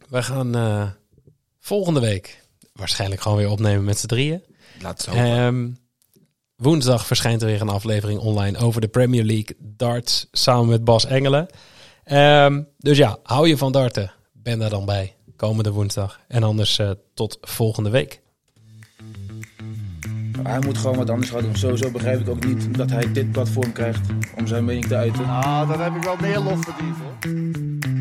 We 0.09 0.23
gaan 0.23 0.55
eh, 0.55 0.89
volgende 1.61 2.01
week 2.01 2.45
waarschijnlijk 2.73 3.21
gewoon 3.21 3.39
weer 3.39 3.51
opnemen 3.51 3.85
met 3.85 3.99
z'n 3.99 4.07
drieën. 4.07 4.43
Laat 4.81 5.07
hopen. 5.07 5.25
Ehm, 5.25 5.69
woensdag 6.57 7.07
verschijnt 7.07 7.43
er 7.43 7.49
weer 7.49 7.61
een 7.61 7.69
aflevering 7.69 8.21
online 8.21 8.59
over 8.59 8.81
de 8.81 8.89
Premier 8.89 9.25
League 9.25 9.57
darts 9.59 10.27
samen 10.33 10.69
met 10.69 10.85
Bas 10.85 11.07
Engelen. 11.07 11.47
Ehm, 12.05 12.63
dus 12.79 12.97
ja, 12.97 13.19
hou 13.23 13.49
je 13.49 13.57
van 13.57 13.73
darten. 13.73 14.13
Ben 14.33 14.59
daar 14.59 14.71
dan 14.71 14.85
bij 14.85 15.15
komende 15.37 15.71
woensdag. 15.71 16.21
En 16.29 16.43
anders 16.43 16.79
eh, 16.79 16.91
tot 17.15 17.39
volgende 17.41 17.91
week. 17.91 18.21
Hij 20.43 20.59
moet 20.61 20.79
gewoon 20.79 20.97
wat 20.97 21.11
anders 21.11 21.31
gaan 21.31 21.43
doen. 21.43 21.57
Sowieso 21.57 21.91
begrijp 21.91 22.21
ik 22.21 22.29
ook 22.29 22.45
niet 22.45 22.77
dat 22.77 22.91
hij 22.91 23.13
dit 23.13 23.33
platform 23.33 23.73
krijgt 23.73 24.01
om 24.37 24.47
zijn 24.47 24.65
mening 24.65 24.87
te 24.87 24.97
uiten. 24.97 25.27
Nou, 25.27 25.69
daar 25.69 25.83
heb 25.85 25.97
ik 25.97 26.03
wel 26.03 26.17
meer 26.21 26.41
lof 26.41 26.59
verdiend 26.65 26.97
hoor. 26.97 27.98